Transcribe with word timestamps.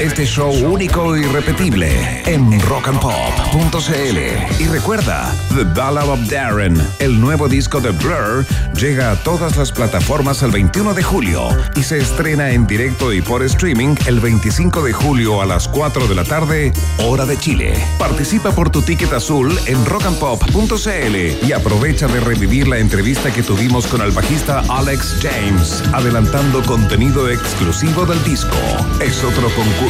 este 0.00 0.24
show 0.24 0.52
único 0.64 1.16
y 1.16 1.24
repetible 1.24 2.22
en 2.24 2.60
rockandpop.cl. 2.60 4.62
Y 4.62 4.68
recuerda, 4.68 5.34
The 5.56 5.64
Ballad 5.64 6.08
of 6.08 6.20
Darren, 6.30 6.80
el 7.00 7.20
nuevo 7.20 7.48
disco 7.48 7.80
de 7.80 7.90
Blur, 7.90 8.46
llega 8.74 9.10
a 9.10 9.16
todas 9.16 9.56
las 9.56 9.72
plataformas 9.72 10.42
el 10.42 10.52
21 10.52 10.94
de 10.94 11.02
julio 11.02 11.48
y 11.74 11.82
se 11.82 11.98
estrena 11.98 12.52
en 12.52 12.66
directo 12.66 13.12
y 13.12 13.20
por 13.20 13.42
streaming 13.42 13.96
el 14.06 14.20
25 14.20 14.82
de 14.82 14.92
julio 14.92 15.42
a 15.42 15.46
las 15.46 15.66
4 15.66 16.06
de 16.06 16.14
la 16.14 16.24
tarde, 16.24 16.72
hora 16.98 17.26
de 17.26 17.36
Chile. 17.36 17.74
Participa 17.98 18.52
por 18.52 18.70
tu 18.70 18.82
ticket 18.82 19.12
azul 19.12 19.58
en 19.66 19.84
rockandpop.cl 19.84 21.46
y 21.46 21.52
aprovecha 21.52 22.06
de 22.06 22.20
revivir 22.20 22.68
la 22.68 22.78
entrevista 22.78 23.32
que 23.32 23.42
tuvimos 23.42 23.86
con 23.88 24.02
el 24.02 24.12
bajista 24.12 24.62
Alex 24.68 25.16
James, 25.22 25.82
adelantando 25.92 26.62
contenido 26.62 27.28
exclusivo 27.28 28.06
del 28.06 28.22
disco. 28.22 28.56
Es 29.00 29.24
otro 29.24 29.48
concurso 29.56 29.87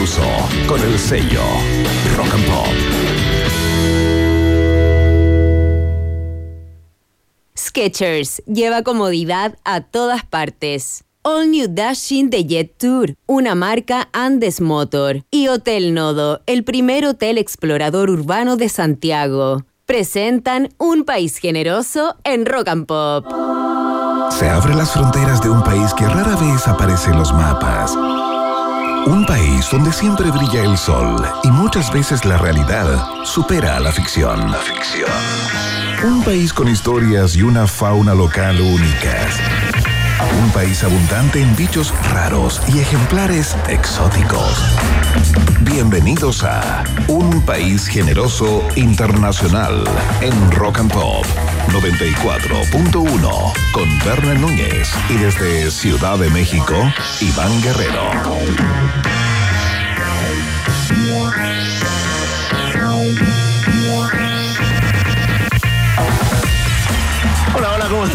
con 0.68 0.80
el 0.80 0.96
sello 0.96 1.42
Rock 2.16 2.32
and 2.32 2.46
Pop. 2.46 2.68
Skechers 7.56 8.40
lleva 8.46 8.82
comodidad 8.82 9.58
a 9.64 9.80
todas 9.80 10.24
partes. 10.24 11.04
All 11.22 11.50
New 11.50 11.66
Dashing 11.68 12.30
de 12.30 12.44
Jet 12.44 12.78
Tour, 12.78 13.16
una 13.26 13.56
marca 13.56 14.08
Andes 14.12 14.60
Motor. 14.60 15.24
Y 15.32 15.48
Hotel 15.48 15.92
Nodo, 15.94 16.42
el 16.46 16.62
primer 16.62 17.04
hotel 17.04 17.36
explorador 17.36 18.08
urbano 18.08 18.56
de 18.56 18.68
Santiago. 18.68 19.64
Presentan 19.84 20.68
Un 20.78 21.04
País 21.04 21.38
Generoso 21.38 22.14
en 22.22 22.46
Rock 22.46 22.68
and 22.68 22.86
Pop. 22.86 23.26
Se 24.30 24.48
abre 24.48 24.76
las 24.76 24.92
fronteras 24.92 25.42
de 25.42 25.50
un 25.50 25.64
país 25.64 25.92
que 25.94 26.06
rara 26.06 26.36
vez 26.36 26.68
aparece 26.68 27.10
en 27.10 27.18
los 27.18 27.32
mapas. 27.32 27.96
Un 29.06 29.24
país 29.26 29.68
donde 29.70 29.92
siempre 29.92 30.30
brilla 30.30 30.62
el 30.64 30.76
sol 30.76 31.24
y 31.42 31.50
muchas 31.50 31.92
veces 31.92 32.24
la 32.24 32.36
realidad 32.38 32.86
supera 33.24 33.76
a 33.76 33.80
la 33.80 33.92
ficción. 33.92 34.52
Un 36.04 36.22
país 36.22 36.52
con 36.52 36.68
historias 36.68 37.36
y 37.36 37.42
una 37.42 37.66
fauna 37.66 38.14
local 38.14 38.60
únicas. 38.60 39.38
Un 40.42 40.50
país 40.50 40.84
abundante 40.84 41.40
en 41.40 41.54
bichos 41.56 41.94
raros 42.12 42.60
y 42.68 42.80
ejemplares 42.80 43.56
exóticos. 43.68 44.62
Bienvenidos 45.70 46.44
a 46.44 46.82
Un 47.08 47.42
País 47.44 47.86
Generoso 47.86 48.66
Internacional 48.74 49.84
en 50.22 50.50
Rock 50.52 50.78
and 50.78 50.90
Pop 50.90 51.26
94.1 51.68 53.52
con 53.72 53.98
Berna 53.98 54.34
Núñez 54.34 54.90
y 55.10 55.18
desde 55.18 55.70
Ciudad 55.70 56.18
de 56.18 56.30
México, 56.30 56.74
Iván 57.20 57.62
Guerrero. 57.62 58.00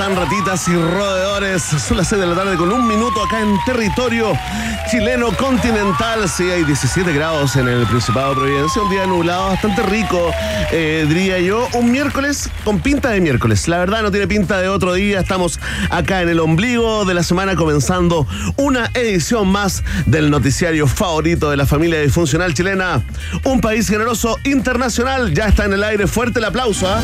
Están 0.03 0.17
ratitas 0.17 0.67
y 0.67 0.75
roedores? 0.75 1.63
Son 1.63 1.95
las 1.95 2.09
6 2.09 2.19
de 2.19 2.27
la 2.27 2.35
tarde 2.35 2.57
con 2.57 2.69
un 2.73 2.85
minuto 2.85 3.23
acá 3.23 3.39
en 3.39 3.57
territorio 3.65 4.33
chileno 4.91 5.31
continental. 5.31 6.27
Sí, 6.27 6.43
hay 6.43 6.65
17 6.65 7.13
grados 7.13 7.55
en 7.55 7.69
el 7.69 7.85
Principado 7.87 8.31
de 8.31 8.35
Providencia, 8.35 8.81
un 8.81 8.89
día 8.89 9.05
nublado, 9.05 9.47
bastante 9.47 9.81
rico, 9.83 10.29
eh, 10.73 11.05
diría 11.07 11.39
yo. 11.39 11.69
Un 11.75 11.89
miércoles 11.89 12.49
con 12.65 12.81
pinta 12.81 13.11
de 13.11 13.21
miércoles. 13.21 13.69
La 13.69 13.77
verdad 13.77 14.01
no 14.01 14.11
tiene 14.11 14.27
pinta 14.27 14.59
de 14.59 14.67
otro 14.67 14.93
día. 14.93 15.21
Estamos 15.21 15.57
acá 15.89 16.21
en 16.21 16.27
el 16.27 16.41
ombligo 16.41 17.05
de 17.05 17.13
la 17.13 17.23
semana 17.23 17.55
comenzando 17.55 18.27
una 18.57 18.89
edición 18.95 19.47
más 19.47 19.85
del 20.05 20.29
noticiario 20.29 20.85
favorito 20.85 21.49
de 21.49 21.55
la 21.55 21.65
familia 21.65 22.01
disfuncional 22.01 22.53
chilena. 22.53 23.01
Un 23.45 23.61
país 23.61 23.87
generoso 23.87 24.37
internacional. 24.43 25.33
Ya 25.33 25.45
está 25.45 25.63
en 25.63 25.71
el 25.71 25.83
aire. 25.83 26.07
Fuerte 26.07 26.39
el 26.39 26.45
aplauso, 26.45 26.89
¿ah? 26.89 26.99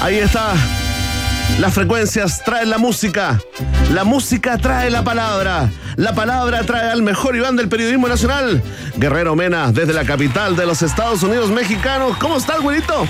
Ahí 0.00 0.16
está. 0.16 0.54
Las 1.58 1.74
frecuencias 1.74 2.42
traen 2.44 2.70
la 2.70 2.78
música. 2.78 3.40
La 3.92 4.04
música 4.04 4.58
trae 4.58 4.90
la 4.90 5.04
palabra. 5.04 5.70
La 5.96 6.14
palabra 6.14 6.64
trae 6.64 6.90
al 6.90 7.02
mejor 7.02 7.36
Iván 7.36 7.56
del 7.56 7.68
periodismo 7.68 8.08
nacional. 8.08 8.62
Guerrero 8.96 9.36
Mena, 9.36 9.70
desde 9.70 9.92
la 9.92 10.04
capital 10.04 10.56
de 10.56 10.66
los 10.66 10.82
Estados 10.82 11.22
Unidos 11.22 11.50
mexicanos. 11.50 12.16
¿Cómo 12.18 12.36
está 12.36 12.56
el 12.56 12.62
güerito? 12.62 13.06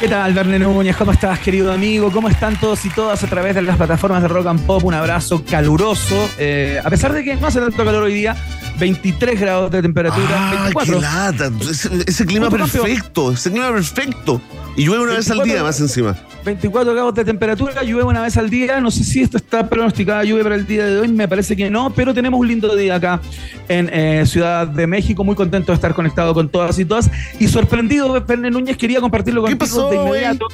¿Qué 0.00 0.08
tal, 0.08 0.34
Verne 0.34 0.58
Núñez? 0.58 0.96
¿Cómo 0.96 1.12
estás, 1.12 1.38
querido 1.38 1.72
amigo? 1.72 2.10
¿Cómo 2.10 2.28
están 2.28 2.58
todos 2.58 2.84
y 2.84 2.90
todas 2.90 3.22
a 3.22 3.26
través 3.28 3.54
de 3.54 3.62
las 3.62 3.76
plataformas 3.76 4.20
de 4.20 4.28
Rock 4.28 4.48
and 4.48 4.66
Pop? 4.66 4.82
Un 4.84 4.94
abrazo 4.94 5.44
caluroso. 5.48 6.28
Eh, 6.38 6.80
a 6.84 6.90
pesar 6.90 7.12
de 7.12 7.22
que 7.22 7.36
no 7.36 7.46
hace 7.46 7.60
tanto 7.60 7.84
calor 7.84 8.02
hoy 8.02 8.14
día, 8.14 8.36
23 8.80 9.40
grados 9.40 9.70
de 9.70 9.80
temperatura. 9.80 10.50
Ay, 10.50 10.72
24. 10.74 10.94
qué 10.94 11.00
lata. 11.00 11.50
Ese, 11.70 11.88
ese 12.04 12.26
clima 12.26 12.48
campeón. 12.48 12.68
perfecto. 12.68 13.30
Ese 13.30 13.50
clima 13.52 13.70
perfecto. 13.70 14.42
Y 14.76 14.84
llueve 14.86 15.04
una 15.04 15.14
vez 15.14 15.30
al 15.30 15.38
24 15.38 15.44
día 15.44 15.62
más 15.62 15.80
encima. 15.80 16.16
24 16.44 16.92
grados 16.94 17.14
de 17.14 17.24
temperatura, 17.24 17.82
llueve 17.82 18.04
una 18.04 18.22
vez 18.22 18.36
al 18.36 18.50
día. 18.50 18.80
No 18.80 18.90
sé 18.90 19.04
si 19.04 19.20
esto 19.22 19.36
está 19.36 19.68
pronosticada 19.68 20.24
lluvia 20.24 20.42
para 20.42 20.54
el 20.54 20.66
día 20.66 20.86
de 20.86 21.00
hoy, 21.00 21.08
me 21.08 21.28
parece 21.28 21.56
que 21.56 21.70
no, 21.70 21.92
pero 21.94 22.14
tenemos 22.14 22.40
un 22.40 22.48
lindo 22.48 22.74
día 22.74 22.96
acá 22.96 23.20
en 23.68 23.90
eh, 23.92 24.24
Ciudad 24.26 24.66
de 24.66 24.86
México. 24.86 25.24
Muy 25.24 25.36
contento 25.36 25.72
de 25.72 25.76
estar 25.76 25.94
conectado 25.94 26.34
con 26.34 26.48
todas 26.48 26.78
y 26.78 26.84
todas. 26.84 27.10
Y 27.38 27.48
sorprendido, 27.48 28.20
Verne 28.24 28.50
Núñez, 28.50 28.76
quería 28.76 29.00
compartirlo 29.00 29.44
¿Qué 29.44 29.56
contigo 29.56 29.76
pasó, 29.76 29.90
de 29.90 29.96
inmediato. 29.96 30.48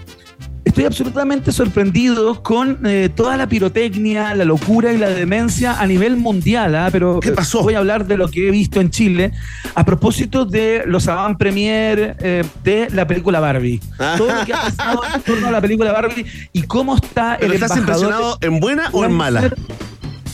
Estoy 0.68 0.84
absolutamente 0.84 1.50
sorprendido 1.50 2.42
con 2.42 2.80
eh, 2.84 3.08
toda 3.14 3.38
la 3.38 3.48
pirotecnia, 3.48 4.34
la 4.34 4.44
locura 4.44 4.92
y 4.92 4.98
la 4.98 5.08
demencia 5.08 5.80
a 5.80 5.86
nivel 5.86 6.18
mundial, 6.18 6.74
¿ah? 6.74 6.90
pero 6.92 7.20
¿Qué 7.20 7.30
pasó? 7.32 7.62
voy 7.62 7.72
a 7.72 7.78
hablar 7.78 8.06
de 8.06 8.18
lo 8.18 8.28
que 8.28 8.48
he 8.48 8.50
visto 8.50 8.78
en 8.78 8.90
Chile 8.90 9.32
a 9.74 9.82
propósito 9.86 10.44
de 10.44 10.82
los 10.84 11.08
avant 11.08 11.38
premier 11.38 12.16
eh, 12.20 12.44
de 12.64 12.88
la 12.92 13.06
película 13.06 13.40
Barbie. 13.40 13.80
Todo 14.18 14.30
lo 14.30 14.44
que 14.44 14.52
ha 14.52 14.60
pasado 14.60 15.00
en 15.14 15.22
torno 15.22 15.48
a 15.48 15.52
la 15.52 15.60
película 15.62 15.90
Barbie 15.90 16.26
y 16.52 16.60
cómo 16.64 16.96
está 16.96 17.38
¿Pero 17.40 17.54
el 17.54 17.62
estás 17.62 17.74
embajador 17.78 18.04
impresionado 18.10 18.38
en 18.42 18.60
buena 18.60 18.90
o 18.92 19.06
en 19.06 19.12
mala? 19.12 19.50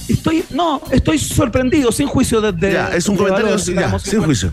Estoy, 0.09 0.43
no, 0.51 0.83
estoy 0.91 1.17
sorprendido, 1.21 1.93
sin 1.93 2.09
juicio 2.09 2.41
de, 2.41 2.51
de- 2.51 2.73
Ya, 2.73 2.89
es 2.89 3.09
un 3.09 3.15
de 3.15 3.19
comentario 3.19 3.47
valor, 3.53 3.61
ya, 3.65 3.73
digamos, 3.73 4.03
sin 4.03 4.21
juicio. 4.21 4.51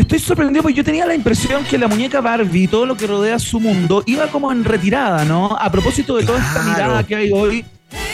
Estoy 0.00 0.18
sorprendido 0.18 0.62
porque 0.62 0.74
yo 0.78 0.82
tenía 0.84 1.04
la 1.04 1.14
impresión 1.14 1.62
que 1.64 1.76
la 1.76 1.86
muñeca 1.86 2.20
Barbie, 2.22 2.66
todo 2.68 2.86
lo 2.86 2.96
que 2.96 3.06
rodea 3.06 3.38
su 3.38 3.60
mundo, 3.60 4.02
iba 4.06 4.26
como 4.28 4.50
en 4.50 4.64
retirada, 4.64 5.24
¿no? 5.26 5.56
A 5.60 5.70
propósito 5.70 6.16
de 6.16 6.24
toda 6.24 6.38
esta 6.38 6.52
Claro. 6.62 6.70
mirada 6.70 7.02
que 7.04 7.14
hay 7.16 7.30
hoy 7.30 7.64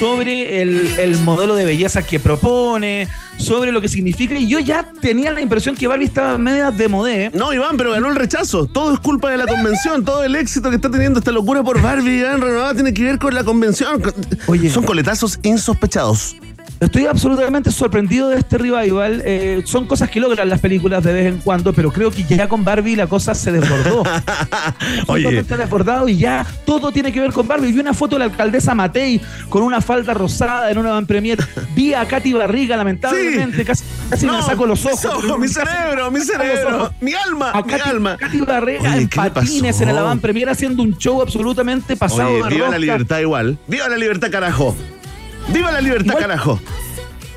sobre 0.00 0.62
el, 0.62 0.88
el 0.98 1.16
modelo 1.20 1.54
de 1.54 1.64
belleza 1.64 2.02
que 2.04 2.18
propone, 2.18 3.06
sobre 3.38 3.70
lo 3.70 3.80
que 3.80 3.88
significa. 3.88 4.34
Y 4.36 4.48
yo 4.48 4.58
ya 4.58 4.84
tenía 5.00 5.30
la 5.32 5.40
impresión 5.40 5.76
que 5.76 5.86
Barbie 5.86 6.06
estaba 6.06 6.36
media 6.38 6.70
de 6.72 6.88
modé. 6.88 7.30
No, 7.32 7.52
Iván, 7.52 7.76
pero 7.76 7.92
ganó 7.92 8.08
el 8.08 8.16
rechazo. 8.16 8.66
Todo 8.66 8.92
es 8.92 8.98
culpa 9.00 9.30
de 9.30 9.36
la 9.36 9.46
convención. 9.46 10.04
Todo 10.04 10.24
el 10.24 10.34
éxito 10.34 10.70
que 10.70 10.76
está 10.76 10.90
teniendo 10.90 11.20
esta 11.20 11.30
locura 11.30 11.62
por 11.62 11.80
Barbie 11.80 12.18
Iván 12.18 12.40
renovada 12.40 12.74
tiene 12.74 12.92
que 12.92 13.04
ver 13.04 13.18
con 13.18 13.32
la 13.34 13.44
convención. 13.44 14.02
Oye. 14.48 14.70
Son 14.70 14.82
coletazos 14.84 15.38
insospechados. 15.44 16.36
Estoy 16.78 17.06
absolutamente 17.06 17.70
sorprendido 17.70 18.28
de 18.28 18.38
este 18.38 18.58
revival. 18.58 19.22
Eh, 19.24 19.62
son 19.64 19.86
cosas 19.86 20.10
que 20.10 20.20
logran 20.20 20.48
las 20.48 20.60
películas 20.60 21.02
de 21.02 21.12
vez 21.12 21.26
en 21.26 21.38
cuando, 21.38 21.72
pero 21.72 21.90
creo 21.90 22.10
que 22.10 22.22
ya 22.24 22.48
con 22.48 22.64
Barbie 22.64 22.96
la 22.96 23.06
cosa 23.06 23.34
se 23.34 23.50
desbordó. 23.50 24.02
Oye, 25.06 25.22
Totalmente 25.22 25.56
desbordado 25.56 26.08
y 26.08 26.18
ya 26.18 26.44
todo 26.66 26.92
tiene 26.92 27.12
que 27.12 27.20
ver 27.20 27.32
con 27.32 27.48
Barbie. 27.48 27.72
Vi 27.72 27.80
una 27.80 27.94
foto 27.94 28.16
de 28.16 28.20
la 28.20 28.24
alcaldesa 28.26 28.74
Matei 28.74 29.20
con 29.48 29.62
una 29.62 29.80
falda 29.80 30.12
rosada 30.12 30.70
en 30.70 30.76
una 30.76 30.90
van 30.90 31.06
premier. 31.06 31.38
Vi 31.74 31.94
a 31.94 32.06
Katy 32.06 32.34
Barriga, 32.34 32.76
lamentablemente, 32.76 33.64
casi, 33.64 33.84
casi 34.10 34.26
me 34.26 34.42
saco 34.42 34.66
los 34.66 34.84
ojos. 34.84 34.96
Mis 35.02 35.24
ojos, 35.24 35.38
mi 35.38 35.48
cerebro, 35.48 36.10
mi 36.10 36.20
cerebro, 36.20 36.92
mi 37.00 37.14
alma, 37.14 37.52
A 37.52 37.62
mi 37.62 37.70
Katy, 37.70 37.88
alma. 37.88 38.16
Katy 38.18 38.40
Barriga 38.42 38.90
Oye, 38.90 39.02
en 39.02 39.08
¿qué 39.08 39.22
le 39.22 39.30
patines 39.30 39.80
en 39.80 39.88
el 39.88 39.96
avant 39.96 40.20
premier 40.20 40.50
haciendo 40.50 40.82
un 40.82 40.96
show 40.98 41.22
absolutamente 41.22 41.96
pasado 41.96 42.28
Oye, 42.28 42.54
viva 42.54 42.68
la 42.68 42.78
libertad 42.78 43.18
igual. 43.20 43.58
Viva 43.66 43.88
la 43.88 43.96
libertad, 43.96 44.30
carajo. 44.30 44.76
Viva 45.52 45.70
la 45.72 45.80
libertad, 45.80 46.06
Igual- 46.14 46.20
carajo. 46.22 46.60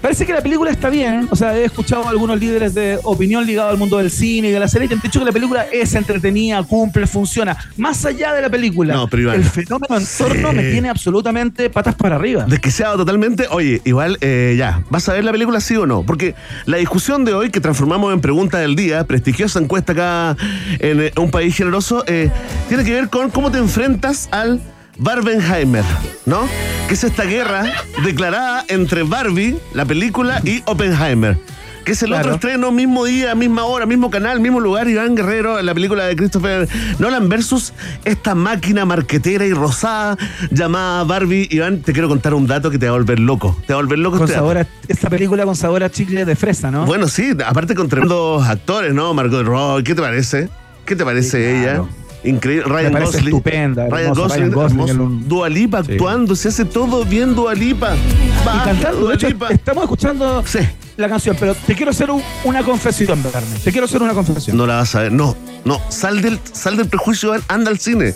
Parece 0.01 0.25
que 0.25 0.31
la 0.31 0.39
película 0.39 0.71
está 0.71 0.89
bien. 0.89 1.27
O 1.29 1.35
sea, 1.35 1.57
he 1.57 1.65
escuchado 1.65 2.05
a 2.07 2.09
algunos 2.11 2.39
líderes 2.39 2.73
de 2.73 2.97
opinión 3.03 3.45
ligados 3.45 3.73
al 3.73 3.77
mundo 3.77 3.97
del 3.97 4.09
cine 4.09 4.47
y 4.47 4.51
de 4.51 4.57
la 4.57 4.69
serie 4.69 4.87
que 4.87 4.93
han 4.93 5.01
dicho 5.01 5.19
que 5.19 5.25
la 5.25 5.33
película 5.33 5.65
es 5.73 5.93
entretenida, 5.93 6.63
cumple, 6.63 7.05
funciona. 7.05 7.57
Más 7.75 8.05
allá 8.05 8.31
de 8.33 8.41
la 8.41 8.49
película, 8.49 8.93
No, 8.93 9.09
pero 9.09 9.23
Iván, 9.23 9.35
el 9.35 9.43
fenómeno 9.43 9.97
en 9.97 10.05
torno 10.17 10.51
sí. 10.51 10.55
me 10.55 10.71
tiene 10.71 10.87
absolutamente 10.89 11.69
patas 11.69 11.95
para 11.95 12.15
arriba. 12.15 12.45
Desquiciado 12.47 12.95
totalmente. 12.95 13.47
Oye, 13.51 13.81
igual, 13.83 14.17
eh, 14.21 14.55
ya, 14.57 14.81
¿vas 14.89 15.09
a 15.09 15.13
ver 15.15 15.25
la 15.25 15.33
película 15.33 15.59
sí 15.59 15.75
o 15.75 15.85
no? 15.85 16.03
Porque 16.03 16.33
la 16.65 16.77
discusión 16.77 17.25
de 17.25 17.33
hoy, 17.33 17.49
que 17.49 17.59
transformamos 17.59 18.13
en 18.13 18.21
pregunta 18.21 18.57
del 18.57 18.77
día, 18.77 19.03
prestigiosa 19.03 19.59
encuesta 19.59 19.91
acá 19.91 20.37
en 20.79 21.01
eh, 21.01 21.11
un 21.17 21.29
país 21.29 21.57
generoso, 21.57 22.05
eh, 22.07 22.31
tiene 22.69 22.85
que 22.85 22.93
ver 22.93 23.09
con 23.09 23.29
cómo 23.31 23.51
te 23.51 23.57
enfrentas 23.57 24.29
al 24.31 24.61
Barbenheimer, 24.99 25.83
¿no? 26.25 26.47
Que 26.87 26.93
es 26.93 27.03
esta 27.03 27.23
guerra 27.23 27.63
declarada 28.03 28.65
entre 28.67 29.03
Barbie, 29.03 29.57
la 29.73 29.85
película, 29.85 30.41
y 30.43 30.61
Oppenheimer. 30.65 31.37
que 31.85 31.93
es 31.93 32.03
el 32.03 32.09
Claro. 32.09 32.23
otro 32.25 32.35
estreno, 32.35 32.71
mismo 32.71 33.05
día, 33.05 33.33
misma 33.33 33.63
hora, 33.63 33.85
mismo 33.87 34.11
canal, 34.11 34.39
mismo 34.41 34.59
lugar, 34.59 34.87
Iván 34.87 35.15
Guerrero, 35.15 35.57
en 35.57 35.65
la 35.65 35.73
película 35.73 36.03
de 36.05 36.15
Christopher 36.15 36.67
Nolan 36.99 37.29
versus 37.29 37.73
esta 38.05 38.35
máquina 38.35 38.85
marquetera 38.85 39.43
y 39.45 39.53
rosada 39.53 40.15
llamada 40.51 41.03
Barbie. 41.05 41.47
Iván, 41.49 41.81
te 41.81 41.91
quiero 41.93 42.07
contar 42.07 42.35
un 42.35 42.45
dato 42.45 42.69
que 42.69 42.77
te 42.77 42.85
va 42.85 42.91
a 42.95 42.97
volver 42.97 43.19
loco. 43.19 43.57
Te 43.65 43.73
va 43.73 43.79
a 43.79 43.81
volver 43.81 43.97
loco 43.97 44.17
Con 44.17 44.25
este 44.27 44.35
sabor 44.35 44.57
a, 44.59 44.67
esta 44.87 45.09
película 45.09 45.45
con 45.45 45.55
sabor 45.55 45.81
a 45.83 45.89
chicle 45.89 46.25
de 46.25 46.35
fresa, 46.35 46.69
¿no? 46.69 46.85
Bueno, 46.85 47.07
sí, 47.07 47.31
aparte 47.43 47.73
con 47.73 47.87
tremendos 47.89 48.45
actores, 48.45 48.93
¿no? 48.93 49.13
Margot 49.15 49.43
Robbie, 49.43 49.83
¿qué 49.83 49.95
te 49.95 50.01
parece? 50.01 50.49
¿Qué 50.85 50.95
te 50.95 51.03
parece 51.05 51.29
Sí, 51.29 51.37
ella? 51.61 51.83
Increíble. 52.23 52.65
Ryan 52.67 52.93
Gosling. 52.93 53.25
estupenda, 53.27 53.87
Ryan 53.87 54.13
Gosling, 54.13 54.29
Ryan 54.39 54.51
Gosling, 54.51 54.79
hermoso. 54.79 54.93
el 54.93 54.99
un- 55.01 55.27
Dua 55.29 55.49
Lipa 55.49 55.83
Sí. 55.83 55.91
actuando, 55.93 56.35
se 56.35 56.47
hace 56.49 56.65
todo 56.65 57.05
bien 57.05 57.33
Dua 57.35 57.53
Lipa. 57.53 57.95
y 57.95 58.59
cantando. 58.65 58.99
Dua 58.99 59.09
De 59.11 59.15
hecho, 59.15 59.27
Lipa. 59.29 59.47
estamos 59.49 59.83
escuchando 59.83 60.43
Sí. 60.45 60.59
la 60.97 61.07
canción, 61.07 61.37
pero 61.39 61.55
te 61.55 61.75
quiero 61.75 61.91
hacer 61.91 62.11
un- 62.11 62.21
una 62.43 62.61
confesión, 62.63 63.21
Bernie. 63.23 63.59
Te 63.63 63.71
quiero 63.71 63.85
hacer 63.85 64.01
una 64.01 64.13
confesión. 64.13 64.57
No 64.57 64.67
la 64.67 64.75
vas 64.77 64.93
a 64.95 65.03
ver. 65.03 65.11
No, 65.13 65.35
no. 65.65 65.79
Sal 65.89 66.21
del, 66.21 66.39
sal 66.51 66.75
del 66.77 66.87
prejuicio, 66.89 67.33
anda 67.47 67.71
al 67.71 67.79
cine. 67.79 68.13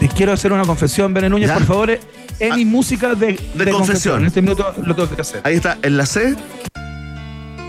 Te 0.00 0.08
quiero 0.08 0.32
hacer 0.32 0.52
una 0.52 0.62
confesión, 0.64 1.12
Bene 1.12 1.28
Núñez, 1.28 1.48
Ya. 1.48 1.54
por 1.54 1.64
favor. 1.64 1.90
Es 1.90 2.00
Ah, 2.52 2.56
mi 2.56 2.64
música 2.64 3.14
de, 3.16 3.38
de 3.54 3.70
confesión. 3.72 4.20
En 4.20 4.26
este 4.26 4.40
minuto 4.40 4.72
lo 4.84 4.94
tengo 4.94 5.10
que 5.14 5.20
hacer. 5.20 5.40
Ahí 5.42 5.56
está, 5.56 5.76
en 5.82 5.96
la 5.96 6.06
C. 6.06 6.36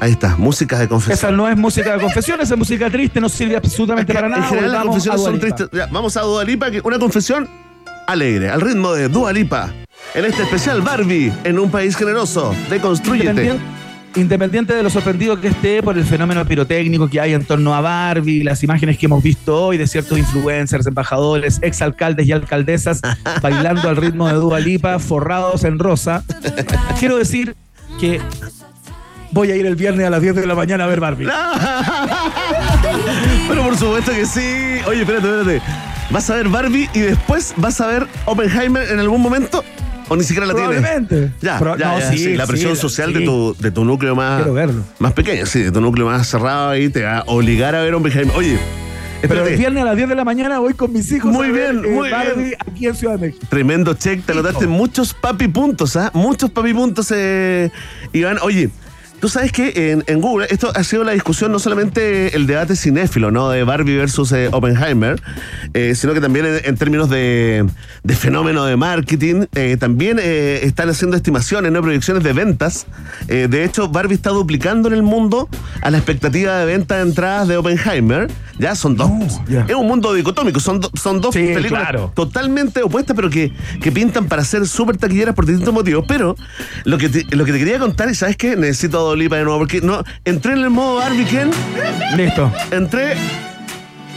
Ahí 0.01 0.12
está, 0.12 0.38
música 0.38 0.80
de 0.80 0.88
confesión. 0.88 1.18
Esa 1.18 1.31
no 1.31 1.48
es 1.48 1.57
música 1.57 1.94
de 1.94 2.01
confesión, 2.01 2.40
esa 2.40 2.54
es 2.54 2.57
música 2.57 2.90
triste, 2.90 3.19
no 3.19 3.28
sirve 3.28 3.57
absolutamente 3.57 4.13
para 4.13 4.30
nada. 4.30 4.44
en 4.44 4.50
general 4.50 4.72
las 4.72 4.84
confesiones 4.84 5.22
son 5.22 5.40
tristes. 5.40 5.69
Ya, 5.74 5.88
vamos 5.88 6.16
a 6.16 6.22
Dua 6.22 6.44
Lipa, 6.46 6.72
que 6.72 6.80
una 6.84 6.98
confesión 6.98 7.50
alegre, 8.07 8.50
al 8.50 8.62
ritmo 8.62 8.94
de 8.94 9.10
Dua 9.10 9.34
Lipa. 9.34 9.74
En 10.13 10.24
este 10.24 10.44
especial 10.44 10.81
Barbie, 10.81 11.34
en 11.44 11.60
un 11.60 11.69
país 11.69 11.98
generoso. 11.98 12.56
Deconstrúyete. 12.69 13.30
Independiente, 13.30 13.63
independiente 14.16 14.74
de 14.74 14.84
lo 14.84 14.90
sorprendido 14.90 15.40
que 15.40 15.50
esté 15.50 15.84
por 15.84 15.98
el 15.98 16.06
fenómeno 16.06 16.46
pirotécnico 16.46 17.10
que 17.10 17.19
hay 17.19 17.34
en 17.34 17.44
torno 17.44 17.75
a 17.75 17.81
Barbie, 17.81 18.44
las 18.44 18.63
imágenes 18.63 18.98
que 18.98 19.06
hemos 19.06 19.22
visto 19.22 19.66
hoy 19.66 19.78
de 19.78 19.86
ciertos 19.86 20.18
influencers, 20.18 20.88
embajadores, 20.88 21.60
exalcaldes 21.62 22.25
y 22.25 22.31
alcaldesas 22.31 23.01
bailando 23.42 23.90
al 23.90 23.98
ritmo 23.98 24.30
de 24.30 24.36
Dua 24.36 24.62
Lipa, 24.62 24.98
forrados 24.98 25.66
en 25.66 25.78
rosa, 25.78 26.24
quiero 27.00 27.18
decir 27.18 27.56
que 28.00 28.22
voy 29.31 29.52
a 29.52 29.56
ir 29.56 29.66
el 29.66 29.76
viernes 29.76 30.06
a 30.06 30.10
las 30.10 30.22
10 30.22 30.36
de 30.36 30.48
la 30.48 30.56
mañana 30.56 30.86
a 30.86 30.88
ver 30.88 31.00
Barbie. 31.00 31.28
Pero 33.48 33.64
por 33.64 33.78
supuesto 33.78 34.12
que 34.12 34.26
sí. 34.26 34.80
Oye, 34.88 35.02
espérate, 35.02 35.28
espérate. 35.28 35.62
¿Vas 36.12 36.30
a 36.30 36.36
ver 36.36 36.50
Barbie 36.50 36.90
y 36.94 37.00
después 37.00 37.54
vas 37.58 37.80
a 37.81 37.88
ver 37.88 38.08
Oppenheimer 38.26 38.90
en 38.92 39.00
algún 39.00 39.22
momento? 39.22 39.64
¿O 40.08 40.16
ni 40.16 40.24
siquiera 40.24 40.48
la 40.48 40.56
tienes? 40.56 40.78
Probablemente. 40.80 41.31
Ya, 41.40 41.60
Pro- 41.60 41.78
ya, 41.78 41.92
no, 41.94 42.00
ya, 42.00 42.12
sí, 42.12 42.36
la 42.36 42.48
presión 42.48 42.76
sí, 42.76 42.81
social 42.81 43.14
de, 43.14 43.22
tu, 43.22 43.56
de 43.60 43.70
tu 43.70 43.86
núcleo 43.86 44.16
más, 44.16 44.38
Quiero 44.38 44.54
verlo. 44.56 44.81
más 44.98 45.14
pequeño, 45.14 45.46
sí, 45.46 45.62
de 45.62 45.72
tu 45.72 45.82
núcleo 45.82 46.08
más 46.08 46.28
cerrado 46.28 46.70
ahí 46.72 46.90
te 46.90 47.04
va 47.04 47.20
a 47.20 47.24
obligar 47.28 47.75
a 47.75 47.82
ver 47.84 47.94
Oppenheimer. 47.94 48.36
Oye, 48.36 48.58
Pero 49.22 49.34
el 49.34 49.40
espérate. 49.40 49.56
viernes 49.58 49.84
a 49.84 49.86
las 49.86 49.96
10 49.98 50.10
de 50.10 50.16
la 50.16 50.25
mañana 50.25 50.58
voy 50.58 50.74
con 50.74 50.92
mis 50.92 51.12
hijos 51.12 51.32
Muy 51.32 51.50
a 51.50 51.52
ver, 51.52 51.74
bien, 51.75 51.86
eh, 51.86 51.96
muy 51.96 52.10
Barbie 52.10 52.44
bien. 52.44 52.56
aquí 52.68 52.88
en 52.88 52.96
Ciudad 52.96 53.20
de 53.20 53.28
México. 53.28 53.46
Tremendo 53.50 53.94
check, 53.94 54.25
te 54.25 54.32
anotaste 54.32 54.66
muchos 54.66 55.14
papi 55.14 55.48
puntos, 55.48 55.96
¿ah? 55.96 56.10
Muchos 56.16 56.50
papi 56.50 56.74
puntos, 56.74 57.14
eh, 57.16 57.70
Iván. 58.12 58.40
Oye, 58.42 58.72
tú 59.19 59.30
sabes 59.30 59.51
que 59.51 59.92
en, 59.92 60.04
en 60.07 60.21
Google, 60.21 60.48
esto 60.50 60.71
ha 60.75 60.83
sido 60.83 61.04
la 61.04 61.12
discusión, 61.12 61.51
no 61.51 61.60
solamente 61.60 62.36
el 62.36 62.48
debate 62.48 62.75
cinéfilo, 62.75 63.31
¿no? 63.31 63.50
De 63.50 63.63
Barbie 63.63 63.98
versus 63.98 64.31
eh, 64.31 64.50
Oppenheimer, 64.51 65.21
eh, 65.74 65.94
sino 65.95 66.13
que 66.13 66.21
también 66.21 66.45
en, 66.45 66.60
en 66.63 66.77
términos 66.77 67.10
de, 67.10 67.66
de 68.04 68.16
fenómeno 68.16 68.66
de 68.66 68.75
marketing, 68.77 69.45
eh, 69.56 69.77
también 69.80 70.19
están 70.19 70.89
haciendo 70.89 71.16
estimaciones, 71.18 71.71
¿no? 71.71 71.81
Proyecciones 71.81 72.24
de 72.24 72.33
ventas. 72.33 72.88
De 73.27 73.63
hecho, 73.63 73.89
Barbie 73.89 74.16
está 74.16 74.30
duplicando 74.31 74.88
en 74.88 74.94
el 74.95 75.04
mundo 75.04 75.50
a 75.81 75.89
la 75.92 75.98
expectativa 75.98 76.57
de 76.57 76.65
venta 76.65 76.95
de 76.98 77.01
entradas 77.04 77.48
de 77.48 77.57
Oppenheimer. 77.57 78.27
Ya 78.57 78.75
son 78.75 78.98
dos. 78.98 79.10
ya. 79.48 79.65
Es 79.69 79.75
un 79.75 79.88
mundo 79.88 80.13
dicotómico, 80.13 80.60
son, 80.60 80.81
do- 80.81 80.92
son 81.01 81.22
dos 81.22 81.33
Sí, 81.33 81.39
películas 81.54 81.83
claro. 81.83 82.12
totalmente 82.13 82.83
opuestas, 82.83 83.15
pero 83.15 83.30
que, 83.30 83.54
que 83.81 83.89
pintan 83.89 84.25
para 84.27 84.44
ser 84.44 84.68
súper 84.68 84.98
taquilleras 84.98 85.33
por 85.33 85.45
distintos 85.45 85.74
motivos. 85.74 86.04
Pero 86.07 86.36
lo 86.83 86.98
que 86.98 87.07
te, 87.07 87.25
lo 87.36 87.45
que 87.45 87.54
te 87.54 87.60
quería 87.60 87.80
contar, 87.80 88.10
y 88.10 88.15
sabes 88.15 88.36
qué, 88.36 88.57
necesito 88.57 89.09
a 89.10 89.12
Dolipa 89.12 89.38
de 89.38 89.44
nuevo, 89.44 89.60
porque 89.60 89.82
no, 89.82 90.04
entré 90.26 90.54
en 90.54 90.60
el 90.60 90.70
modo 90.70 90.96
Barbie, 90.98 91.26
¿quién? 91.26 91.52
Listo. 92.16 92.52
Entré. 92.72 93.16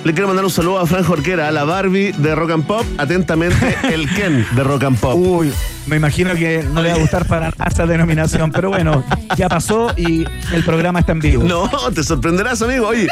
Le 0.05 0.13
quiero 0.15 0.27
mandar 0.27 0.45
un 0.45 0.51
saludo 0.51 0.81
a 0.81 0.87
Fran 0.87 1.05
Jorquera, 1.05 1.47
a 1.47 1.53
la 1.53 1.63
Barbie 1.63 2.11
de 2.11 2.35
Rock 2.35 2.51
and 2.51 2.67
Pop, 2.67 2.85
atentamente 2.99 3.77
el 3.93 4.13
Ken 4.13 4.45
de 4.51 4.65
Rock 4.65 4.83
and 4.83 4.99
Pop. 4.99 5.15
Uy, 5.17 5.53
me 5.87 5.95
imagino 5.95 6.35
que 6.35 6.65
no 6.65 6.83
le 6.83 6.89
va 6.89 6.97
a 6.97 6.99
gustar 6.99 7.25
para 7.27 7.53
esa 7.71 7.87
denominación, 7.87 8.51
pero 8.51 8.71
bueno, 8.71 9.05
ya 9.37 9.49
pasó 9.49 9.93
y 9.97 10.25
el 10.53 10.65
programa 10.65 10.99
está 10.99 11.13
en 11.13 11.21
vivo. 11.21 11.45
No, 11.45 11.71
te 11.95 12.03
sorprenderás, 12.03 12.61
amigo. 12.63 12.89
Oye, 12.89 13.07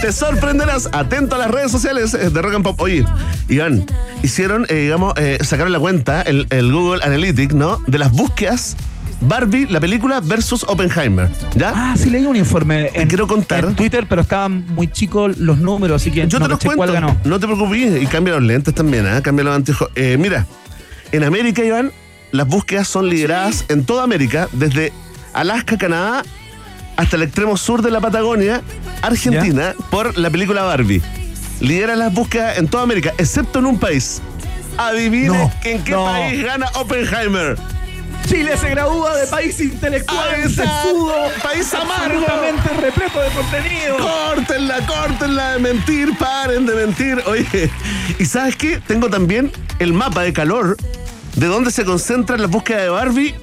te 0.00 0.12
sorprenderás. 0.12 0.88
Atento 0.92 1.34
a 1.34 1.38
las 1.38 1.50
redes 1.50 1.72
sociales 1.72 2.14
eh, 2.14 2.30
de 2.30 2.40
Rock 2.40 2.54
and 2.54 2.64
Pop. 2.64 2.80
Oye, 2.80 3.04
Iván, 3.48 3.84
hicieron, 4.22 4.64
eh, 4.68 4.74
digamos, 4.74 5.14
eh, 5.16 5.38
sacaron 5.42 5.72
la 5.72 5.80
cuenta, 5.80 6.22
el, 6.22 6.46
el 6.50 6.72
Google 6.72 7.02
Analytics, 7.02 7.54
¿no? 7.54 7.78
De 7.88 7.98
las 7.98 8.12
búsquedas 8.12 8.76
Barbie, 9.20 9.66
la 9.68 9.80
película, 9.80 10.20
versus 10.20 10.62
Oppenheimer. 10.64 11.28
¿Ya? 11.56 11.72
Ah, 11.74 11.94
sí 11.96 12.08
leí 12.08 12.24
un 12.24 12.36
informe 12.36 12.90
en, 12.94 13.08
quiero 13.08 13.26
contar. 13.26 13.64
en 13.64 13.74
Twitter, 13.74 14.06
pero 14.08 14.22
estaban 14.22 14.64
muy 14.74 14.86
chicos 14.88 15.38
los 15.38 15.58
números, 15.58 16.00
así 16.02 16.10
que 16.12 16.26
Yo 16.28 16.38
no 16.38 16.46
te 16.46 16.50
los 16.52 16.60
cuál 16.60 16.76
cuento. 16.76 16.92
ganó. 16.94 17.16
No 17.24 17.40
te 17.40 17.46
preocupes. 17.46 18.00
Y 18.02 18.06
cambia 18.06 18.34
los 18.34 18.42
lentes 18.44 18.74
también, 18.74 19.06
¿ah? 19.06 19.20
Cambia 19.20 19.44
los 19.44 19.56
anteojos. 19.56 19.88
Eh, 19.96 20.16
mira, 20.18 20.46
en 21.10 21.24
América, 21.24 21.64
Iván, 21.64 21.90
las 22.30 22.46
búsquedas 22.46 22.86
son 22.86 23.08
lideradas 23.08 23.64
en 23.68 23.84
toda 23.84 24.04
América, 24.04 24.48
desde 24.52 24.92
Alaska, 25.32 25.76
Canadá, 25.78 26.22
hasta 26.96 27.16
el 27.16 27.22
extremo 27.22 27.56
sur 27.56 27.82
de 27.82 27.90
la 27.90 28.00
Patagonia, 28.00 28.62
Argentina, 29.02 29.74
por 29.90 30.16
la 30.16 30.30
película 30.30 30.62
Barbie. 30.62 31.02
Lidera 31.60 31.96
las 31.96 32.14
búsquedas 32.14 32.56
en 32.58 32.68
toda 32.68 32.84
América, 32.84 33.12
excepto 33.18 33.58
en 33.58 33.66
un 33.66 33.78
país. 33.78 34.22
Adivine 34.76 35.26
No, 35.28 35.52
en 35.64 35.82
qué 35.82 35.90
no. 35.90 36.04
país 36.04 36.40
gana 36.44 36.66
Oppenheimer. 36.74 37.56
Chile 38.28 38.56
se 38.58 38.68
gradúa 38.70 39.16
de 39.16 39.26
país 39.26 39.58
intelectual, 39.60 40.42
sesudo, 40.48 41.14
país 41.42 41.72
amargo. 41.74 42.26
repleto 42.80 43.20
de 43.20 43.28
contenido. 43.30 43.96
Córtenla, 43.98 44.86
córtenla 44.86 45.52
de 45.54 45.58
mentir, 45.60 46.16
paren 46.18 46.66
de 46.66 46.74
mentir. 46.74 47.22
Oye, 47.26 47.70
¿y 48.18 48.24
sabes 48.26 48.54
qué? 48.56 48.80
Tengo 48.86 49.08
también 49.08 49.50
el 49.78 49.92
mapa 49.92 50.22
de 50.22 50.32
calor 50.32 50.76
de 51.36 51.46
dónde 51.46 51.70
se 51.70 51.84
concentran 51.84 52.40
las 52.42 52.50
búsquedas 52.50 52.82
de 52.82 52.88
Barbie 52.90 53.34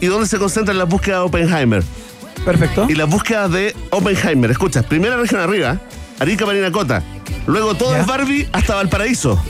y 0.00 0.06
dónde 0.06 0.26
se 0.26 0.38
concentran 0.38 0.78
las 0.78 0.88
búsquedas 0.88 1.20
de 1.20 1.24
Oppenheimer. 1.26 1.82
Perfecto. 2.44 2.86
Y 2.88 2.94
las 2.94 3.08
búsquedas 3.08 3.50
de 3.52 3.76
Oppenheimer. 3.90 4.50
Escucha, 4.50 4.82
primera 4.82 5.16
región 5.18 5.40
arriba, 5.42 5.78
Arica, 6.18 6.46
Parinacota. 6.46 7.02
Luego 7.46 7.74
todo 7.74 7.92
Ya. 7.92 8.00
es 8.00 8.06
Barbie 8.06 8.48
hasta 8.52 8.74
Valparaíso. 8.76 9.42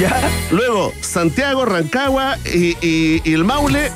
Ya. 0.00 0.20
Luego 0.50 0.92
Santiago, 1.00 1.64
Rancagua 1.64 2.36
y, 2.52 2.76
y- 2.84 3.22
y 3.24 3.32
el 3.34 3.44
Maule, 3.44 3.90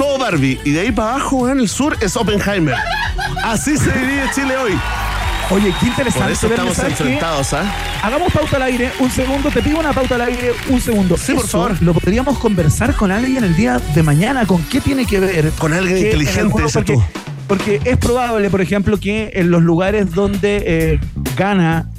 todo 0.00 0.16
Barbie. 0.16 0.58
Y 0.64 0.70
de 0.70 0.80
ahí 0.80 0.92
para 0.92 1.10
abajo, 1.10 1.50
en 1.50 1.60
el 1.60 1.68
sur, 1.68 1.94
es 2.00 2.16
Oppenheimer. 2.16 2.74
Así 3.44 3.76
se 3.76 3.92
divide 3.92 4.22
Chile 4.34 4.56
hoy. 4.56 4.72
Oye, 5.50 5.74
qué 5.78 5.88
interesante. 5.88 6.22
Por 6.22 6.32
eso 6.32 6.46
estamos 6.46 6.78
enfrentados, 6.78 7.52
¿ah? 7.52 7.70
Hagamos 8.02 8.32
pauta 8.32 8.56
al 8.56 8.62
aire, 8.62 8.90
un 8.98 9.10
segundo, 9.10 9.50
te 9.50 9.60
pido 9.60 9.78
una 9.78 9.92
pauta 9.92 10.14
al 10.14 10.22
aire, 10.22 10.52
un 10.70 10.80
segundo. 10.80 11.18
Sí, 11.18 11.34
por 11.34 11.46
favor. 11.46 11.82
Lo 11.82 11.92
podríamos 11.92 12.38
conversar 12.38 12.94
con 12.94 13.10
alguien 13.10 13.44
el 13.44 13.54
día 13.54 13.78
de 13.94 14.02
mañana, 14.02 14.46
¿con 14.46 14.62
qué 14.62 14.80
tiene 14.80 15.04
que 15.04 15.20
ver? 15.20 15.50
Con 15.58 15.74
alguien 15.74 15.98
inteligente, 15.98 16.62
dices 16.62 16.72
porque, 16.72 16.94
tú. 16.94 17.02
porque 17.46 17.80
es 17.84 17.98
probable, 17.98 18.48
por 18.48 18.62
ejemplo, 18.62 18.98
que 18.98 19.32
en 19.34 19.50
los 19.50 19.60
lugares 19.60 20.14
donde 20.14 20.62
eh, 20.64 21.00
gana 21.36 21.90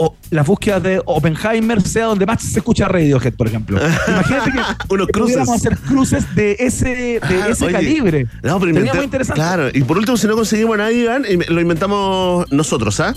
o 0.00 0.14
las 0.30 0.46
búsquedas 0.46 0.82
de 0.82 1.02
Oppenheimer 1.04 1.82
sea 1.82 2.06
donde 2.06 2.24
más 2.24 2.40
se 2.40 2.60
escucha 2.60 2.86
Radiohead, 2.86 3.34
por 3.34 3.48
ejemplo. 3.48 3.80
Imagínate 4.08 4.52
que, 4.52 4.58
Unos 4.94 5.06
que 5.08 5.12
cruces. 5.12 5.34
pudiéramos 5.36 5.56
hacer 5.56 5.76
cruces 5.78 6.34
de 6.36 6.56
ese, 6.60 6.88
de 6.94 7.20
Ah, 7.22 7.48
ese 7.50 7.64
oye, 7.64 7.72
calibre. 7.74 8.26
No, 8.42 8.60
pero 8.60 8.70
inventar- 8.72 8.94
muy 8.96 9.04
interesante. 9.04 9.40
Claro, 9.40 9.68
y 9.72 9.82
por 9.82 9.98
último, 9.98 10.16
si 10.16 10.26
no 10.28 10.34
conseguimos 10.36 10.74
a 10.74 10.78
nadie, 10.78 11.02
Iván, 11.02 11.24
lo 11.48 11.60
inventamos 11.60 12.50
nosotros, 12.52 13.00
¿ah? 13.00 13.12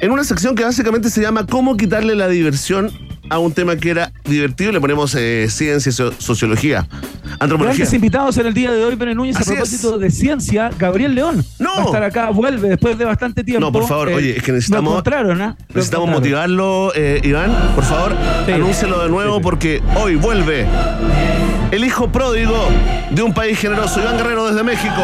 En 0.00 0.10
una 0.10 0.24
sección 0.24 0.56
que 0.56 0.64
básicamente 0.64 1.08
se 1.10 1.20
llama 1.22 1.46
¿Cómo 1.46 1.76
quitarle 1.76 2.16
la 2.16 2.26
diversión 2.26 2.90
a 3.32 3.38
un 3.38 3.52
tema 3.52 3.76
que 3.76 3.90
era 3.90 4.12
divertido? 4.24 4.72
Le 4.72 4.80
ponemos 4.80 5.14
eh, 5.14 5.46
ciencia, 5.48 5.90
so- 5.90 6.12
sociología, 6.18 6.86
antropología. 7.40 7.78
Grandes 7.78 7.94
invitados 7.94 8.36
en 8.36 8.46
el 8.46 8.54
día 8.54 8.70
de 8.72 8.84
hoy, 8.84 8.94
Pene 8.96 9.14
Núñez, 9.14 9.36
Así 9.36 9.50
a 9.52 9.54
propósito 9.54 9.98
de 9.98 10.10
ciencia, 10.10 10.70
Gabriel 10.78 11.14
León. 11.14 11.44
No. 11.58 11.74
Va 11.76 11.82
a 11.82 11.84
estar 11.86 12.02
acá, 12.04 12.30
vuelve 12.30 12.68
después 12.68 12.98
de 12.98 13.04
bastante 13.06 13.42
tiempo. 13.42 13.60
No, 13.64 13.72
por 13.72 13.86
favor, 13.88 14.10
Eh, 14.10 14.14
oye, 14.14 14.36
es 14.36 14.42
que 14.42 14.52
necesitamos- 14.52 14.92
encontraron, 14.92 15.40
¿ah? 15.40 15.56
Lo 15.68 15.74
Necesitamos 15.76 16.10
motivarlo, 16.10 16.92
eh, 16.94 17.20
Iván, 17.24 17.50
por 17.74 17.84
favor, 17.84 18.14
Sí. 18.44 18.52
anúncielo 18.52 19.02
de 19.02 19.08
nuevo 19.08 19.32
Sí, 19.34 19.38
sí. 19.38 19.42
porque 19.42 19.82
hoy 19.96 20.16
vuelve 20.16 20.66
el 21.72 21.84
hijo 21.84 22.12
pródigo 22.12 22.68
de 23.10 23.22
un 23.22 23.32
país 23.32 23.58
generoso, 23.58 23.98
Iván 23.98 24.18
Guerrero 24.18 24.46
desde 24.46 24.62
México. 24.62 25.02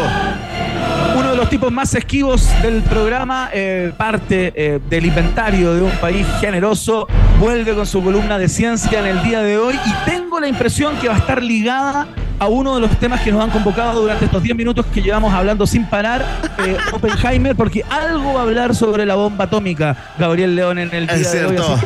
Uno 1.17 1.31
de 1.31 1.35
los 1.35 1.49
tipos 1.49 1.71
más 1.71 1.95
esquivos 1.95 2.47
del 2.61 2.83
programa, 2.83 3.49
eh, 3.51 3.91
parte 3.97 4.53
eh, 4.55 4.79
del 4.87 5.07
inventario 5.07 5.73
de 5.73 5.81
un 5.81 5.91
país 5.93 6.27
generoso, 6.39 7.07
vuelve 7.39 7.73
con 7.73 7.87
su 7.87 8.03
columna 8.03 8.37
de 8.37 8.47
ciencia 8.47 8.99
en 8.99 9.07
el 9.07 9.23
día 9.23 9.41
de 9.41 9.57
hoy 9.57 9.79
y 9.83 10.09
tengo 10.09 10.39
la 10.39 10.47
impresión 10.47 10.95
que 10.97 11.07
va 11.07 11.15
a 11.15 11.17
estar 11.17 11.41
ligada 11.41 12.07
a 12.37 12.47
uno 12.47 12.75
de 12.75 12.81
los 12.81 12.95
temas 12.99 13.21
que 13.21 13.31
nos 13.31 13.43
han 13.43 13.49
convocado 13.49 14.01
durante 14.01 14.25
estos 14.25 14.43
10 14.43 14.55
minutos 14.55 14.85
que 14.93 15.01
llevamos 15.01 15.33
hablando 15.33 15.65
sin 15.65 15.87
parar, 15.87 16.23
eh, 16.59 16.77
Oppenheimer, 16.93 17.55
porque 17.55 17.83
algo 17.89 18.35
va 18.35 18.41
a 18.41 18.43
hablar 18.43 18.75
sobre 18.75 19.07
la 19.07 19.15
bomba 19.15 19.45
atómica, 19.45 20.13
Gabriel 20.19 20.55
León, 20.55 20.77
en 20.77 20.93
el 20.93 21.07
día 21.07 21.31
de 21.31 21.45
hoy. 21.47 21.79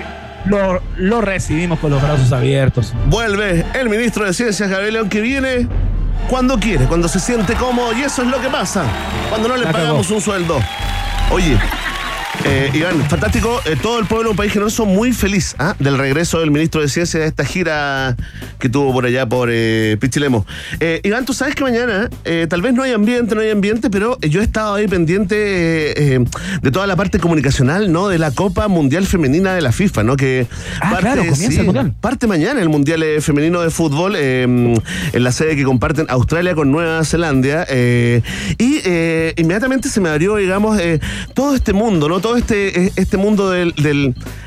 Lo, 0.45 0.81
lo, 0.97 1.21
recibimos 1.21 1.79
con 1.79 1.91
los 1.91 2.01
brazos 2.01 2.31
abiertos. 2.33 2.93
Vuelve 3.07 3.65
el 3.73 3.89
ministro 3.89 4.25
de 4.25 4.33
Ciencias, 4.33 4.69
Gabriel 4.69 4.93
León, 4.93 5.09
que 5.09 5.21
viene 5.21 5.67
cuando 6.29 6.59
quiere, 6.59 6.85
cuando 6.85 7.07
se 7.07 7.19
siente 7.19 7.53
cómodo, 7.53 7.93
y 7.93 8.01
eso 8.01 8.23
es 8.23 8.27
lo 8.27 8.41
que 8.41 8.49
pasa 8.49 8.85
cuando 9.29 9.47
no 9.47 9.57
le 9.57 9.65
pagamos 9.67 10.09
un 10.11 10.21
sueldo. 10.21 10.59
Oye, 11.31 11.57
eh, 12.45 12.71
Iván, 12.73 13.01
fantástico. 13.09 13.61
Eh, 13.65 13.77
todo 13.81 13.99
el 13.99 14.05
pueblo 14.05 14.25
de 14.25 14.31
un 14.31 14.35
país 14.35 14.51
generoso 14.51 14.85
muy 14.85 15.13
feliz 15.13 15.55
¿ah? 15.59 15.75
del 15.79 15.97
regreso 15.97 16.39
del 16.39 16.51
ministro 16.51 16.81
de 16.81 16.89
Ciencia 16.89 17.19
de 17.19 17.27
esta 17.27 17.45
gira 17.45 18.17
que 18.59 18.67
tuvo 18.67 18.91
por 18.91 19.05
allá 19.05 19.25
por 19.25 19.49
eh, 19.51 19.97
Pichilemo. 19.99 20.45
Eh, 20.79 20.99
Iván, 21.03 21.25
tú 21.25 21.33
sabes 21.33 21.55
que 21.55 21.63
mañana 21.63 22.09
tal 22.49 22.61
vez 22.61 22.73
no 22.73 22.83
hay 22.83 22.91
ambiente, 22.91 23.35
no 23.35 23.41
hay 23.41 23.51
ambiente, 23.51 23.89
pero 23.89 24.17
yo 24.21 24.41
he 24.41 24.43
estado 24.43 24.75
ahí 24.75 24.87
pendiente 24.87 25.35
de 25.35 26.71
toda 26.71 26.87
la 26.87 26.95
parte 26.95 27.19
comunicacional, 27.19 27.91
¿no? 27.91 28.07
De 28.07 28.17
la 28.17 28.31
Copa 28.31 28.67
Mundial 28.67 29.05
Femenina 29.05 29.53
de 29.53 29.61
la 29.61 29.71
FIFA, 29.71 30.03
¿no? 30.03 30.15
Que 30.15 30.47
ah, 30.81 30.91
parte, 30.91 31.01
claro, 31.01 31.25
comienza 31.27 31.59
el 31.59 31.65
mundial. 31.65 31.93
Parte 32.01 32.27
mañana 32.27 32.61
el 32.61 32.69
Mundial 32.69 33.03
Femenino 33.21 33.61
de 33.61 33.69
Fútbol 33.69 34.15
en 34.15 34.81
la 35.13 35.31
sede 35.31 35.55
que 35.55 35.63
comparten 35.63 36.07
Australia 36.09 36.55
con 36.55 36.71
Nueva 36.71 37.03
Zelanda. 37.05 37.65
y 37.69 38.81
inmediatamente 39.37 39.89
se 39.89 40.01
me 40.01 40.09
abrió, 40.09 40.35
digamos, 40.37 40.79
todo 41.33 41.55
este 41.55 41.73
mundo, 41.73 42.09
¿no? 42.09 42.19
Todo 42.19 42.32
este, 42.37 42.91
este 42.95 43.17
mundo 43.17 43.49
del, 43.49 43.73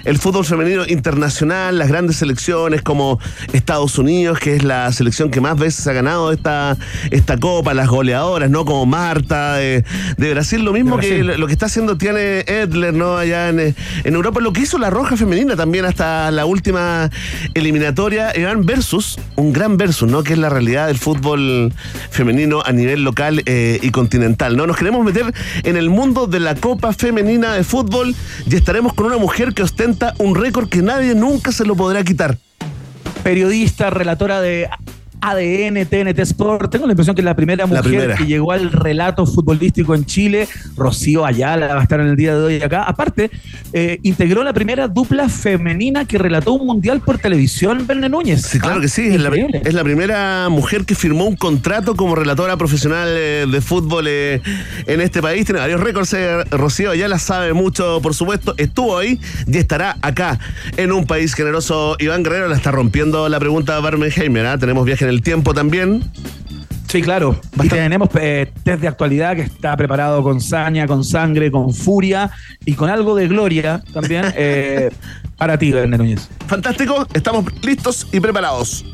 el 0.05 0.19
fútbol 0.19 0.45
femenino 0.45 0.85
internacional, 0.87 1.79
las 1.79 1.89
grandes 1.89 2.17
selecciones 2.17 2.83
como 2.83 3.19
Estados 3.53 3.99
Unidos, 3.99 4.39
que 4.39 4.57
es 4.57 4.65
la 4.65 4.91
selección 4.93 5.31
que 5.31 5.41
más 5.41 5.59
veces 5.59 5.87
ha 5.87 5.93
ganado 5.93 6.33
esta, 6.33 6.77
esta 7.11 7.39
copa, 7.39 7.75
las 7.75 7.89
goleadoras, 7.89 8.51
¿no? 8.51 8.65
Como 8.65 8.87
Marta 8.87 9.55
de, 9.57 9.85
Brasil, 10.17 10.65
lo 10.65 10.73
mismo 10.73 10.99
que 10.99 11.23
lo 11.23 11.47
que 11.47 11.53
está 11.53 11.67
haciendo 11.67 11.97
Tiane 11.97 12.41
Edler, 12.41 12.95
¿no? 12.95 13.17
Allá 13.17 13.49
en, 13.49 13.75
Europa, 14.05 14.41
lo 14.41 14.53
que 14.53 14.63
hizo 14.63 14.79
la 14.79 14.91
Roja 14.91 15.17
Femenina 15.17 15.57
también 15.57 15.85
hasta 15.85 16.31
la 16.31 16.47
última 16.47 17.11
eliminatoria, 17.55 18.33
Evan 18.33 18.65
versus, 18.65 19.19
un 19.37 19.53
gran 19.53 19.77
versus, 19.77 20.11
¿no? 20.11 20.23
Que 20.23 20.35
es 20.35 20.39
la 20.39 20.49
realidad 20.49 20.87
del 20.87 20.99
fútbol 20.99 21.73
femenino 22.11 22.63
a 22.65 22.73
nivel 22.73 23.03
local 23.03 23.43
eh, 23.47 23.79
y 23.83 23.91
continental, 23.91 24.57
¿no? 24.57 24.67
Nos 24.67 24.77
queremos 24.77 25.05
meter 25.05 25.33
en 25.65 25.77
el 25.77 25.91
mundo 25.91 26.27
de 26.27 26.41
la 26.41 26.55
Copa 26.55 26.93
Femenina 26.93 27.55
de 27.55 27.65
Fútbol 27.65 27.76
y 28.49 28.57
estaremos 28.57 28.95
con 28.95 29.07
una 29.07 29.19
mujer 29.19 29.53
que 29.53 29.63
ostenta 29.63 30.15
un 30.19 30.35
récord 30.35 30.69
que 30.69 30.81
nadie 30.81 31.15
nunca 31.15 31.53
se 31.53 31.67
lo 31.67 31.77
podrá 31.77 32.03
quitar. 32.05 32.39
Periodista, 33.23 33.91
relatora 33.91 34.41
de 34.41 34.69
ADN, 35.21 35.87
TNT 35.87 36.19
Sport. 36.21 36.71
Tengo 36.71 36.87
la 36.87 36.93
impresión 36.93 37.15
que 37.15 37.23
es 37.23 37.25
la 37.25 37.37
primera 37.37 37.67
mujer 37.67 38.15
que 38.17 38.27
llegó 38.27 38.53
al 38.53 38.71
relato 38.73 39.27
futbolístico 39.27 39.95
en 39.95 40.05
Chile. 40.05 40.49
Rocío 40.77 41.25
Ayala 41.25 41.69
va 41.75 41.81
a 41.81 41.83
estar 41.83 42.01
en 42.01 42.09
el 42.09 42.17
día 42.17 42.37
de 42.37 42.43
hoy 42.43 42.63
acá. 42.63 42.83
Aparte, 42.83 43.31
eh, 43.73 43.99
integró 44.03 44.45
la 44.45 44.53
primera 44.53 44.89
dupla 44.89 45.29
femenina 45.29 46.05
que 46.05 46.19
relató 46.19 46.53
un 46.53 46.67
mundial 46.67 47.01
por 47.01 47.19
televisión, 47.19 47.87
Verne 47.87 48.09
Núñez. 48.09 48.43
Sí, 48.43 48.59
claro 48.59 48.81
que 48.81 48.89
sí. 48.89 49.07
Es 49.07 49.21
la, 49.21 49.31
es 49.31 49.75
la, 49.75 49.85
primera 49.85 50.49
mujer 50.49 50.85
que 50.85 50.95
firmó 50.95 51.27
un 51.27 51.37
contrato 51.37 51.95
como 51.97 52.15
relatora 52.15 52.57
profesional 52.57 53.09
eh, 53.11 53.47
de 53.51 53.61
fútbol 53.61 54.07
eh, 54.09 54.41
en 54.87 55.01
este 55.01 55.23
país. 55.23 55.45
Tiene 55.45 55.61
varios 55.61 55.81
récords. 55.81 56.15
Rocío 56.51 56.91
Ayala 56.91 57.19
sabe 57.19 57.53
mucho, 57.53 58.01
por 58.03 58.15
supuesto. 58.15 58.55
Estuvo 58.57 58.99
ahí 58.99 59.21
y 59.47 59.57
estará 59.57 59.97
acá 60.03 60.39
en 60.77 60.93
un 60.93 61.07
país 61.07 61.35
generoso. 61.35 61.97
Iván 61.99 62.23
Guerrero 62.23 62.49
la 62.49 62.57
está 62.57 62.71
rompiendo 62.71 63.29
la 63.29 63.39
pregunta 63.39 63.75
de 63.75 63.81
Barmenheimer. 63.81 64.47
¿ah? 64.47 64.59
Tenemos 64.59 64.85
viaje 64.85 65.06
en 65.07 65.11
el 65.11 65.23
tiempo 65.23 65.55
también. 65.55 66.03
Sí, 66.89 67.03
claro. 67.03 67.39
Y 67.63 67.69
tenemos 67.69 68.09
eh, 68.21 68.53
test 68.63 68.81
de 68.81 68.89
actualidad 68.89 69.35
que 69.35 69.43
está 69.43 69.77
preparado 69.77 70.23
con 70.23 70.41
saña, 70.41 70.87
con 70.87 71.05
sangre, 71.05 71.51
con 71.51 71.75
furia 71.75 72.31
y 72.65 72.75
con 72.75 72.91
algo 72.91 73.17
de 73.17 73.29
gloria 73.29 73.83
también 73.93 74.25
eh, 74.37 74.91
para 75.37 75.59
ti, 75.59 75.73
Verne 75.73 75.99
Núñez. 75.99 76.29
Fantástico, 76.47 77.07
estamos 77.13 77.45
listos 77.63 78.07
y 78.13 78.21
preparados. 78.21 78.85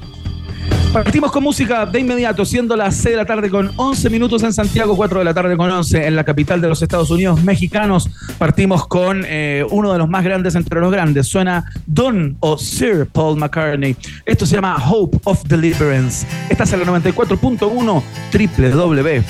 Partimos 0.93 1.33
con 1.33 1.43
música 1.43 1.87
de 1.87 2.01
inmediato, 2.01 2.45
siendo 2.45 2.77
las 2.77 2.97
6 2.97 3.13
de 3.13 3.17
la 3.17 3.25
tarde 3.25 3.49
con 3.49 3.71
11 3.77 4.11
minutos 4.11 4.43
en 4.43 4.53
Santiago, 4.53 4.95
4 4.95 5.21
de 5.21 5.25
la 5.25 5.33
tarde 5.33 5.57
con 5.57 5.71
11 5.71 6.07
en 6.07 6.17
la 6.17 6.25
capital 6.25 6.61
de 6.61 6.69
los 6.69 6.83
Estados 6.83 7.11
Unidos 7.11 7.43
mexicanos. 7.43 8.11
Partimos 8.37 8.87
con 8.87 9.25
eh, 9.27 9.65
uno 9.71 9.93
de 9.93 9.99
los 9.99 10.09
más 10.09 10.23
grandes 10.23 10.55
entre 10.55 10.81
los 10.81 10.93
grandes. 10.93 11.29
Suena 11.29 11.65
Don 11.87 12.37
o 12.41 12.59
Sir 12.59 13.07
Paul 13.11 13.39
McCartney. 13.39 13.97
Esto 14.27 14.45
se 14.45 14.57
llama 14.57 14.77
Hope 14.87 15.19
of 15.25 15.43
Deliverance. 15.45 16.27
Estás 16.51 16.73
en 16.75 16.81
la 16.81 16.87
94.1 16.87 18.03
www 18.33 19.25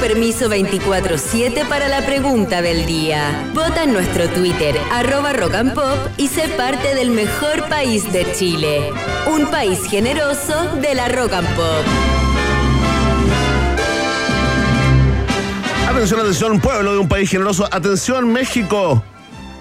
permiso 0.00 0.48
24-7 0.48 1.68
para 1.68 1.86
la 1.88 2.04
pregunta 2.06 2.62
del 2.62 2.86
día. 2.86 3.50
Vota 3.52 3.84
en 3.84 3.92
nuestro 3.92 4.28
Twitter, 4.30 4.74
arroba 4.90 5.34
rock 5.34 5.54
and 5.54 5.74
pop, 5.74 5.98
y 6.16 6.28
sé 6.28 6.48
parte 6.56 6.94
del 6.94 7.10
mejor 7.10 7.68
país 7.68 8.10
de 8.10 8.26
Chile. 8.32 8.90
Un 9.30 9.46
país 9.50 9.84
generoso 9.84 10.54
de 10.80 10.94
la 10.94 11.08
rock 11.08 11.34
and 11.34 11.48
pop. 11.54 11.84
Atención, 15.88 16.20
atención, 16.20 16.60
pueblo 16.60 16.92
de 16.94 16.98
un 16.98 17.08
país 17.08 17.28
generoso. 17.28 17.68
Atención, 17.70 18.32
México. 18.32 19.04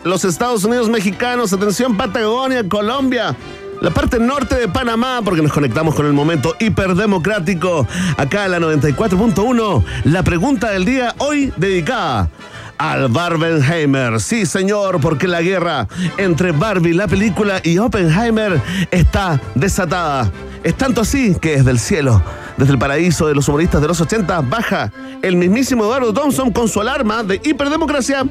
Los 0.06 0.24
Estados 0.24 0.64
Unidos 0.64 0.88
mexicanos. 0.88 1.52
Atención, 1.52 1.98
Patagonia, 1.98 2.68
Colombia. 2.68 3.36
La 3.82 3.92
parte 3.92 4.20
norte 4.20 4.56
de 4.56 4.68
Panamá, 4.68 5.22
porque 5.24 5.42
nos 5.42 5.54
conectamos 5.54 5.96
con 5.96 6.06
el 6.06 6.12
momento 6.12 6.54
hiperdemocrático. 6.60 7.88
Acá 8.18 8.46
en 8.46 8.52
la 8.52 8.60
94.1. 8.60 9.84
La 10.04 10.22
pregunta 10.22 10.70
del 10.72 10.84
día 10.84 11.16
hoy 11.20 11.54
dedicada 11.56 12.30
al 12.78 13.08
Barbenheimer. 13.08 14.20
Sí, 14.20 14.46
señor, 14.46 15.00
porque 15.00 15.30
la 15.30 15.42
guerra 15.42 15.88
entre 16.18 16.52
Barbie, 16.52 16.94
la 16.94 17.08
película, 17.08 17.62
y 17.64 17.78
Oppenheimer 17.78 18.62
está 18.92 19.40
desatada. 19.56 20.30
Es 20.62 20.76
tanto 20.76 21.02
así 21.02 21.36
que 21.40 21.56
desde 21.58 21.72
el 21.72 21.80
cielo, 21.80 22.22
desde 22.58 22.74
el 22.74 22.80
paraíso 22.80 23.28
de 23.28 23.36
los 23.36 23.48
humoristas 23.48 23.82
de 23.82 23.88
los 23.88 24.02
80, 24.02 24.42
baja 24.42 24.92
el 25.22 25.38
mismísimo 25.38 25.86
Eduardo 25.86 26.14
Thompson 26.14 26.52
con 26.52 26.68
su 26.68 26.82
alarma 26.82 27.24
de 27.24 27.40
hiperdemocracia. 27.46 28.26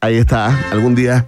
Ahí 0.00 0.16
está, 0.16 0.58
algún 0.70 0.94
día 0.94 1.26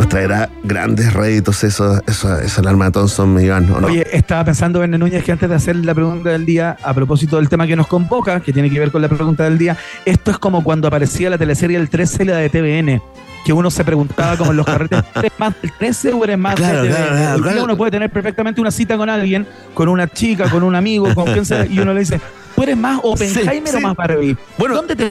nos 0.00 0.08
traerá 0.08 0.48
grandes 0.64 1.12
réditos 1.12 1.62
eso, 1.62 2.00
eso, 2.06 2.38
esa 2.40 2.60
alarma 2.62 2.86
de 2.86 2.92
Thompson, 2.92 3.38
Iván, 3.38 3.70
¿o 3.70 3.82
no? 3.82 3.88
Oye, 3.88 4.06
estaba 4.12 4.46
pensando, 4.46 4.80
Verne 4.80 4.96
Núñez, 4.96 5.22
que 5.22 5.30
antes 5.30 5.46
de 5.46 5.54
hacer 5.54 5.76
la 5.76 5.94
pregunta 5.94 6.30
del 6.30 6.46
día, 6.46 6.78
a 6.82 6.94
propósito 6.94 7.36
del 7.36 7.50
tema 7.50 7.66
que 7.66 7.76
nos 7.76 7.86
convoca, 7.86 8.40
que 8.40 8.50
tiene 8.50 8.70
que 8.70 8.78
ver 8.78 8.90
con 8.90 9.02
la 9.02 9.08
pregunta 9.08 9.44
del 9.44 9.58
día, 9.58 9.76
esto 10.06 10.30
es 10.30 10.38
como 10.38 10.64
cuando 10.64 10.88
aparecía 10.88 11.28
la 11.28 11.36
teleserie 11.36 11.76
El 11.76 11.90
13 11.90 12.22
y 12.22 12.26
la 12.26 12.36
de 12.38 12.48
TVN. 12.48 13.02
Que 13.44 13.52
uno 13.52 13.70
se 13.70 13.84
preguntaba 13.84 14.38
como 14.38 14.52
en 14.52 14.56
los 14.56 14.64
carretes, 14.64 15.02
¿eres 15.16 15.32
más 15.38 15.54
del 15.60 15.70
13 15.72 16.12
o 16.14 16.24
eres 16.24 16.38
más 16.38 16.54
Claro, 16.54 16.82
del 16.82 16.94
claro, 16.94 17.42
claro. 17.42 17.64
Uno 17.64 17.76
puede 17.76 17.90
tener 17.90 18.08
perfectamente 18.08 18.60
una 18.62 18.70
cita 18.70 18.96
con 18.96 19.10
alguien, 19.10 19.46
con 19.74 19.88
una 19.88 20.08
chica, 20.08 20.48
con 20.48 20.62
un 20.62 20.74
amigo, 20.76 21.14
con 21.14 21.26
quien 21.26 21.44
sea, 21.44 21.66
y 21.66 21.78
uno 21.78 21.92
le 21.92 22.00
dice, 22.00 22.18
¿tú 22.60 22.64
eres 22.64 22.76
más 22.76 23.00
Oppenheimer 23.02 23.68
Sí, 23.68 23.76
o 23.76 23.80
más 23.80 23.96
Barbie? 23.96 24.36
Bueno. 24.58 24.74
¿Dónde 24.74 24.94
te, 24.96 25.10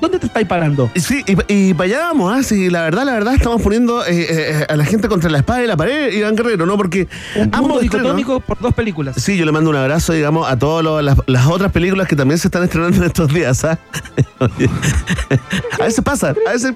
¿Dónde 0.00 0.18
te 0.18 0.26
estáis 0.26 0.46
parando? 0.48 0.90
Sí, 0.96 1.22
y, 1.26 1.36
y 1.52 1.74
para 1.74 1.84
allá 1.84 1.98
vamos, 2.08 2.32
¿ah? 2.36 2.42
Sí, 2.42 2.70
la 2.70 2.82
verdad, 2.82 3.04
la 3.04 3.12
verdad, 3.12 3.34
estamos 3.34 3.62
poniendo 3.62 4.04
eh, 4.04 4.26
eh, 4.28 4.66
a 4.68 4.74
la 4.76 4.84
gente 4.84 5.08
contra 5.08 5.30
la 5.30 5.38
espada 5.38 5.62
y 5.62 5.66
la 5.68 5.76
pared, 5.76 6.12
Iván 6.12 6.34
Guerrero, 6.34 6.66
¿no? 6.66 6.76
Porque 6.76 7.06
Un 7.36 7.50
ambos 7.54 7.82
estrenos- 7.82 7.82
dicotómico 7.82 8.40
por 8.40 8.58
dos 8.60 8.74
películas. 8.74 9.16
Sí, 9.22 9.36
yo 9.36 9.44
le 9.44 9.52
mando 9.52 9.70
un 9.70 9.76
abrazo, 9.76 10.12
digamos, 10.12 10.48
a 10.50 10.58
todas 10.58 11.04
las, 11.04 11.16
las 11.26 11.46
otras 11.46 11.70
películas 11.70 12.08
que 12.08 12.16
también 12.16 12.38
se 12.38 12.48
están 12.48 12.64
estrenando 12.64 12.96
en 12.96 13.04
estos 13.04 13.32
días, 13.32 13.64
¿ah? 13.64 13.78
A 15.80 15.84
veces 15.84 16.02
pasa, 16.04 16.34
a 16.46 16.52
veces 16.52 16.72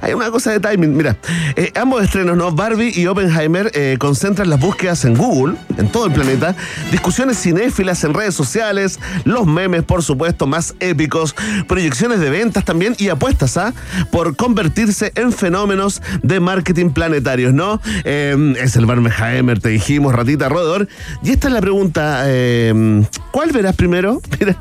hay 0.00 0.14
una 0.14 0.30
cosa 0.30 0.50
de 0.52 0.60
timing. 0.60 0.96
Mira, 0.96 1.16
eh, 1.56 1.72
ambos 1.74 2.02
estrenos, 2.02 2.36
¿no? 2.36 2.50
Barbie 2.52 2.92
y 2.94 3.06
Oppenheimer 3.06 3.70
eh, 3.74 3.96
concentran 3.98 4.48
las 4.48 4.60
búsquedas 4.60 5.04
en 5.04 5.14
Google, 5.16 5.56
en 5.76 5.88
todo 5.90 6.06
el 6.06 6.12
planeta, 6.12 6.54
discusiones 6.90 7.38
cinéfilas 7.40 8.02
en 8.04 8.14
redes 8.14 8.34
sociales, 8.34 8.98
los 9.24 9.46
memes, 9.68 9.84
por 9.84 10.02
supuesto, 10.02 10.46
más 10.46 10.74
épicos, 10.80 11.34
proyecciones 11.66 12.20
de 12.20 12.30
ventas 12.30 12.64
también 12.64 12.94
y 12.98 13.08
apuestas, 13.08 13.56
¿ah? 13.56 13.74
Por 14.12 14.36
convertirse 14.36 15.12
en 15.16 15.32
fenómenos 15.32 16.02
de 16.22 16.38
marketing 16.40 16.90
planetarios, 16.90 17.52
¿no? 17.52 17.80
Eh, 18.04 18.54
es 18.60 18.76
el 18.76 18.86
Barbenheimer, 18.86 19.60
te 19.60 19.70
dijimos, 19.70 20.14
ratita 20.14 20.48
rodor. 20.48 20.88
Y 21.22 21.30
esta 21.30 21.48
es 21.48 21.54
la 21.54 21.60
pregunta, 21.60 22.22
eh, 22.26 23.04
¿cuál 23.32 23.50
verás 23.50 23.74
primero? 23.74 24.20
Mira. 24.40 24.56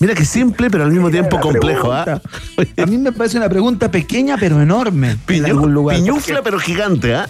Mira 0.00 0.14
que 0.14 0.24
simple, 0.24 0.70
pero 0.70 0.84
al 0.84 0.92
mismo 0.92 1.10
tiempo 1.10 1.40
complejo, 1.40 1.90
pregunta. 1.90 2.22
A 2.76 2.86
mí 2.86 2.98
me 2.98 3.10
parece 3.10 3.36
una 3.36 3.48
pregunta 3.48 3.90
pequeña 3.90 4.36
pero 4.38 4.62
enorme. 4.62 5.16
en 5.26 5.44
algún 5.44 5.74
lugar. 5.74 5.96
piñufla, 5.96 6.40
pero 6.42 6.60
gigante, 6.60 7.16
¿ah? 7.16 7.28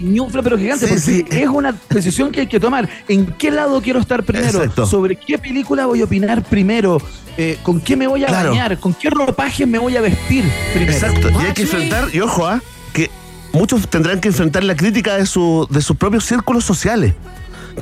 Piñufla 0.00 0.42
pero 0.42 0.56
gigante, 0.56 0.86
Sí, 0.98 1.22
porque 1.22 1.34
sí. 1.36 1.42
es 1.42 1.48
una 1.48 1.74
decisión 1.90 2.30
que 2.32 2.40
hay 2.40 2.46
que 2.46 2.58
tomar. 2.58 2.88
¿En 3.06 3.26
qué 3.26 3.50
lado 3.50 3.80
quiero 3.82 4.00
estar 4.00 4.22
primero? 4.24 4.58
Exacto. 4.62 4.86
¿Sobre 4.86 5.14
qué 5.16 5.38
película 5.38 5.84
voy 5.84 6.00
a 6.00 6.04
opinar 6.04 6.42
primero? 6.42 7.00
Eh, 7.36 7.58
¿Con 7.62 7.80
qué 7.82 7.96
me 7.96 8.06
voy 8.06 8.24
a 8.24 8.28
Claro. 8.28 8.50
bañar? 8.50 8.78
¿Con 8.80 8.94
qué 8.94 9.10
ropaje 9.10 9.66
me 9.66 9.78
voy 9.78 9.96
a 9.96 10.00
vestir 10.00 10.44
primero? 10.72 10.92
Exacto. 10.92 11.28
Y 11.30 11.44
hay 11.44 11.52
que 11.52 11.62
enfrentar, 11.62 12.08
y 12.14 12.20
ojo, 12.20 12.46
¿ah? 12.46 12.62
que 12.94 13.10
muchos 13.52 13.86
tendrán 13.88 14.20
que 14.20 14.28
enfrentar 14.28 14.64
la 14.64 14.74
crítica 14.74 15.16
de, 15.16 15.26
su, 15.26 15.66
de 15.70 15.82
sus 15.82 15.96
propios 15.96 16.24
círculos 16.24 16.64
sociales. 16.64 17.12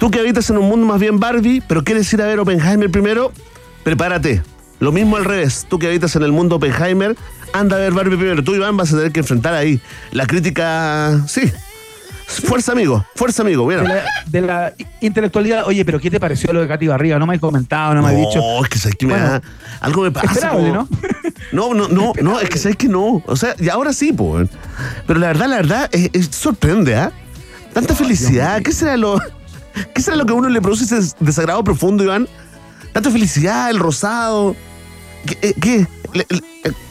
Tú 0.00 0.10
que 0.10 0.18
habitas 0.18 0.50
en 0.50 0.58
un 0.58 0.68
mundo 0.68 0.86
más 0.86 0.98
bien 1.00 1.20
Barbie, 1.20 1.62
pero 1.66 1.84
quieres 1.84 2.12
ir 2.12 2.20
a 2.20 2.26
ver 2.26 2.40
Oppenheimer 2.40 2.90
primero, 2.90 3.32
prepárate. 3.84 4.42
Lo 4.80 4.92
mismo 4.92 5.16
al 5.16 5.24
revés. 5.24 5.66
Tú 5.68 5.78
que 5.78 5.86
habitas 5.88 6.14
en 6.14 6.22
el 6.22 6.30
mundo 6.30 6.56
Oppenheimer, 6.56 7.16
anda 7.52 7.76
a 7.76 7.78
ver 7.80 7.92
Barbie 7.92 8.16
primero. 8.16 8.44
Tú, 8.44 8.54
Iván, 8.54 8.76
vas 8.76 8.92
a 8.92 8.96
tener 8.96 9.12
que 9.12 9.20
enfrentar 9.20 9.54
ahí 9.54 9.80
la 10.12 10.26
crítica. 10.26 11.20
Sí. 11.26 11.50
Fuerza, 12.28 12.72
amigo. 12.72 13.04
Fuerza, 13.14 13.42
amigo. 13.42 13.66
De 13.68 13.76
la, 13.82 14.04
de 14.26 14.40
la 14.42 14.74
intelectualidad, 15.00 15.66
oye, 15.66 15.82
pero 15.84 15.98
¿qué 15.98 16.10
te 16.10 16.20
pareció 16.20 16.52
lo 16.52 16.60
de 16.60 16.68
Katy 16.68 16.86
Barriga? 16.86 17.18
No 17.18 17.26
me 17.26 17.34
has 17.34 17.40
comentado, 17.40 17.94
no 17.94 18.02
me 18.02 18.08
has 18.08 18.16
dicho. 18.16 18.38
No, 18.38 18.62
es 18.62 18.68
que 18.68 18.78
sabes 18.78 18.96
que 18.96 19.06
me 19.06 19.14
da. 19.14 19.40
Algo 19.80 20.02
me 20.02 20.10
pasa. 20.10 20.50
como- 20.50 20.88
No, 21.52 21.72
no, 21.74 21.88
no, 21.88 22.12
no, 22.20 22.38
es 22.40 22.50
que 22.50 22.58
sabes 22.58 22.76
que 22.76 22.86
no. 22.88 23.22
O 23.26 23.34
sea, 23.36 23.54
y 23.58 23.68
ahora 23.70 23.92
sí, 23.94 24.12
pues. 24.12 24.48
Pero 25.06 25.18
la 25.20 25.28
verdad, 25.28 25.46
la 25.48 25.56
verdad, 25.56 25.88
es, 25.90 26.10
es- 26.12 26.26
sorprende, 26.36 26.94
¿ah? 26.96 27.10
Tanta 27.72 27.94
felicidad. 27.94 28.60
¿Qué 28.62 28.72
será 28.72 28.96
lo. 28.98 29.18
¿Qué 29.94 30.02
será 30.02 30.16
lo 30.16 30.26
que 30.26 30.32
a 30.32 30.36
uno 30.36 30.48
le 30.50 30.60
produce 30.60 30.84
ese 30.84 31.14
desagrado 31.20 31.64
profundo, 31.64 32.04
Iván? 32.04 32.28
Tanta 32.92 33.10
felicidad, 33.10 33.70
el 33.70 33.78
rosado. 33.78 34.54
¿Qué? 35.24 35.38
eh, 35.42 35.54
qué? 35.60 35.86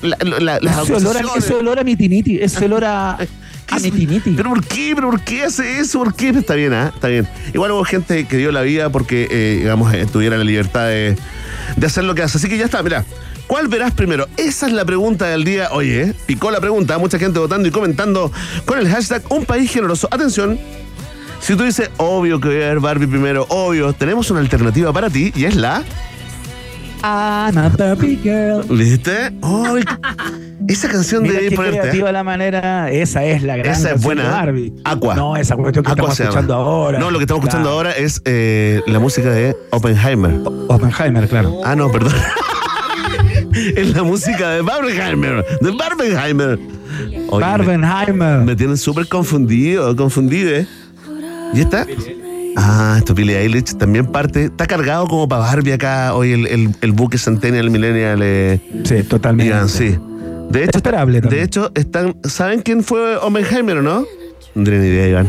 La- 0.02 0.18
la- 0.22 0.60
la- 0.62 0.82
Ese 0.84 0.94
olor, 0.96 1.18
a, 1.18 1.22
ese 1.38 1.54
olor 1.54 1.80
a 1.80 1.84
mitiniti, 1.84 2.40
ese 2.40 2.66
olor 2.66 2.86
a, 2.86 3.18
¿Qué 3.68 3.76
a 3.76 3.78
es- 3.78 3.84
mitiniti. 3.84 4.32
¿Pero 4.32 4.50
por 4.50 4.66
qué? 4.66 4.94
¿Pero 4.96 5.12
por 5.12 5.22
qué 5.22 5.44
hace 5.44 5.80
eso? 5.80 6.00
¿Por 6.00 6.16
qué? 6.16 6.30
Está 6.30 6.56
bien, 6.56 6.74
¿ah? 6.74 6.92
Está 6.96 7.08
bien. 7.10 7.28
Igual 7.54 7.72
hubo 7.72 7.84
gente 7.84 8.26
que 8.26 8.38
dio 8.38 8.52
la 8.52 8.62
vida 8.62 8.90
porque, 8.90 9.28
eh, 9.30 9.58
digamos, 9.60 9.94
eh, 9.94 10.06
tuviera 10.12 10.38
la 10.38 10.44
libertad 10.44 10.88
de, 10.88 11.16
de 11.76 11.86
hacer 11.86 12.04
lo 12.06 12.16
que 12.16 12.24
hace. 12.24 12.38
Así 12.40 12.50
que 12.50 12.58
ya 12.58 12.66
está, 12.66 12.82
mira. 12.82 13.06
¿Cuál 13.46 13.68
verás 13.70 13.94
primero? 13.94 14.28
Esa 14.36 14.68
es 14.68 14.74
la 14.74 14.84
pregunta 14.84 15.28
del 15.28 15.44
día. 15.46 15.70
Oye, 15.72 16.14
picó 16.26 16.50
la 16.52 16.60
pregunta. 16.60 16.98
Mucha 16.98 17.18
gente 17.20 17.40
votando 17.40 17.68
y 17.68 17.72
comentando 17.72 18.32
con 18.66 18.78
el 18.80 18.90
hashtag 18.90 19.22
Un 19.30 19.46
País 19.46 19.72
Generoso. 19.72 20.08
Atención. 20.12 20.60
Si 21.40 21.56
tú 21.56 21.64
dices, 21.64 21.90
obvio 21.98 22.40
que 22.42 22.48
voy 22.50 22.58
a 22.58 22.68
ver 22.70 22.80
Barbie 22.82 23.08
primero, 23.08 23.46
obvio, 23.50 23.94
tenemos 23.94 24.30
una 24.32 24.40
alternativa 24.42 24.92
para 24.92 25.10
ti 25.10 25.32
y 25.36 25.46
es 25.46 25.56
la. 25.56 25.84
I'm 27.04 27.58
a 27.58 27.70
Barbie 27.70 28.18
girl. 28.22 28.64
¿Viste? 28.70 29.32
Ay, 29.42 29.84
esa 30.68 30.90
canción 30.90 31.24
Mira 31.24 31.36
de 31.40 31.50
qué 31.50 31.56
ponerte. 31.56 31.80
creativa 31.80 32.12
la 32.12 32.24
manera. 32.24 32.92
Esa 32.92 33.24
es 33.24 33.44
la 33.44 33.56
gran 33.58 33.74
Esa 33.74 33.92
es 33.92 34.02
buena, 34.02 34.24
de 34.24 34.28
¿eh? 34.28 34.32
Barbie. 34.32 34.74
Aqua. 34.84 35.16
No, 35.16 35.36
esa 35.38 35.56
cuestión 35.56 35.86
que 35.86 35.92
Aqua 35.92 36.12
estamos 36.12 36.18
llama. 36.18 36.30
escuchando 36.30 36.54
ahora. 36.56 37.00
No, 37.00 37.12
lo 37.12 37.20
que 37.20 37.24
estamos 37.24 37.44
escuchando 37.44 37.70
ahora 37.70 37.92
es 37.92 38.22
eh, 38.26 38.82
la 38.88 39.00
música 39.00 39.30
de 39.30 39.56
Oppenheimer. 39.72 40.34
Oppenheimer, 40.68 41.28
claro. 41.30 41.62
Ah, 41.64 41.76
no, 41.76 41.92
perdón. 41.92 42.14
es 43.76 43.96
la 43.96 44.04
música 44.04 44.50
de 44.52 44.62
Barbenheimer. 44.62 45.46
De 45.62 45.72
Barbenheimer. 45.72 46.60
Oye, 47.30 47.42
Barbenheimer. 47.46 48.40
Me, 48.40 48.46
me 48.46 48.56
tienen 48.56 48.78
súper 48.78 49.08
confundido, 49.08 49.96
confundido, 49.96 50.50
¿eh? 50.52 50.68
¿Y 51.54 51.62
esta? 51.62 51.86
Ah, 52.60 52.96
esto 52.98 53.14
Billie 53.14 53.38
Eilish 53.40 53.78
también 53.78 54.08
parte. 54.08 54.46
Está 54.46 54.66
cargado 54.66 55.06
como 55.08 55.30
para 55.30 55.42
Barbie 55.42 55.74
acá 55.74 56.16
hoy 56.16 56.32
el, 56.34 56.48
el, 56.48 56.76
el 56.82 56.92
buque 56.92 57.18
Centennial 57.20 57.70
Millennial. 57.70 58.20
Eh, 58.24 58.60
Sí, 58.84 59.04
totalmente. 59.04 59.52
Ian, 59.54 59.70
sí. 59.70 59.98
De 60.50 60.64
hecho, 60.64 60.78
Esperable 60.78 61.22
de 61.22 61.44
hecho, 61.44 61.72
están. 61.76 62.16
¿Saben 62.24 62.62
quién 62.62 62.84
fue 62.84 63.18
Oppenheimer 63.18 63.78
o 63.78 63.82
no? 63.84 64.06
No 64.56 64.64
tienen 64.64 64.82
ni 64.82 64.88
idea, 64.88 65.08
Iván. 65.08 65.28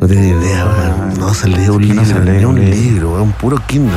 No 0.00 0.06
tienen 0.06 0.30
ni 0.40 0.44
idea, 0.46 0.64
weón. 0.64 1.18
No, 1.18 1.34
se 1.34 1.48
lee 1.48 1.68
un 1.68 1.80
que 1.82 1.94
no 1.94 2.02
libro, 2.02 2.04
se 2.06 2.20
lee 2.24 2.44
un 2.44 2.54
libro. 2.54 2.74
libro, 2.76 3.12
weón, 3.14 3.32
puro 3.32 3.60
Kindle. 3.66 3.92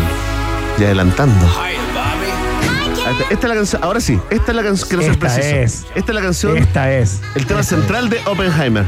Y 0.78 0.84
adelantando. 0.84 1.46
Esta 3.30 3.48
es 3.48 3.50
la 3.50 3.56
canción, 3.56 3.84
ahora 3.84 4.00
sí, 4.02 4.20
esta 4.30 4.52
es 4.52 4.56
la 4.58 4.64
canción, 4.64 4.90
quiero 4.90 5.04
ser 5.04 5.12
Esta 5.14 5.28
preciso. 5.28 5.56
es. 5.56 5.86
Esta 5.96 6.12
es 6.12 6.16
la 6.16 6.22
canción, 6.22 6.58
Esta 6.58 6.92
es. 6.92 7.22
el 7.36 7.46
tema 7.46 7.64
central 7.64 8.10
de 8.10 8.18
Oppenheimer. 8.26 8.84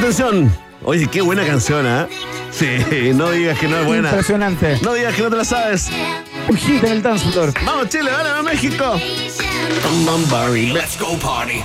Atención. 0.00 0.50
Oye, 0.82 1.06
qué 1.08 1.20
buena 1.20 1.44
canción, 1.44 1.86
¿ah? 1.86 2.08
Sí, 2.50 3.12
no 3.14 3.30
digas 3.32 3.58
que 3.58 3.68
no 3.68 3.80
es 3.80 3.84
buena. 3.84 4.08
Impresionante. 4.08 4.78
No 4.80 4.94
digas 4.94 5.14
que 5.14 5.20
no 5.20 5.28
te 5.28 5.36
la 5.36 5.44
sabes. 5.44 5.90
Un 6.48 6.56
hit 6.56 6.82
en 6.84 6.92
el 6.92 7.02
dance 7.02 7.30
floor. 7.30 7.52
Vamos 7.66 7.90
Chile, 7.90 8.10
vale, 8.10 8.30
a 8.30 8.42
México. 8.42 8.98
Let's 10.72 10.98
go 10.98 11.18
party. 11.18 11.62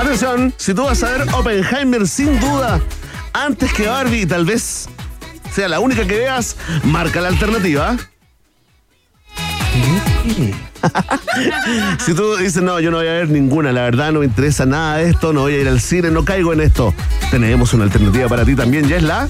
Atención, 0.00 0.54
si 0.56 0.72
tú 0.72 0.84
vas 0.84 1.02
a 1.02 1.10
ver 1.10 1.26
Oppenheimer 1.34 2.08
sin 2.08 2.40
duda, 2.40 2.80
antes 3.34 3.74
que 3.74 3.86
Barbie, 3.86 4.24
tal 4.24 4.46
vez 4.46 4.88
sea 5.54 5.68
la 5.68 5.80
única 5.80 6.06
que 6.06 6.16
veas, 6.16 6.56
marca 6.82 7.20
la 7.20 7.28
alternativa. 7.28 7.94
Si 12.04 12.14
tú 12.14 12.36
dices, 12.36 12.62
no, 12.62 12.80
yo 12.80 12.90
no 12.90 12.98
voy 12.98 13.06
a 13.06 13.12
ver 13.12 13.28
ninguna, 13.28 13.72
la 13.72 13.82
verdad 13.82 14.12
no 14.12 14.20
me 14.20 14.26
interesa 14.26 14.66
nada 14.66 14.96
de 14.98 15.10
esto, 15.10 15.32
no 15.32 15.42
voy 15.42 15.54
a 15.54 15.60
ir 15.60 15.68
al 15.68 15.80
cine, 15.80 16.10
no 16.10 16.24
caigo 16.24 16.52
en 16.52 16.60
esto. 16.60 16.94
Tenemos 17.30 17.74
una 17.74 17.84
alternativa 17.84 18.28
para 18.28 18.44
ti 18.44 18.54
también, 18.54 18.88
ya 18.88 18.96
es 18.96 19.02
la 19.02 19.26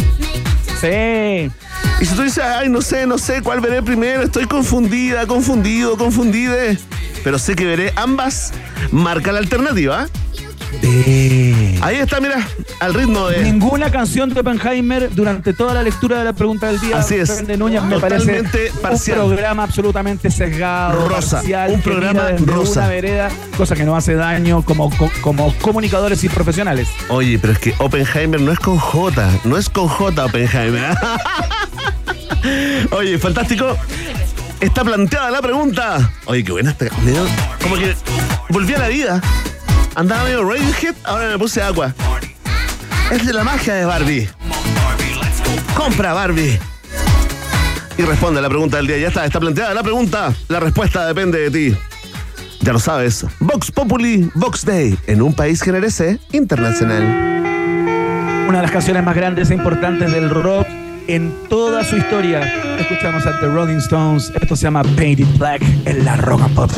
Sí. 0.81 1.51
Y 2.01 2.05
si 2.05 2.15
tú 2.15 2.23
dices, 2.23 2.45
ay, 2.45 2.69
no 2.69 2.81
sé, 2.81 3.07
no 3.07 3.19
sé 3.19 3.43
cuál 3.43 3.61
veré 3.61 3.83
primero, 3.83 4.23
estoy 4.23 4.47
confundida, 4.47 5.27
confundido, 5.27 5.97
confundide, 5.97 6.79
pero 7.25 7.39
sé 7.39 7.57
que 7.57 7.65
veré 7.65 7.93
ambas, 7.97 8.53
marca 8.93 9.33
la 9.33 9.41
alternativa. 9.41 10.07
Ahí 11.81 11.97
está, 11.97 12.21
mira, 12.21 12.47
al 12.81 12.95
ritmo 12.95 13.29
de. 13.29 13.43
Ninguna 13.43 13.91
canción 13.91 14.29
de 14.31 14.41
Oppenheimer 14.41 15.09
durante 15.15 15.53
toda 15.53 15.75
la 15.75 15.83
lectura 15.83 16.19
de 16.19 16.25
la 16.25 16.33
pregunta 16.33 16.67
del 16.69 16.81
día. 16.81 16.99
Así 16.99 17.15
es. 17.17 17.47
de 17.47 17.57
Núñez 17.57 17.83
me 17.83 17.99
parece 18.01 18.43
parcial. 18.83 19.21
un 19.21 19.29
programa 19.29 19.63
absolutamente 19.63 20.31
sesgado, 20.31 21.09
Rosa. 21.09 21.37
parcial, 21.39 21.71
Un 21.73 21.81
programa 21.83 22.23
rosa. 22.45 22.81
una 22.81 22.89
vereda, 22.89 23.29
cosa 23.57 23.75
que 23.75 23.85
no 23.85 23.97
hace 23.97 24.15
daño 24.15 24.63
como, 24.63 24.91
co- 24.97 25.11
como 25.21 25.55
comunicadores 25.61 26.23
y 26.25 26.29
profesionales. 26.29 26.89
Oye, 27.09 27.39
pero 27.39 27.53
es 27.53 27.59
que 27.59 27.75
Oppenheimer 27.79 28.41
no 28.41 28.53
es 28.53 28.59
con 28.59 28.79
J, 28.79 29.31
no 29.45 29.57
es 29.57 29.69
con 29.69 29.89
J 29.89 30.25
Oppenheimer. 30.25 30.97
Oye, 32.93 33.19
fantástico. 33.19 33.77
Está 34.61 34.83
planteada 34.85 35.31
la 35.31 35.41
pregunta. 35.41 36.11
Oye, 36.27 36.43
qué 36.45 36.53
buena 36.53 36.71
esta. 36.73 36.87
Como 37.63 37.77
que 37.77 37.95
volví 38.51 38.75
a 38.75 38.79
la 38.79 38.89
vida. 38.89 39.21
Andaba 39.99 40.23
medio 40.23 40.49
Radiohead, 40.49 40.95
ahora 41.03 41.27
me 41.27 41.39
puse 41.39 41.61
agua. 41.61 41.93
Es 43.11 43.27
de 43.27 43.33
la 43.33 43.43
magia 43.43 43.75
de 43.75 43.85
Barbie. 43.85 44.29
Compra 45.75 46.13
Barbie. 46.13 46.57
Y 47.97 48.03
responde 48.03 48.39
a 48.39 48.43
la 48.43 48.49
pregunta 48.49 48.77
del 48.77 48.87
día. 48.87 48.99
Ya 48.99 49.09
está, 49.09 49.25
está 49.25 49.41
planteada 49.41 49.75
la 49.75 49.83
pregunta. 49.83 50.33
La 50.47 50.61
respuesta 50.61 51.05
depende 51.05 51.41
de 51.41 51.51
ti. 51.51 51.77
Ya 52.61 52.73
lo 52.73 52.79
sabes. 52.79 53.27
Vox 53.41 53.73
Populi, 53.73 54.31
Vox 54.37 54.65
Day. 54.65 54.97
En 55.09 55.21
un 55.21 55.35
país 55.35 55.61
que 55.61 55.73
merece 55.73 56.21
internacional. 56.31 57.03
Una 58.47 58.59
de 58.59 58.63
las 58.63 58.71
canciones 58.71 59.03
más 59.03 59.17
grandes 59.17 59.51
e 59.51 59.55
importantes 59.55 60.13
del 60.13 60.31
rock 60.31 60.69
en 61.09 61.35
toda 61.49 61.83
su 61.83 61.97
historia. 61.97 62.43
Escuchamos 62.79 63.27
a 63.27 63.41
The 63.41 63.47
Rolling 63.47 63.79
Stones. 63.79 64.33
Esto 64.41 64.55
se 64.55 64.63
llama 64.63 64.85
Painted 64.97 65.27
Black 65.39 65.63
en 65.87 66.05
la 66.05 66.15
Rock 66.19 66.43
and 66.43 66.55
Pop. 66.55 66.71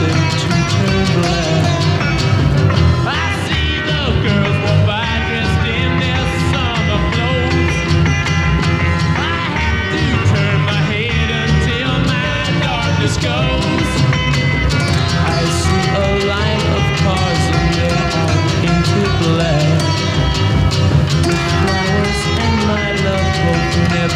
them 0.00 0.30
to 0.30 1.22
turn. 1.22 1.43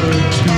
Hope 0.01 0.15
never 0.15 0.31
to 0.31 0.58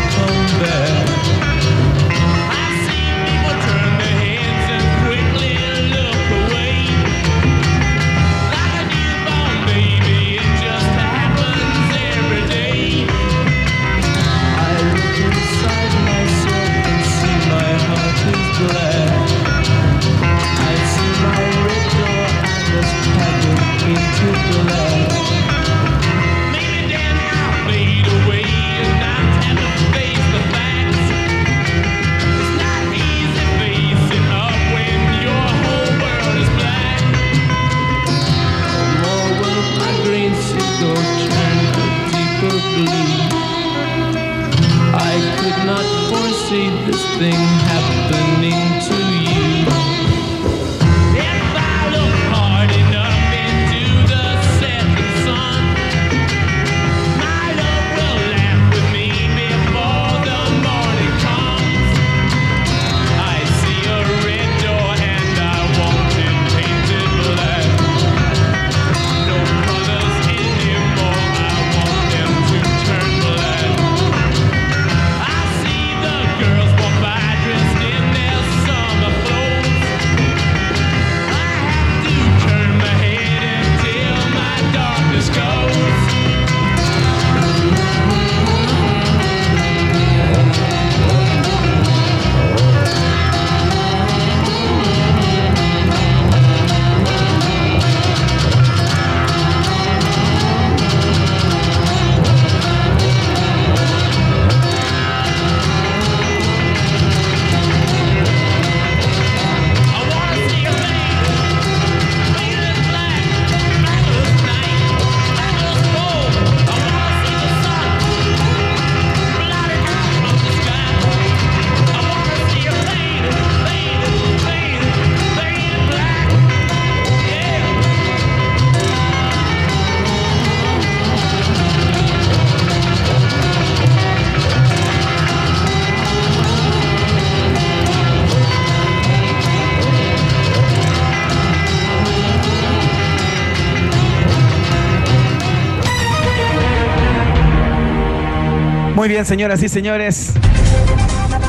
Muy 149.01 149.09
bien, 149.09 149.25
señoras 149.25 149.63
y 149.63 149.71
señores. 149.71 150.35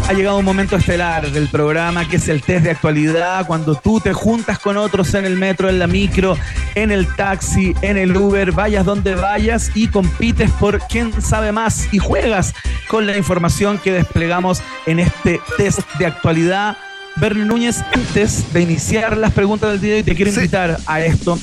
Ha 0.07 0.13
llegado 0.13 0.37
un 0.37 0.45
momento 0.45 0.77
estelar 0.77 1.29
del 1.31 1.49
programa 1.49 2.07
que 2.07 2.15
es 2.15 2.29
el 2.29 2.41
test 2.41 2.63
de 2.63 2.71
actualidad, 2.71 3.45
cuando 3.45 3.75
tú 3.75 3.99
te 3.99 4.13
juntas 4.13 4.57
con 4.57 4.77
otros 4.77 5.13
en 5.15 5.25
el 5.25 5.35
metro, 5.35 5.67
en 5.67 5.77
la 5.77 5.85
micro, 5.85 6.37
en 6.75 6.91
el 6.91 7.13
taxi, 7.13 7.75
en 7.81 7.97
el 7.97 8.15
Uber, 8.15 8.53
vayas 8.53 8.85
donde 8.85 9.15
vayas 9.15 9.69
y 9.75 9.89
compites 9.89 10.49
por 10.51 10.79
quién 10.87 11.11
sabe 11.21 11.51
más 11.51 11.93
y 11.93 11.97
juegas 11.97 12.53
con 12.87 13.05
la 13.05 13.17
información 13.17 13.79
que 13.79 13.91
desplegamos 13.91 14.61
en 14.85 15.01
este 15.01 15.41
test 15.57 15.81
de 15.99 16.05
actualidad. 16.05 16.77
Bernie 17.17 17.43
Núñez, 17.43 17.83
antes 17.93 18.53
de 18.53 18.61
iniciar 18.61 19.17
las 19.17 19.33
preguntas 19.33 19.71
del 19.71 19.81
día 19.81 20.03
te 20.05 20.15
quiero 20.15 20.31
Sí. 20.31 20.37
invitar 20.37 20.77
a 20.87 21.01
esto. 21.01 21.37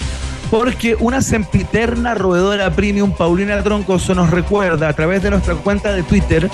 Porque 0.51 0.97
una 0.99 1.21
sempiterna 1.21 2.15
roedora 2.15 2.71
premium, 2.71 3.13
Paulina 3.13 3.63
Troncoso, 3.63 4.15
nos 4.15 4.31
recuerda 4.31 4.89
a 4.89 4.93
través 4.93 5.23
de 5.23 5.31
nuestra 5.31 5.55
cuenta 5.55 5.93
de 5.93 6.03
Twitter 6.03 6.51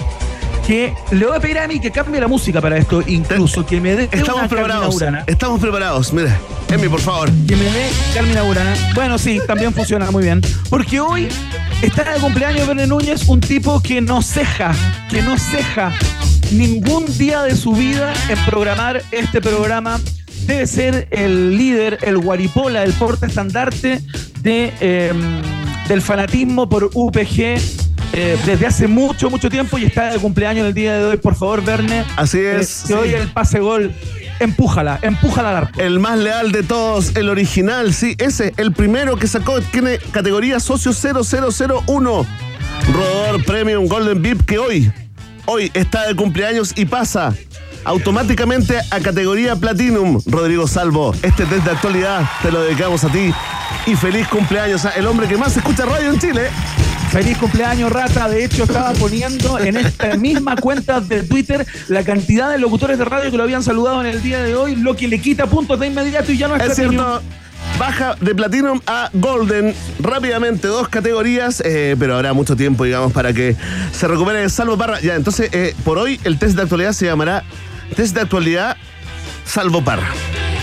que 0.66 0.94
le 1.10 1.26
voy 1.26 1.36
a 1.36 1.40
pedir 1.40 1.58
a 1.58 1.68
mí 1.68 1.78
que 1.78 1.90
cambie 1.90 2.20
la 2.20 2.28
música 2.28 2.60
para 2.60 2.78
esto, 2.78 3.02
incluso 3.06 3.66
que 3.66 3.80
me 3.80 3.94
dé 3.94 4.04
Estamos 4.04 4.40
una 4.40 4.48
preparados. 4.48 5.02
Estamos 5.26 5.60
preparados. 5.60 6.12
Mira, 6.12 6.38
Emi, 6.70 6.88
por 6.88 7.00
favor. 7.00 7.30
Que 7.46 7.54
me 7.54 7.64
dé 7.64 7.90
Carmina 8.14 8.42
Burana. 8.42 8.74
Bueno, 8.94 9.18
sí, 9.18 9.40
también 9.46 9.72
funciona 9.72 10.10
muy 10.10 10.24
bien. 10.24 10.40
Porque 10.70 11.00
hoy 11.00 11.28
está 11.82 12.10
de 12.12 12.18
cumpleaños 12.20 12.66
Verne 12.66 12.86
Núñez, 12.86 13.28
un 13.28 13.40
tipo 13.40 13.80
que 13.80 14.00
no 14.00 14.22
ceja, 14.22 14.72
que 15.10 15.22
no 15.22 15.38
ceja 15.38 15.92
ningún 16.50 17.06
día 17.18 17.42
de 17.42 17.56
su 17.56 17.72
vida 17.72 18.12
en 18.28 18.38
programar 18.46 19.02
este 19.10 19.40
programa. 19.40 20.00
Debe 20.46 20.66
ser 20.66 21.08
el 21.10 21.56
líder, 21.56 21.98
el 22.02 22.18
guaripola, 22.18 22.82
el 22.82 22.92
porte 22.92 23.26
estandarte 23.26 24.00
de, 24.40 24.72
eh, 24.80 25.12
del 25.88 26.02
fanatismo 26.02 26.68
por 26.68 26.90
UPG 26.92 27.58
eh, 28.16 28.38
desde 28.46 28.66
hace 28.66 28.86
mucho, 28.86 29.28
mucho 29.28 29.50
tiempo 29.50 29.76
y 29.76 29.86
está 29.86 30.12
de 30.12 30.18
cumpleaños 30.18 30.68
el 30.68 30.74
día 30.74 30.98
de 30.98 31.04
hoy. 31.04 31.16
Por 31.16 31.34
favor, 31.34 31.64
Verne. 31.64 32.04
Así 32.16 32.38
eh, 32.38 32.60
es. 32.60 32.88
hoy 32.90 33.08
sí. 33.08 33.14
el 33.14 33.28
pase 33.28 33.58
gol, 33.58 33.92
empújala, 34.38 35.00
empújala 35.02 35.50
al 35.50 35.56
arco. 35.56 35.80
El 35.80 35.98
más 35.98 36.18
leal 36.18 36.52
de 36.52 36.62
todos, 36.62 37.16
el 37.16 37.28
original, 37.28 37.92
sí, 37.92 38.14
ese, 38.18 38.52
el 38.56 38.72
primero 38.72 39.16
que 39.16 39.26
sacó, 39.26 39.60
tiene 39.60 39.98
categoría 40.12 40.60
socio 40.60 40.92
0001. 40.92 42.26
Rodador 42.92 43.44
Premium 43.44 43.86
Golden 43.88 44.22
VIP 44.22 44.44
que 44.44 44.58
hoy, 44.58 44.92
hoy 45.46 45.70
está 45.74 46.06
de 46.06 46.14
cumpleaños 46.14 46.72
y 46.76 46.84
pasa 46.84 47.34
automáticamente 47.84 48.78
a 48.90 49.00
categoría 49.00 49.56
Platinum. 49.56 50.20
Rodrigo 50.26 50.66
Salvo, 50.66 51.14
este 51.22 51.44
test 51.46 51.64
de 51.64 51.70
actualidad 51.70 52.28
te 52.42 52.50
lo 52.50 52.62
dedicamos 52.62 53.04
a 53.04 53.08
ti. 53.08 53.32
Y 53.86 53.96
feliz 53.96 54.26
cumpleaños 54.28 54.86
el 54.96 55.06
hombre 55.06 55.28
que 55.28 55.36
más 55.36 55.56
escucha 55.56 55.84
radio 55.84 56.10
en 56.12 56.18
Chile. 56.18 56.50
Feliz 57.10 57.38
cumpleaños, 57.38 57.92
Rata. 57.92 58.28
De 58.28 58.44
hecho, 58.44 58.64
estaba 58.64 58.92
poniendo 58.94 59.58
en 59.58 59.76
esta 59.76 60.16
misma 60.16 60.56
cuenta 60.56 61.00
de 61.00 61.22
Twitter 61.22 61.64
la 61.88 62.02
cantidad 62.02 62.50
de 62.50 62.58
locutores 62.58 62.98
de 62.98 63.04
radio 63.04 63.30
que 63.30 63.36
lo 63.36 63.44
habían 63.44 63.62
saludado 63.62 64.00
en 64.00 64.08
el 64.08 64.20
día 64.20 64.42
de 64.42 64.56
hoy, 64.56 64.74
lo 64.74 64.96
que 64.96 65.06
le 65.06 65.20
quita 65.20 65.46
puntos 65.46 65.78
de 65.78 65.86
inmediato 65.86 66.32
y 66.32 66.38
ya 66.38 66.48
no 66.48 66.56
es, 66.56 66.62
Es 66.62 66.74
cierto. 66.74 67.22
Baja 67.78 68.14
de 68.20 68.34
Platinum 68.34 68.80
a 68.86 69.10
Golden 69.12 69.74
rápidamente, 70.00 70.68
dos 70.68 70.88
categorías, 70.88 71.60
eh, 71.64 71.96
pero 71.98 72.14
habrá 72.14 72.32
mucho 72.32 72.56
tiempo, 72.56 72.84
digamos, 72.84 73.12
para 73.12 73.32
que 73.32 73.56
se 73.92 74.06
recupere 74.06 74.48
Salvo 74.48 74.76
Parra. 74.76 75.00
Ya, 75.00 75.16
entonces, 75.16 75.50
eh, 75.52 75.74
por 75.84 75.98
hoy 75.98 76.20
el 76.24 76.38
test 76.38 76.54
de 76.56 76.62
actualidad 76.62 76.92
se 76.92 77.06
llamará 77.06 77.44
Test 77.94 78.14
de 78.14 78.20
actualidad 78.22 78.76
Salvo 79.44 79.82
Parra. 79.82 80.08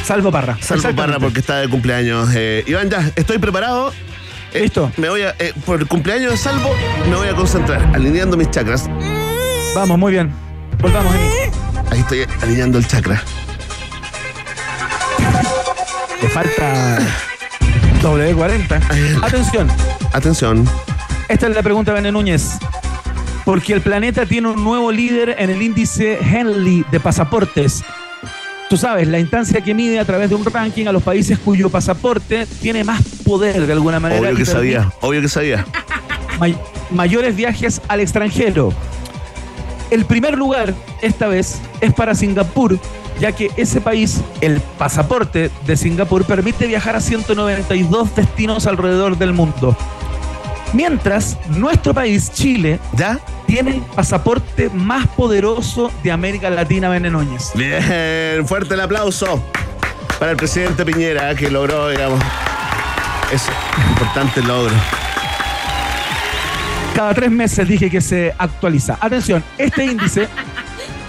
Salvo 0.03 0.31
Parra. 0.31 0.57
Salvo. 0.61 0.95
Parra 0.95 1.19
porque 1.19 1.39
está 1.39 1.57
de 1.59 1.69
cumpleaños. 1.69 2.29
Eh, 2.33 2.63
Iván, 2.67 2.89
ya, 2.89 3.11
estoy 3.15 3.37
preparado. 3.37 3.93
Eh, 4.53 4.61
Listo. 4.61 4.91
Me 4.97 5.09
voy 5.09 5.21
a, 5.21 5.35
eh, 5.39 5.53
por 5.65 5.79
el 5.79 5.87
cumpleaños 5.87 6.31
de 6.31 6.37
Salvo, 6.37 6.75
me 7.09 7.15
voy 7.15 7.27
a 7.27 7.35
concentrar, 7.35 7.81
alineando 7.93 8.35
mis 8.35 8.49
chakras. 8.51 8.89
Vamos, 9.73 9.97
muy 9.97 10.11
bien. 10.11 10.31
Volvamos, 10.79 11.13
Emi. 11.15 11.27
Ahí 11.91 11.99
estoy 11.99 12.25
alineando 12.41 12.77
el 12.79 12.87
chakra. 12.87 13.23
Le 16.21 16.29
falta 16.29 16.99
W40. 18.01 19.23
Atención. 19.23 19.71
Atención. 20.11 20.69
Esta 21.29 21.47
es 21.47 21.55
la 21.55 21.63
pregunta 21.63 21.91
de 21.91 21.95
Bene 21.95 22.11
Núñez. 22.11 22.57
Porque 23.45 23.73
el 23.73 23.81
planeta 23.81 24.25
tiene 24.25 24.49
un 24.49 24.63
nuevo 24.63 24.91
líder 24.91 25.35
en 25.39 25.49
el 25.49 25.61
índice 25.61 26.19
Henley 26.21 26.85
de 26.91 26.99
pasaportes. 26.99 27.83
Tú 28.69 28.77
sabes, 28.77 29.07
la 29.07 29.19
instancia 29.19 29.61
que 29.61 29.73
mide 29.73 29.99
a 29.99 30.05
través 30.05 30.29
de 30.29 30.35
un 30.35 30.45
ranking 30.45 30.85
a 30.87 30.91
los 30.91 31.03
países 31.03 31.37
cuyo 31.39 31.69
pasaporte 31.69 32.45
tiene 32.61 32.83
más 32.83 33.01
poder 33.25 33.65
de 33.67 33.73
alguna 33.73 33.99
manera. 33.99 34.21
Obvio 34.21 34.35
que 34.37 34.45
sabía, 34.45 34.91
obvio 35.01 35.21
que 35.21 35.27
sabía. 35.27 35.65
may- 36.39 36.57
mayores 36.91 37.35
viajes 37.35 37.81
al 37.87 37.99
extranjero. 37.99 38.73
El 39.89 40.05
primer 40.05 40.37
lugar, 40.37 40.73
esta 41.01 41.27
vez, 41.27 41.59
es 41.81 41.93
para 41.93 42.15
Singapur, 42.15 42.79
ya 43.19 43.33
que 43.33 43.49
ese 43.57 43.81
país, 43.81 44.21
el 44.39 44.61
pasaporte 44.77 45.51
de 45.67 45.75
Singapur, 45.75 46.23
permite 46.23 46.65
viajar 46.67 46.95
a 46.95 47.01
192 47.01 48.15
destinos 48.15 48.67
alrededor 48.67 49.17
del 49.17 49.33
mundo. 49.33 49.75
Mientras, 50.71 51.37
nuestro 51.49 51.93
país, 51.93 52.31
Chile, 52.31 52.79
¿Ya? 52.95 53.19
Tiene 53.51 53.71
el 53.71 53.81
pasaporte 53.81 54.69
más 54.69 55.07
poderoso 55.07 55.91
de 56.03 56.11
América 56.13 56.49
Latina, 56.49 56.87
Bene 56.87 57.09
Núñez. 57.09 57.51
Bien, 57.53 58.47
fuerte 58.47 58.75
el 58.75 58.79
aplauso 58.79 59.43
para 60.17 60.31
el 60.31 60.37
presidente 60.37 60.85
Piñera 60.85 61.35
que 61.35 61.51
logró, 61.51 61.89
digamos, 61.89 62.23
ese 63.29 63.51
importante 63.89 64.41
logro. 64.41 64.73
Cada 66.95 67.13
tres 67.13 67.29
meses 67.29 67.67
dije 67.67 67.89
que 67.89 67.99
se 67.99 68.33
actualiza. 68.37 68.97
Atención, 69.01 69.43
este 69.57 69.83
índice 69.83 70.29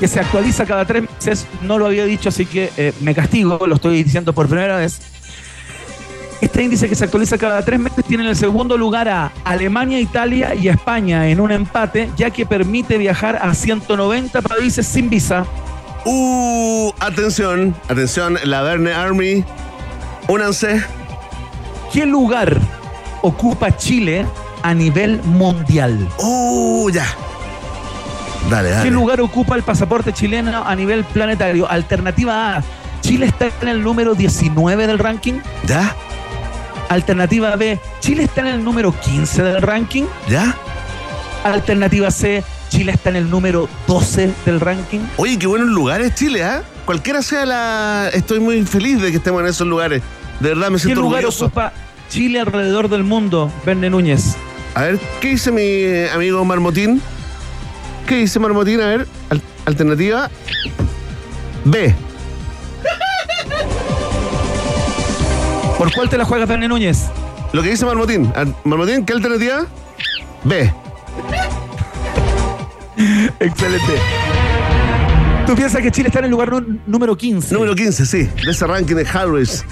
que 0.01 0.09
se 0.09 0.19
actualiza 0.19 0.67
cada 0.67 0.85
tres 0.85 1.05
meses, 1.09 1.47
no 1.61 1.79
lo 1.79 1.87
había 1.87 2.05
dicho, 2.05 2.31
así 2.31 2.45
que 2.45 2.73
eh, 2.77 2.93
me 3.03 3.15
castigo, 3.15 3.69
lo 3.69 3.77
estoy 3.77 4.03
diciendo 4.03 4.33
por 4.33 4.49
primera 4.49 4.79
vez. 4.79 5.01
Este 6.43 6.61
índice 6.61 6.89
que 6.89 6.97
se 6.97 7.05
actualiza 7.05 7.39
cada 7.39 7.65
tres 7.65 7.79
meses 7.79 8.05
tiene 8.05 8.25
en 8.25 8.31
el 8.31 8.37
segundo 8.37 8.77
lugar 8.77 9.09
a 9.09 9.31
Alemania, 9.45 10.01
Italia 10.01 10.57
y 10.57 10.67
España 10.67 11.29
en 11.29 11.39
un 11.39 11.53
empate, 11.53 12.11
ya 12.17 12.31
que 12.31 12.45
permite 12.45 12.99
viajar 12.99 13.39
a 13.41 13.55
190 13.55 14.43
países 14.43 14.85
sin 14.85 15.09
visa. 15.09 15.47
Uh, 16.05 16.91
atención, 16.99 17.77
atención, 17.89 18.39
la 18.43 18.63
Verne 18.63 18.93
Army. 18.93 19.45
Únanse. 20.27 20.83
¿Qué 21.93 22.07
lugar 22.07 22.59
ocupa 23.23 23.77
Chile 23.77 24.27
a 24.65 24.75
nivel 24.75 25.23
mundial? 25.23 26.09
Uh, 26.19 26.91
ya. 26.91 27.07
Dale, 28.51 28.71
dale. 28.71 28.83
¿Qué 28.83 28.91
lugar 28.91 29.21
ocupa 29.21 29.55
el 29.55 29.63
pasaporte 29.63 30.13
chileno 30.13 30.65
a 30.65 30.75
nivel 30.75 31.05
planetario? 31.05 31.71
Alternativa 31.71 32.57
A, 32.57 32.65
Chile 33.01 33.27
está 33.27 33.49
en 33.61 33.69
el 33.69 33.81
número 33.85 34.17
19 34.17 34.89
del 34.89 34.99
ranking. 34.99 35.35
¿Ya? 35.69 35.95
Alternativa 36.93 37.57
B, 37.57 37.79
Chile 38.01 38.25
está 38.25 38.43
en 38.43 38.49
el 38.49 38.65
número 38.65 38.95
15 39.01 39.43
del 39.43 39.63
ranking. 39.63 40.05
¿Ya? 40.29 40.55
Alternativa 41.45 42.11
C, 42.11 42.45
Chile 42.69 42.93
está 42.93 43.11
en 43.11 43.17
el 43.17 43.31
número 43.31 43.69
12 43.87 44.31
del 44.45 44.61
ranking. 44.61 45.01
Oye, 45.17 45.39
qué 45.39 45.47
buenos 45.47 45.69
lugares 45.69 46.15
Chile, 46.15 46.45
¿ah? 46.45 46.63
Cualquiera 46.85 47.23
sea 47.23 47.47
la... 47.47 48.11
Estoy 48.13 48.41
muy 48.41 48.63
feliz 48.67 49.01
de 49.01 49.11
que 49.11 49.17
estemos 49.17 49.41
en 49.43 49.49
esos 49.49 49.67
lugares. 49.67 50.03
De 50.41 50.51
verdad 50.51 50.69
me 50.69 50.77
¿Qué 50.77 50.83
siento 50.85 51.01
lugar 51.01 51.21
orgulloso. 51.21 51.47
ocupa 51.47 51.73
Chile 52.11 52.41
alrededor 52.41 52.89
del 52.89 53.05
mundo? 53.05 53.51
Verne 53.65 53.89
Núñez. 53.89 54.37
A 54.75 54.83
ver, 54.83 54.99
¿qué 55.21 55.29
dice 55.29 55.51
mi 55.51 55.61
eh, 55.63 56.11
amigo 56.11 56.45
Marmotín? 56.45 57.01
¿Qué 58.07 58.17
dice 58.17 58.39
Marmotín? 58.39 58.81
A 58.81 58.87
ver, 58.87 59.07
al- 59.31 59.43
alternativa 59.65 60.31
B. 61.65 61.95
¿Por 65.83 65.93
cuál 65.93 66.09
te 66.09 66.17
la 66.17 66.25
juegas, 66.25 66.49
Verne 66.49 66.69
Núñez? 66.69 67.07
Lo 67.53 67.61
que 67.61 67.71
dice 67.71 67.85
Marmotín. 67.85 68.33
Al- 68.37 68.55
Marmotín, 68.63 69.05
¿qué 69.05 69.15
alternativa? 69.15 69.67
B. 70.45 70.73
Excelente. 73.41 73.93
¿Tú 75.45 75.57
piensas 75.57 75.83
que 75.83 75.91
Chile 75.91 76.07
está 76.07 76.21
en 76.21 76.27
el 76.27 76.31
lugar 76.31 76.53
número 76.87 77.17
15? 77.17 77.53
Número 77.53 77.75
15, 77.75 78.07
sí. 78.07 78.31
De 78.45 78.53
ese 78.53 78.65
ranking 78.65 78.95
de 78.95 79.05
Harris. 79.13 79.65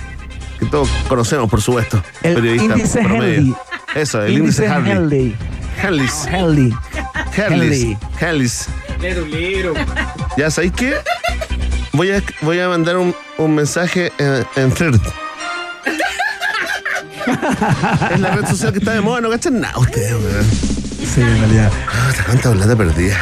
Que 0.59 0.67
todos 0.67 0.89
conocemos, 1.09 1.49
por 1.49 1.63
supuesto. 1.63 2.03
El 2.25 2.35
periodista 2.35 2.75
índice. 2.77 3.01
Henley. 3.03 3.55
Eso, 3.95 4.21
el 4.25 4.37
índice, 4.37 4.67
Harley. 4.67 4.93
Henley. 4.93 5.37
Henleys. 5.81 6.27
Henley. 6.27 6.75
Henleys. 7.37 7.97
Henleys. 8.21 8.69
Ya, 10.37 10.51
¿sabéis 10.51 10.73
qué? 10.73 10.97
Voy 11.93 12.11
a, 12.11 12.21
voy 12.41 12.59
a 12.59 12.67
mandar 12.69 12.97
un, 12.97 13.15
un 13.39 13.55
mensaje 13.55 14.11
en, 14.19 14.45
en 14.57 14.73
Thread. 14.73 15.01
es 18.15 18.21
la 18.21 18.31
red 18.37 18.47
social 18.47 18.73
que 18.73 18.79
está 18.79 18.93
de 18.93 19.01
moda, 19.01 19.21
no 19.21 19.31
cachan 19.31 19.61
nada 19.61 19.79
ustedes, 19.79 20.13
weón. 20.13 20.45
Sí, 21.15 21.21
en 21.21 21.39
realidad. 21.39 21.71
Ah, 21.89 22.13
cuánta 22.27 22.53
plata 22.53 22.77
perdida. 22.77 23.17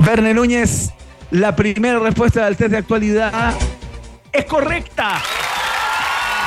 Verne 0.00 0.34
Núñez, 0.34 0.90
la 1.30 1.54
primera 1.54 1.98
respuesta 1.98 2.44
del 2.44 2.56
test 2.56 2.70
de 2.70 2.78
actualidad 2.78 3.54
es 4.32 4.44
correcta. 4.46 5.20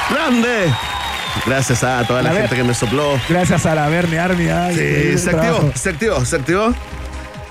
¡Grande! 0.10 0.74
Gracias 1.46 1.84
a 1.84 2.06
toda 2.06 2.22
la 2.22 2.32
gente 2.32 2.56
que 2.56 2.64
me 2.64 2.74
sopló. 2.74 3.20
Gracias 3.30 3.66
a 3.66 3.76
la 3.76 3.88
Verne 3.90 4.20
Army. 4.20 4.48
ay, 4.50 4.76
Sí, 4.76 5.18
se 5.18 5.30
activó, 5.32 5.72
se 5.76 5.90
activó, 5.90 6.26
se 6.26 6.36
activó. 6.36 6.74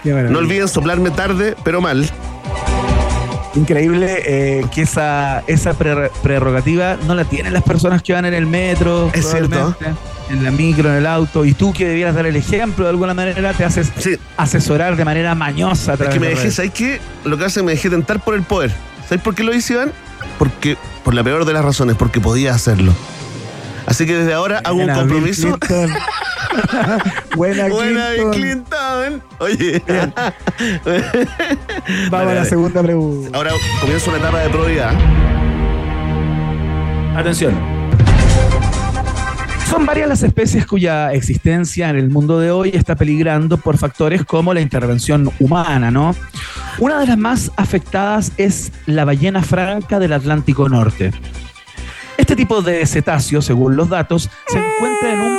Qué 0.03 0.11
maravilla. 0.11 0.33
No 0.33 0.38
olviden 0.38 0.69
soplarme 0.69 1.11
tarde, 1.11 1.57
pero 1.65 1.81
mal. 1.81 2.09
Increíble 3.55 4.23
eh, 4.25 4.65
que 4.75 4.83
esa, 4.83 5.43
esa 5.47 5.75
pre- 5.75 6.11
prerrogativa 6.23 6.97
no 7.07 7.15
la 7.15 7.25
tienen 7.25 7.53
las 7.53 7.62
personas 7.62 8.03
que 8.03 8.12
van 8.15 8.25
en 8.25 8.33
el 8.35 8.47
metro, 8.47 9.11
Es 9.12 9.31
cierto. 9.31 9.77
en 10.31 10.43
la 10.45 10.51
micro, 10.51 10.88
en 10.88 10.97
el 10.97 11.07
auto, 11.07 11.45
y 11.45 11.53
tú 11.53 11.73
que 11.75 11.87
debieras 11.87 12.15
dar 12.15 12.25
el 12.27 12.37
ejemplo 12.37 12.85
de 12.85 12.91
alguna 12.91 13.12
manera, 13.12 13.53
te 13.53 13.65
haces 13.65 13.93
Sí, 13.99 14.17
asesorar 14.38 14.97
de 14.97 15.05
manera 15.05 15.35
mañosa. 15.35 15.93
a 15.93 15.95
es 15.97 16.09
que 16.09 16.21
me 16.21 16.29
de 16.29 16.35
dejé. 16.35 16.51
¿sabes 16.51 16.71
qué? 16.73 17.01
Lo 17.25 17.37
que 17.37 17.45
hace 17.45 17.61
es 17.61 17.67
me 17.67 17.73
dejé 17.73 17.91
tentar 17.91 18.21
por 18.21 18.35
el 18.35 18.43
poder. 18.43 18.73
¿Sabes 19.07 19.23
por 19.23 19.35
qué 19.35 19.45
lo 19.45 19.53
hice, 19.53 19.75
Iván? 19.75 19.93
Porque, 20.38 20.79
por 21.05 21.12
la 21.12 21.23
peor 21.23 21.45
de 21.45 21.53
las 21.53 21.62
razones, 21.65 21.97
porque 21.97 22.21
podía 22.21 22.55
hacerlo. 22.55 22.95
Así 23.85 24.07
que 24.07 24.15
desde 24.15 24.33
ahora 24.33 24.61
hago 24.65 24.79
un 24.79 24.88
compromiso. 24.95 25.59
Buena, 27.37 27.69
Buena 27.69 28.11
de 28.11 28.31
Clinton. 28.31 28.33
Clinton. 28.33 29.23
Oye. 29.38 29.83
Vamos 32.11 32.33
a 32.33 32.35
la 32.35 32.45
segunda 32.45 32.83
pregunta. 32.83 33.37
Ahora 33.37 33.53
comienza 33.81 34.11
una 34.11 34.19
etapa 34.19 34.38
de 34.41 34.51
probidad. 34.51 34.93
Atención. 37.17 37.55
Son 39.69 39.87
varias 39.87 40.07
las 40.07 40.23
especies 40.23 40.67
cuya 40.67 41.12
existencia 41.15 41.88
en 41.88 41.97
el 41.97 42.11
mundo 42.11 42.38
de 42.38 42.51
hoy 42.51 42.73
está 42.75 42.95
peligrando 42.95 43.57
por 43.57 43.79
factores 43.79 44.23
como 44.25 44.53
la 44.53 44.61
intervención 44.61 45.31
humana, 45.41 45.91
¿no? 45.91 46.15
Una 46.79 46.99
de 46.99 47.07
las 47.07 47.17
más 47.17 47.51
afectadas 47.57 48.33
es 48.37 48.71
la 48.85 49.07
ballena 49.07 49.43
franca 49.43 49.99
del 49.99 50.12
Atlántico 50.12 50.69
Norte. 50.69 51.12
Este 52.19 52.37
tipo 52.37 52.61
de 52.61 52.85
cetáceo, 52.87 53.41
según 53.41 53.75
los 53.77 53.88
datos, 53.88 54.29
se 54.47 54.59
encuentra 54.59 55.12
en 55.15 55.21
un 55.21 55.38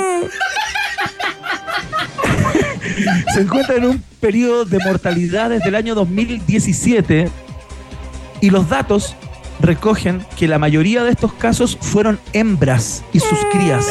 se 3.32 3.40
encuentra 3.40 3.76
en 3.76 3.84
un 3.84 4.04
periodo 4.20 4.64
de 4.64 4.78
mortalidad 4.78 5.50
desde 5.50 5.68
el 5.68 5.74
año 5.74 5.94
2017 5.94 7.28
y 8.40 8.50
los 8.50 8.68
datos 8.68 9.16
recogen 9.60 10.24
que 10.36 10.48
la 10.48 10.58
mayoría 10.58 11.04
de 11.04 11.10
estos 11.10 11.32
casos 11.32 11.78
fueron 11.80 12.18
hembras 12.32 13.02
y 13.12 13.20
sus 13.20 13.38
crías. 13.50 13.86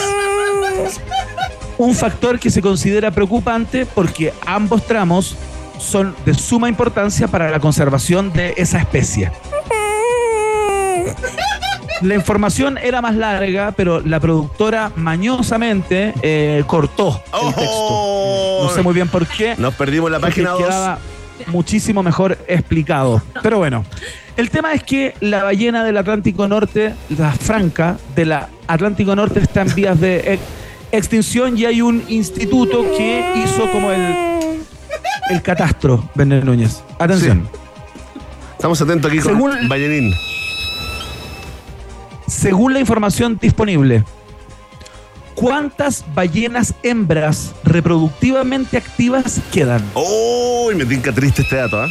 Un 1.78 1.96
factor 1.96 2.40
que 2.40 2.50
se 2.50 2.62
considera 2.62 3.12
preocupante 3.12 3.86
porque 3.86 4.34
ambos 4.46 4.86
tramos 4.86 5.36
son 5.80 6.16
de 6.26 6.34
suma 6.34 6.70
importancia 6.70 7.28
para 7.28 7.50
la 7.50 7.60
conservación 7.60 8.32
de 8.32 8.54
esa 8.58 8.80
especie. 8.80 9.32
La 12.04 12.16
información 12.16 12.78
era 12.78 13.02
más 13.02 13.16
larga, 13.16 13.72
pero 13.76 14.02
la 14.02 14.20
productora 14.20 14.92
mañosamente 14.96 16.14
eh, 16.22 16.64
cortó 16.68 17.22
el 17.34 17.56
texto. 17.56 17.64
¡Oh! 17.72 18.60
No 18.68 18.70
sé 18.76 18.82
muy 18.82 18.94
bien 18.94 19.08
por 19.08 19.26
qué. 19.26 19.56
Nos 19.58 19.74
perdimos 19.76 20.12
la 20.12 20.20
página 20.20 20.52
2. 20.52 20.64
quedaba 20.64 21.00
muchísimo 21.48 22.04
mejor 22.04 22.38
explicado. 22.48 23.22
Pero 23.42 23.58
bueno, 23.58 23.86
el 24.38 24.50
tema 24.50 24.74
es 24.74 24.84
que 24.84 25.16
la 25.22 25.44
ballena 25.44 25.84
del 25.84 25.98
Atlántico 25.98 26.48
Norte, 26.48 26.94
la 27.18 27.32
franca 27.32 27.98
del 28.16 28.34
Atlántico 28.68 29.16
Norte, 29.16 29.40
está 29.40 29.62
en 29.62 29.74
vías 29.76 30.00
de 30.00 30.34
ex- 30.34 30.44
extinción 30.92 31.58
y 31.58 31.66
hay 31.66 31.82
un 31.82 32.04
instituto 32.10 32.84
que 32.98 33.44
hizo 33.44 33.70
como 33.72 33.92
el, 33.92 34.16
el 35.30 35.42
catastro, 35.42 36.10
Bené 36.16 36.42
Núñez. 36.42 36.84
Atención. 37.00 37.48
Estamos 38.56 38.82
atentos 38.82 39.10
aquí 39.12 39.20
con 39.20 39.34
Según- 39.34 39.68
Ballenín. 39.68 40.14
Según 42.34 42.74
la 42.74 42.80
información 42.80 43.38
disponible, 43.40 44.04
¿cuántas 45.36 46.04
ballenas 46.14 46.74
hembras 46.84 47.54
reproductivamente 47.64 48.76
activas 48.76 49.40
quedan? 49.52 49.82
Uy, 49.94 50.76
me 50.76 50.86
tinca 50.86 51.14
triste 51.14 51.44
este 51.44 51.56
dato, 51.56 51.82
¿ah? 51.82 51.88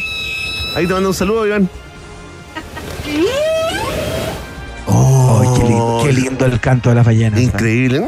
Ahí 0.75 0.85
te 0.85 0.93
mando 0.93 1.09
un 1.09 1.15
saludo, 1.15 1.47
Iván. 1.47 1.69
Oh, 4.85 5.55
qué, 5.57 5.63
lindo, 5.63 6.01
qué 6.03 6.13
lindo 6.13 6.45
el 6.45 6.59
canto 6.59 6.89
de 6.89 6.95
las 6.95 7.05
ballenas. 7.05 7.39
¿ah? 7.39 7.43
Increíble. 7.43 8.03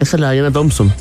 Esa 0.00 0.16
es 0.16 0.20
la 0.20 0.28
ballena 0.28 0.50
Thompson. 0.50 0.94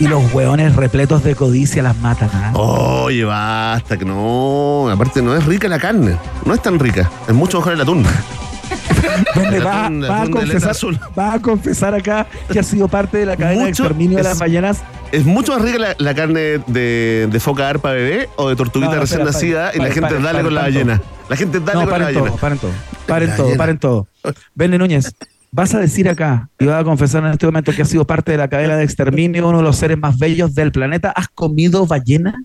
Y 0.00 0.08
los 0.08 0.32
hueones 0.32 0.74
repletos 0.76 1.22
de 1.22 1.34
codicia 1.34 1.82
las 1.82 1.96
matan. 1.98 2.30
¿ah? 2.32 2.52
Oye, 2.54 3.22
basta, 3.24 3.96
que 3.98 4.04
no. 4.06 4.88
Aparte, 4.90 5.20
no 5.22 5.36
es 5.36 5.44
rica 5.44 5.68
la 5.68 5.78
carne. 5.78 6.16
No 6.46 6.54
es 6.54 6.62
tan 6.62 6.78
rica. 6.78 7.10
Es 7.28 7.34
mucho 7.34 7.58
mejor 7.58 7.74
el 7.74 7.80
atún. 7.82 8.02
¿Dónde 9.34 9.56
el 9.58 9.66
va, 9.66 9.86
atún- 9.88 10.08
va 10.10 10.16
a 10.16 10.22
atún 10.22 10.32
de 10.32 10.38
confesar, 10.52 10.76
va 11.18 11.32
a 11.34 11.38
confesar 11.42 11.94
acá 11.94 12.26
que 12.50 12.58
ha 12.60 12.62
sido 12.62 12.88
parte 12.88 13.18
de 13.18 13.26
la 13.26 13.36
cadena 13.36 13.62
de 13.64 13.68
Mucho 13.70 13.82
exterminio 13.82 14.16
de 14.18 14.24
las 14.24 14.38
ballenas? 14.38 14.82
Es 15.12 15.24
mucho 15.26 15.52
más 15.54 15.62
rica 15.62 15.78
la, 15.78 15.94
la 15.98 16.14
carne 16.14 16.60
de, 16.66 17.28
de 17.30 17.40
foca 17.40 17.68
arpa 17.68 17.90
bebé 17.90 18.28
o 18.36 18.48
de 18.48 18.56
tortuguita 18.56 18.94
No, 18.94 19.00
recién 19.00 19.20
espera, 19.20 19.32
nacida 19.32 19.70
y 19.74 19.78
la 19.78 19.84
paren, 19.88 19.92
gente 19.94 20.08
paren, 20.08 20.22
dale 20.22 20.32
paren, 20.38 20.44
con 20.46 20.54
la 20.54 20.60
paren 20.60 20.74
ballena. 20.74 21.02
La 21.28 21.36
gente 21.36 21.60
dale 21.60 21.72
No, 21.72 21.80
con 21.80 21.90
la 21.90 21.90
paren 21.98 22.14
todo, 22.14 22.22
ballena. 22.24 22.40
paren 22.40 22.58
todo. 22.58 22.70
Paren 23.06 23.28
todo, 23.36 23.42
ballena. 23.44 23.58
paren 23.58 23.78
todo. 23.78 24.06
Bene 24.54 24.78
Núñez, 24.78 25.12
vas 25.52 25.74
a 25.74 25.80
decir 25.80 26.08
acá 26.08 26.48
y 26.58 26.66
vas 26.66 26.80
a 26.80 26.84
confesar 26.84 27.24
en 27.24 27.32
este 27.32 27.46
momento 27.46 27.72
que 27.72 27.82
has 27.82 27.88
sido 27.88 28.06
parte 28.06 28.32
de 28.32 28.38
la 28.38 28.48
cadena 28.48 28.76
de 28.76 28.84
exterminio, 28.84 29.48
uno 29.48 29.58
de 29.58 29.64
los 29.64 29.76
seres 29.76 29.98
más 29.98 30.18
bellos 30.18 30.54
del 30.54 30.72
planeta. 30.72 31.10
¿Has 31.10 31.28
comido 31.28 31.86
ballena? 31.86 32.42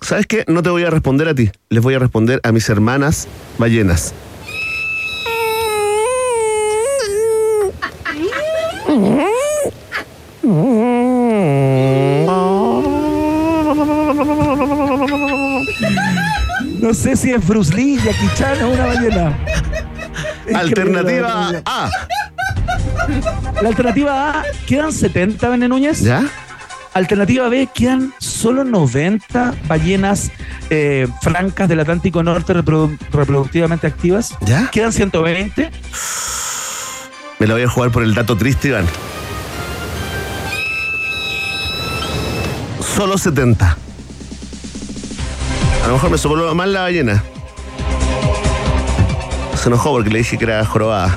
¿Sabes 0.00 0.26
qué? 0.26 0.44
No 0.46 0.62
te 0.62 0.70
voy 0.70 0.84
a 0.84 0.90
responder 0.90 1.28
a 1.28 1.34
ti. 1.34 1.50
Les 1.68 1.82
voy 1.82 1.94
a 1.94 1.98
responder 1.98 2.40
a 2.44 2.52
mis 2.52 2.68
hermanas 2.68 3.28
ballenas. 3.58 4.14
No 16.80 16.94
sé 16.94 17.16
si 17.16 17.32
es 17.32 17.46
Bruce 17.46 17.74
Lee, 17.74 17.96
Jackie 17.96 18.30
Chan 18.36 18.62
o 18.62 18.70
una 18.70 18.86
ballena. 18.86 19.38
Alternativa 20.54 21.62
A. 21.66 21.90
La 23.62 23.68
alternativa 23.68 24.30
A, 24.40 24.42
quedan 24.66 24.92
70, 24.92 25.48
Bene 25.48 25.68
Núñez. 25.68 26.00
¿Ya? 26.00 26.24
Alternativa 26.94 27.48
B, 27.48 27.68
quedan 27.72 28.12
solo 28.18 28.64
90 28.64 29.54
ballenas 29.66 30.30
eh, 30.70 31.06
francas 31.22 31.68
del 31.68 31.80
Atlántico 31.80 32.22
Norte 32.22 32.54
reprodu- 32.54 32.98
reproductivamente 33.12 33.86
activas. 33.86 34.34
¿Ya? 34.42 34.68
Quedan 34.70 34.92
120. 34.92 35.70
Me 37.38 37.46
la 37.46 37.54
voy 37.54 37.62
a 37.62 37.68
jugar 37.68 37.90
por 37.90 38.02
el 38.02 38.14
dato 38.14 38.36
triste, 38.36 38.68
Iván. 38.68 38.86
Solo 42.96 43.16
70. 43.16 43.76
A 45.84 45.86
lo 45.86 45.92
mejor 45.94 46.10
me 46.10 46.18
sopló 46.18 46.52
mal 46.54 46.72
la 46.72 46.80
ballena. 46.82 47.22
Se 49.56 49.68
enojó 49.68 49.92
porque 49.92 50.10
le 50.10 50.18
dije 50.18 50.36
que 50.36 50.44
era 50.44 50.64
jorobada. 50.64 51.16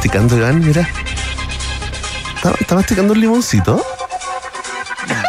Masticando, 0.00 0.34
Iván? 0.34 0.64
Mira. 0.66 0.88
¿Está, 2.36 2.54
está 2.58 2.74
masticando 2.74 3.12
un 3.12 3.20
limoncito? 3.20 3.84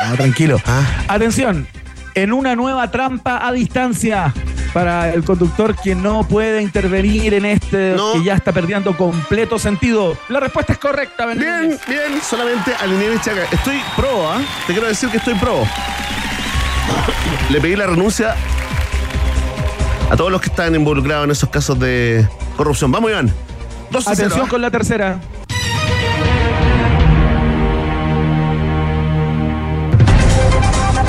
No, 0.07 0.15
tranquilo. 0.15 0.61
Ah. 0.65 0.81
Atención, 1.09 1.67
en 2.15 2.31
una 2.31 2.55
nueva 2.55 2.89
trampa 2.89 3.45
a 3.45 3.51
distancia 3.51 4.33
para 4.73 5.13
el 5.13 5.25
conductor 5.25 5.75
que 5.75 5.93
no 5.93 6.25
puede 6.25 6.61
intervenir 6.61 7.33
en 7.33 7.43
este 7.47 7.95
No. 7.97 8.13
que 8.13 8.23
ya 8.23 8.35
está 8.35 8.53
perdiendo 8.53 8.95
completo 8.95 9.59
sentido. 9.59 10.17
La 10.29 10.39
respuesta 10.39 10.71
es 10.71 10.79
correcta, 10.79 11.25
Bene 11.25 11.43
Bien, 11.43 11.79
bien, 11.89 12.21
solamente 12.25 12.73
alineé 12.79 13.09
mi 13.09 13.19
chaca. 13.19 13.43
Estoy 13.51 13.81
pro, 13.97 14.31
¿ah? 14.31 14.39
Te 14.67 14.71
quiero 14.71 14.87
decir 14.87 15.09
que 15.09 15.17
estoy 15.17 15.35
pro. 15.35 15.67
Le 17.49 17.59
pedí 17.59 17.75
la 17.75 17.87
renuncia 17.87 18.37
a 20.09 20.15
todos 20.15 20.31
los 20.31 20.39
que 20.39 20.47
están 20.47 20.73
involucrados 20.75 21.25
en 21.25 21.31
esos 21.31 21.49
casos 21.49 21.77
de 21.77 22.25
corrupción. 22.55 22.89
Vamos, 22.89 23.11
Iván. 23.11 23.33
A 23.93 24.11
Atención 24.11 24.47
con 24.47 24.61
la 24.61 24.71
tercera. 24.71 25.19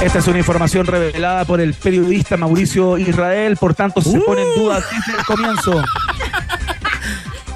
Esta 0.03 0.19
es 0.19 0.27
una 0.27 0.39
información 0.39 0.85
revelada 0.85 1.45
por 1.45 1.61
el 1.61 1.75
periodista 1.75 2.37
Mauricio 2.37 2.99
Israel, 2.99 3.57
por 3.57 3.75
tanto 3.75 4.03
se 4.03 4.19
pone 4.19 4.43
en 4.43 4.61
duda 4.61 4.81
desde 4.81 5.19
el 5.19 5.25
comienzo. 5.25 5.85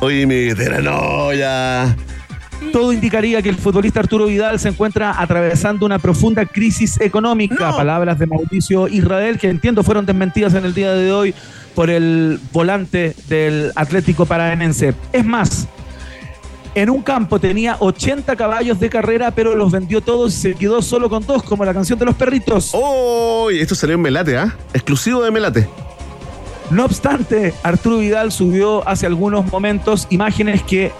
Oye, 0.00 0.26
mi 0.26 0.46
veterano, 0.46 1.32
ya. 1.32 1.96
Todo 2.72 2.92
indicaría 2.92 3.42
que 3.42 3.48
el 3.48 3.56
futbolista 3.56 4.00
Arturo 4.00 4.26
Vidal 4.26 4.58
se 4.58 4.68
encuentra 4.68 5.20
atravesando 5.20 5.86
una 5.86 5.98
profunda 5.98 6.44
crisis 6.44 7.00
económica. 7.00 7.70
No. 7.70 7.76
Palabras 7.76 8.18
de 8.18 8.26
Mauricio 8.26 8.88
Israel, 8.88 9.38
que 9.38 9.48
entiendo 9.48 9.82
fueron 9.82 10.06
desmentidas 10.06 10.54
en 10.54 10.64
el 10.64 10.74
día 10.74 10.92
de 10.92 11.12
hoy 11.12 11.34
por 11.74 11.90
el 11.90 12.40
volante 12.52 13.14
del 13.28 13.72
Atlético 13.76 14.26
Paranaense. 14.26 14.94
Es 15.12 15.24
más, 15.24 15.68
en 16.74 16.90
un 16.90 17.02
campo 17.02 17.38
tenía 17.38 17.76
80 17.80 18.36
caballos 18.36 18.78
de 18.78 18.90
carrera, 18.90 19.30
pero 19.30 19.54
los 19.54 19.72
vendió 19.72 20.02
todos 20.02 20.34
y 20.34 20.36
se 20.36 20.54
quedó 20.54 20.82
solo 20.82 21.08
con 21.08 21.26
dos, 21.26 21.42
como 21.42 21.64
la 21.64 21.72
canción 21.72 21.98
de 21.98 22.04
los 22.04 22.14
perritos. 22.14 22.70
Oh, 22.74 23.48
esto 23.50 23.74
salió 23.74 23.94
en 23.94 24.02
Melate, 24.02 24.36
¿ah? 24.36 24.54
Exclusivo 24.74 25.22
de 25.22 25.30
Melate. 25.30 25.68
No 26.70 26.84
obstante, 26.84 27.54
Arturo 27.62 27.98
Vidal 27.98 28.32
subió 28.32 28.86
hace 28.86 29.06
algunos 29.06 29.50
momentos 29.50 30.06
imágenes 30.10 30.62
que 30.64 30.92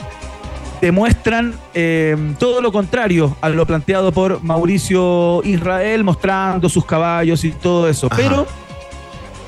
demuestran 0.80 1.54
eh, 1.74 2.16
todo 2.38 2.60
lo 2.60 2.72
contrario 2.72 3.36
a 3.40 3.48
lo 3.48 3.66
planteado 3.66 4.12
por 4.12 4.42
Mauricio 4.42 5.42
Israel, 5.44 6.04
mostrando 6.04 6.68
sus 6.68 6.84
caballos 6.84 7.44
y 7.44 7.52
todo 7.52 7.88
eso. 7.88 8.08
Ajá. 8.10 8.16
Pero 8.16 8.46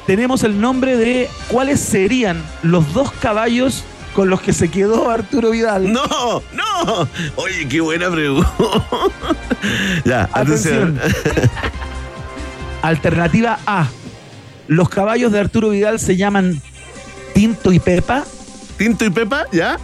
tenemos 0.06 0.42
el 0.44 0.60
nombre 0.60 0.96
de 0.96 1.28
cuáles 1.48 1.80
serían 1.80 2.42
los 2.62 2.92
dos 2.94 3.12
caballos 3.12 3.84
con 4.14 4.30
los 4.30 4.40
que 4.40 4.52
se 4.52 4.70
quedó 4.70 5.10
Arturo 5.10 5.50
Vidal. 5.50 5.92
No, 5.92 6.02
no. 6.52 7.08
Oye, 7.36 7.68
qué 7.68 7.80
buena 7.80 8.10
pregunta. 8.10 8.50
ya, 10.04 10.28
atención. 10.32 10.98
Atención. 10.98 11.50
Alternativa 12.82 13.58
A. 13.66 13.86
Los 14.66 14.88
caballos 14.88 15.32
de 15.32 15.40
Arturo 15.40 15.70
Vidal 15.70 15.98
se 15.98 16.16
llaman 16.16 16.60
Tinto 17.34 17.72
y 17.72 17.78
Pepa. 17.78 18.24
Tinto 18.76 19.04
y 19.04 19.10
Pepa, 19.10 19.44
¿ya? 19.52 19.78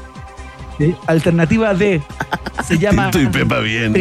¿Sí? 0.78 0.94
Alternativa 1.06 1.74
D 1.74 2.02
se 2.64 2.78
llama. 2.78 3.04
Tinto 3.10 3.28
y 3.28 3.32
Pepa, 3.32 3.58
bien. 3.60 3.92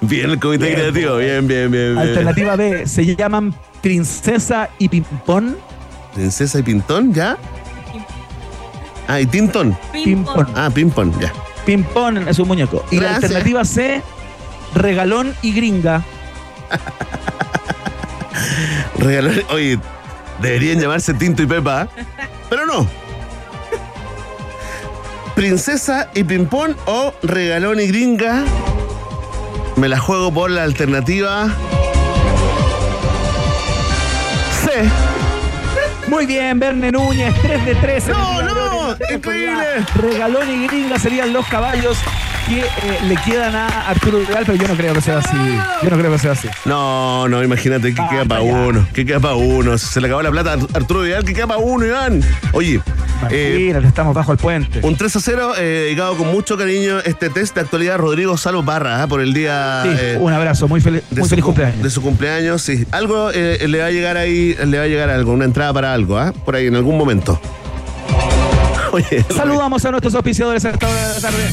Bien 0.00 0.30
el 0.30 0.38
comité 0.38 0.66
Bien, 0.66 0.78
creativo, 0.78 1.16
bien, 1.16 1.46
bien, 1.46 1.70
bien. 1.70 1.94
bien. 1.94 1.98
Alternativa 1.98 2.56
B 2.56 2.86
se 2.86 3.16
llaman 3.16 3.54
Princesa 3.82 4.68
y 4.78 4.88
Pimpón. 4.88 5.56
Princesa 6.14 6.58
y 6.58 6.62
Pintón, 6.62 7.12
¿ya? 7.12 7.36
Ah, 9.06 9.20
y 9.20 9.26
Tintón. 9.26 9.76
Pimpón. 9.92 10.46
Ah, 10.54 10.70
Pimpón, 10.72 11.18
ya. 11.20 11.32
Pimpón 11.64 12.28
es 12.28 12.38
un 12.38 12.48
muñeco. 12.48 12.84
Y 12.90 13.00
la 13.00 13.16
alternativa 13.16 13.64
C, 13.64 14.02
Regalón 14.74 15.34
y 15.42 15.52
Gringa. 15.52 16.02
Regaló, 18.98 19.30
oye, 19.50 19.78
deberían 20.42 20.80
llamarse 20.80 21.14
Tinto 21.14 21.42
y 21.42 21.46
Pepa, 21.46 21.84
¿eh? 21.84 22.04
pero 22.50 22.66
no. 22.66 22.86
Princesa 25.38 26.10
y 26.16 26.24
Pimpón 26.24 26.76
o 26.86 27.14
Regalón 27.22 27.78
y 27.78 27.86
Gringa. 27.86 28.42
Me 29.76 29.88
la 29.88 29.96
juego 29.96 30.34
por 30.34 30.50
la 30.50 30.64
alternativa. 30.64 31.46
C. 34.64 34.82
Muy 36.08 36.26
bien, 36.26 36.58
Verne 36.58 36.90
Núñez, 36.90 37.32
3 37.40 37.64
de 37.66 37.74
3. 37.76 38.08
en 38.08 38.12
No, 38.14 38.42
no, 38.42 38.96
increíble. 39.14 39.64
Regalón 39.94 40.50
y 40.50 40.66
Gringa 40.66 40.98
serían 40.98 41.32
los 41.32 41.46
caballos 41.46 41.96
que 42.48 42.58
eh, 42.62 42.66
le 43.06 43.14
quedan 43.18 43.54
a 43.54 43.68
Arturo 43.90 44.18
Vidal, 44.18 44.42
pero 44.44 44.58
yo 44.58 44.66
no 44.66 44.74
creo 44.74 44.92
que 44.94 45.02
sea 45.02 45.18
así. 45.18 45.36
Yo 45.84 45.90
no 45.90 45.98
creo 45.98 46.10
que 46.10 46.18
sea 46.18 46.32
así. 46.32 46.48
No, 46.64 47.28
no, 47.28 47.44
imagínate 47.44 47.94
que 47.94 48.02
Ah, 48.02 48.08
queda 48.10 48.24
para 48.24 48.40
uno. 48.40 48.88
Que 48.92 49.06
queda 49.06 49.20
para 49.20 49.36
uno. 49.36 49.78
Se 49.78 50.00
le 50.00 50.08
acabó 50.08 50.20
la 50.22 50.32
plata 50.32 50.54
a 50.54 50.76
Arturo 50.76 51.02
Vidal, 51.02 51.24
que 51.24 51.32
queda 51.32 51.46
para 51.46 51.60
uno, 51.60 51.86
Iván. 51.86 52.24
Oye, 52.50 52.80
eh, 53.30 53.56
Imagínate, 53.60 53.86
estamos 53.88 54.14
bajo 54.14 54.32
el 54.32 54.38
puente. 54.38 54.80
un 54.82 54.96
3 54.96 55.16
a 55.16 55.20
0, 55.20 55.52
eh, 55.58 55.62
dedicado 55.86 56.16
con 56.16 56.28
mucho 56.32 56.56
cariño 56.56 56.98
este 57.00 57.30
test 57.30 57.54
de 57.54 57.60
actualidad 57.62 57.98
Rodrigo 57.98 58.36
Salvo 58.36 58.62
Barra, 58.62 59.02
¿ah? 59.02 59.06
por 59.06 59.20
el 59.20 59.32
día. 59.34 59.80
Sí, 59.84 59.90
eh, 59.98 60.16
un 60.20 60.32
abrazo, 60.32 60.68
muy, 60.68 60.80
fel- 60.80 61.02
de 61.10 61.20
muy 61.20 61.22
su, 61.24 61.28
feliz 61.30 61.44
cum- 61.44 61.54
cumpleaños. 61.54 61.82
De 61.82 61.90
su 61.90 62.02
cumpleaños, 62.02 62.62
sí. 62.62 62.86
Algo 62.90 63.30
eh, 63.32 63.66
le 63.68 63.78
va 63.80 63.86
a 63.86 63.90
llegar 63.90 64.16
ahí, 64.16 64.54
le 64.64 64.78
va 64.78 64.84
a 64.84 64.88
llegar 64.88 65.10
algo, 65.10 65.32
una 65.32 65.44
entrada 65.44 65.72
para 65.72 65.92
algo, 65.94 66.18
¿ah? 66.18 66.32
Por 66.44 66.56
ahí 66.56 66.66
en 66.66 66.76
algún 66.76 66.96
momento. 66.98 67.40
Oye, 68.92 69.24
Saludamos 69.34 69.84
a 69.84 69.90
nuestros 69.90 70.14
auspiciadores 70.14 70.64
a 70.64 70.70
esta 70.70 70.88
hora 70.88 71.08
de 71.08 71.14
la 71.14 71.20
tarde. 71.20 71.50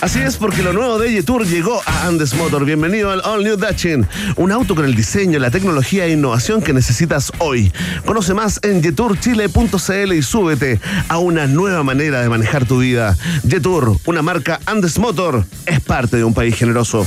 Así 0.00 0.18
es, 0.20 0.38
porque 0.38 0.62
lo 0.62 0.72
nuevo 0.72 0.98
de 0.98 1.12
Yetur 1.12 1.46
llegó 1.46 1.82
a 1.84 2.06
Andes 2.06 2.32
Motor. 2.32 2.64
Bienvenido 2.64 3.10
al 3.10 3.20
All 3.22 3.44
New 3.44 3.58
Dutchin. 3.58 4.08
Un 4.36 4.50
auto 4.50 4.74
con 4.74 4.86
el 4.86 4.94
diseño, 4.94 5.38
la 5.38 5.50
tecnología 5.50 6.06
e 6.06 6.12
innovación 6.12 6.62
que 6.62 6.72
necesitas 6.72 7.30
hoy. 7.38 7.70
Conoce 8.06 8.32
más 8.32 8.60
en 8.62 8.82
yeturchile.cl 8.82 10.12
y 10.14 10.22
súbete 10.22 10.80
a 11.08 11.18
una 11.18 11.46
nueva 11.46 11.82
manera 11.82 12.22
de 12.22 12.30
manejar 12.30 12.64
tu 12.64 12.78
vida. 12.78 13.14
Yetur, 13.42 13.98
una 14.06 14.22
marca 14.22 14.58
Andes 14.64 14.98
Motor, 14.98 15.44
es 15.66 15.80
parte 15.80 16.16
de 16.16 16.24
un 16.24 16.32
país 16.32 16.56
generoso. 16.56 17.06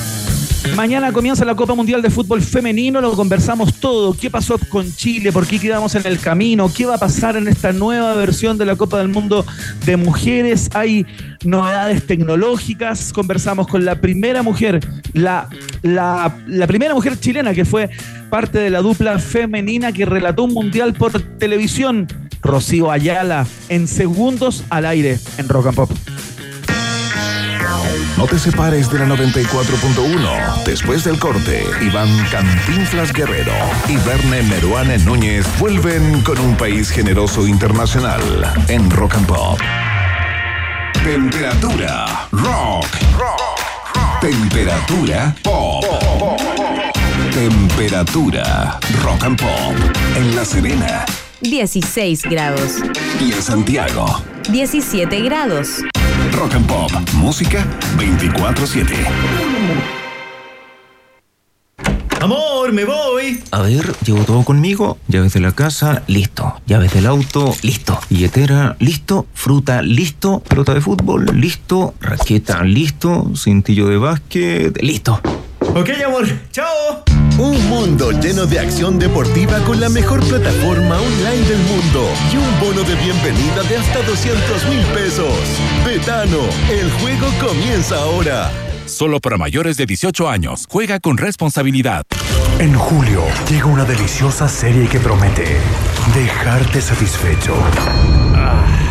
Mañana 0.76 1.11
comienza 1.11 1.45
la 1.45 1.53
Copa 1.53 1.76
Mundial 1.76 2.01
de 2.01 2.09
Fútbol 2.09 2.41
Femenino, 2.41 2.99
lo 2.99 3.11
conversamos 3.14 3.76
todo. 3.76 4.14
¿Qué 4.14 4.32
pasó 4.32 4.57
con 4.70 4.91
Chile? 4.95 5.32
¿Por 5.32 5.45
qué 5.45 5.59
quedamos 5.59 5.93
en 5.93 6.07
el 6.07 6.20
camino? 6.20 6.72
¿Qué 6.74 6.86
va 6.86 6.95
a 6.95 6.97
pasar 6.97 7.38
en 7.38 7.47
esta 7.47 7.74
nueva 7.74 8.16
versión 8.16 8.57
de 8.57 8.66
la 8.66 8.76
Copa 8.76 8.97
del 8.97 9.09
Mundo 9.09 9.45
de 9.86 9.97
mujeres? 9.97 10.70
Hay 10.74 11.05
novedades 11.43 12.07
tecnológicas. 12.07 13.14
Conversamos 13.14 13.68
con 13.68 13.86
la 13.86 14.01
primera 14.01 14.41
mujer, 14.41 14.80
la, 15.14 15.47
la, 15.84 16.34
primera 16.68 16.95
mujer 16.95 17.20
chilena 17.20 17.53
que 17.53 17.66
fue 17.66 17.91
parte 18.32 18.57
de 18.57 18.72
la 18.72 18.80
dupla 18.80 19.20
femenina 19.20 19.91
que 19.91 20.05
relató 20.05 20.45
un 20.45 20.53
mundial 20.53 20.93
por 20.93 21.22
televisión. 21.38 22.07
Rocío 22.41 22.89
Ayala, 22.89 23.45
en 23.70 23.88
segundos 23.88 24.64
al 24.70 24.86
aire 24.86 25.20
en 25.38 25.47
Rock 25.47 25.68
and 25.68 25.76
Pop. 25.76 25.91
No 28.17 28.26
te 28.26 28.39
separes 28.39 28.89
de 28.91 28.99
la 28.99 29.05
94.1. 29.05 30.63
Después 30.65 31.03
del 31.03 31.19
corte, 31.19 31.65
Iván 31.82 32.09
Cantinflas 32.32 33.11
Guerrero 33.13 33.53
y 33.88 33.97
Verne 33.97 34.43
Meruane 34.43 34.97
Núñez 34.99 35.45
vuelven 35.59 36.21
con 36.21 36.39
un 36.39 36.55
país 36.55 36.89
generoso 36.89 37.47
internacional 37.47 38.21
en 38.67 38.89
Rock 38.89 39.15
and 39.15 39.26
Pop. 39.28 39.59
Temperatura 41.03 42.28
rock. 42.32 42.88
Temperatura 44.21 45.36
pop. 45.43 45.84
Temperatura 47.34 48.80
rock 49.03 49.24
and 49.24 49.39
pop 49.39 49.76
en 50.15 50.36
La 50.36 50.45
Serena 50.45 51.05
16 51.41 52.24
grados. 52.24 52.78
y 53.19 53.34
en 53.34 53.41
Santiago. 53.41 54.05
17 54.49 55.21
grados. 55.21 55.84
Rock 56.32 56.55
and 56.55 56.68
Pop, 56.68 56.91
música 57.14 57.66
24/7. 57.97 58.93
Amor, 62.22 62.72
me 62.72 62.86
voy. 62.86 63.43
A 63.51 63.61
ver, 63.64 63.93
llevo 64.05 64.24
todo 64.24 64.43
conmigo. 64.43 64.97
Llaves 65.09 65.34
de 65.34 65.41
la 65.41 65.51
casa, 65.51 66.03
listo. 66.07 66.61
Llaves 66.66 66.93
del 66.93 67.05
auto, 67.05 67.53
listo. 67.64 67.99
Billetera, 68.09 68.78
listo. 68.80 69.28
Fruta, 69.34 69.82
listo. 69.82 70.39
Pelota 70.39 70.74
de 70.74 70.80
fútbol, 70.80 71.26
listo. 71.34 71.95
Raqueta, 71.99 72.64
listo. 72.64 73.32
Cintillo 73.36 73.88
de 73.89 73.97
básquet, 73.97 74.82
listo. 74.82 75.20
Ok, 75.76 75.89
amor. 76.05 76.26
Chao. 76.51 77.22
Un 77.40 77.68
mundo 77.68 78.12
lleno 78.12 78.46
de 78.46 78.60
acción 78.60 79.00
deportiva 79.00 79.58
con 79.66 79.80
la 79.80 79.90
mejor 79.90 80.20
plataforma 80.28 81.00
online 81.00 81.48
del 81.48 81.58
mundo 81.64 82.08
y 82.32 82.38
un 82.38 82.60
bono 82.60 82.88
de 82.88 82.94
bienvenida 82.96 83.64
de 83.68 83.78
hasta 83.78 84.04
200 84.04 84.70
mil 84.70 84.82
pesos. 84.94 85.34
Betano, 85.84 86.38
el 86.70 86.92
juego 86.92 87.28
comienza 87.42 87.98
ahora. 87.98 88.52
Solo 88.86 89.20
para 89.20 89.38
mayores 89.38 89.78
de 89.78 89.88
18 89.88 90.30
años. 90.30 90.68
Juega 90.70 91.00
con 91.00 91.18
responsabilidad. 91.18 92.06
En 92.60 92.76
julio 92.76 93.24
llega 93.50 93.66
una 93.66 93.84
deliciosa 93.84 94.48
serie 94.48 94.88
que 94.88 95.00
promete 95.00 95.58
dejarte 96.14 96.82
satisfecho. 96.82 97.56
Ven 98.36 98.36
a 98.36 98.83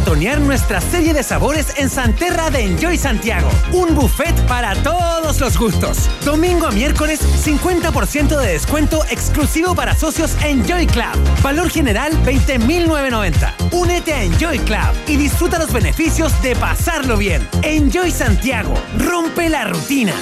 maratonear 0.00 0.40
nuestra 0.40 0.80
serie 0.80 1.12
de 1.12 1.22
sabores 1.22 1.74
en 1.76 1.90
Santerra 1.90 2.48
de 2.48 2.64
Enjoy 2.64 2.96
Santiago. 2.96 3.50
Un 3.72 3.94
buffet 3.94 4.34
para 4.46 4.74
todos 4.82 5.38
los 5.40 5.58
gustos. 5.58 6.08
Domingo 6.24 6.66
a 6.66 6.70
miércoles, 6.70 7.20
50% 7.20 8.38
de 8.38 8.52
descuento 8.52 9.04
exclusivo 9.10 9.74
para 9.74 9.94
socios 9.94 10.38
Enjoy 10.42 10.86
Club. 10.86 11.12
Valor 11.42 11.68
general 11.68 12.12
20.990. 12.24 13.52
Únete 13.72 14.14
a 14.14 14.22
Enjoy 14.22 14.58
Club 14.60 14.94
y 15.06 15.16
disfruta 15.16 15.58
los 15.58 15.70
beneficios 15.70 16.32
de 16.40 16.56
pasarlo 16.56 17.18
bien. 17.18 17.46
Enjoy 17.62 18.10
Santiago. 18.10 18.72
Rompe 18.98 19.50
la 19.50 19.66
rutina. 19.66 20.14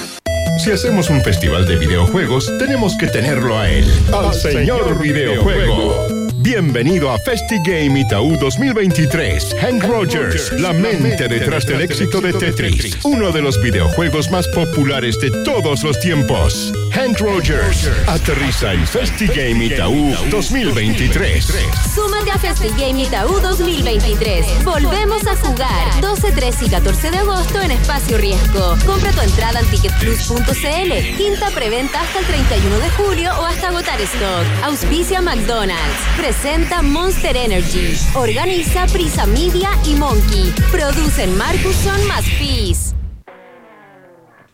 Si 0.61 0.71
hacemos 0.71 1.09
un 1.09 1.21
festival 1.21 1.65
de 1.65 1.77
videojuegos, 1.77 2.51
tenemos 2.59 2.97
que 2.97 3.07
tenerlo 3.07 3.57
a 3.57 3.69
él, 3.69 3.89
al 4.11 4.33
señor 4.33 5.01
videojuego. 5.01 6.18
Bienvenido 6.49 7.11
a 7.11 7.19
FestiGame 7.19 7.99
Itaú 7.99 8.35
2023. 8.35 9.55
Hank 9.61 9.83
Rogers, 9.83 10.51
la 10.53 10.73
mente 10.73 11.27
detrás 11.27 11.63
del 11.67 11.81
éxito 11.81 12.19
de 12.21 12.33
Tetris, 12.33 12.97
uno 13.03 13.31
de 13.31 13.43
los 13.43 13.61
videojuegos 13.61 14.31
más 14.31 14.47
populares 14.47 15.19
de 15.19 15.29
todos 15.43 15.83
los 15.83 15.99
tiempos. 15.99 16.73
Hank 16.91 17.19
Rogers 17.19 17.87
aterriza 18.07 18.73
en 18.73 18.87
FestiGame 18.87 19.65
Itaú 19.65 20.15
2023. 20.31 21.53
Súmate 21.93 22.31
a 22.31 22.39
FestiGame 22.39 23.03
Itaú 23.03 23.39
2023. 23.41 24.63
Volvemos 24.63 25.27
a 25.27 25.35
jugar 25.35 26.01
12, 26.01 26.31
13 26.31 26.65
y 26.65 26.69
14 26.69 27.11
de 27.11 27.17
agosto 27.19 27.61
en 27.61 27.69
Espacio 27.69 28.17
Riesgo. 28.17 28.75
Compra 28.87 29.11
tu 29.11 29.21
entrada 29.21 29.59
en 29.59 29.67
ticketplus.cl. 29.67 31.15
Quinta 31.15 31.51
preventa 31.51 32.01
hasta 32.01 32.19
el 32.19 32.25
31 32.25 32.79
de 32.79 32.89
julio 32.89 33.31
o 33.39 33.45
hasta 33.45 33.67
agotar 33.67 34.01
stock. 34.01 34.45
Auspicia 34.63 35.21
McDonald's. 35.21 36.17
Presenta 36.41 36.81
Monster 36.81 37.35
Energy. 37.35 37.97
Organiza 38.15 38.85
Prisa 38.93 39.25
Media 39.25 39.71
y 39.85 39.95
Monkey. 39.95 40.53
Producen 40.71 41.35
Marcuson 41.35 42.07
más 42.07 42.23
Peace. 42.39 42.88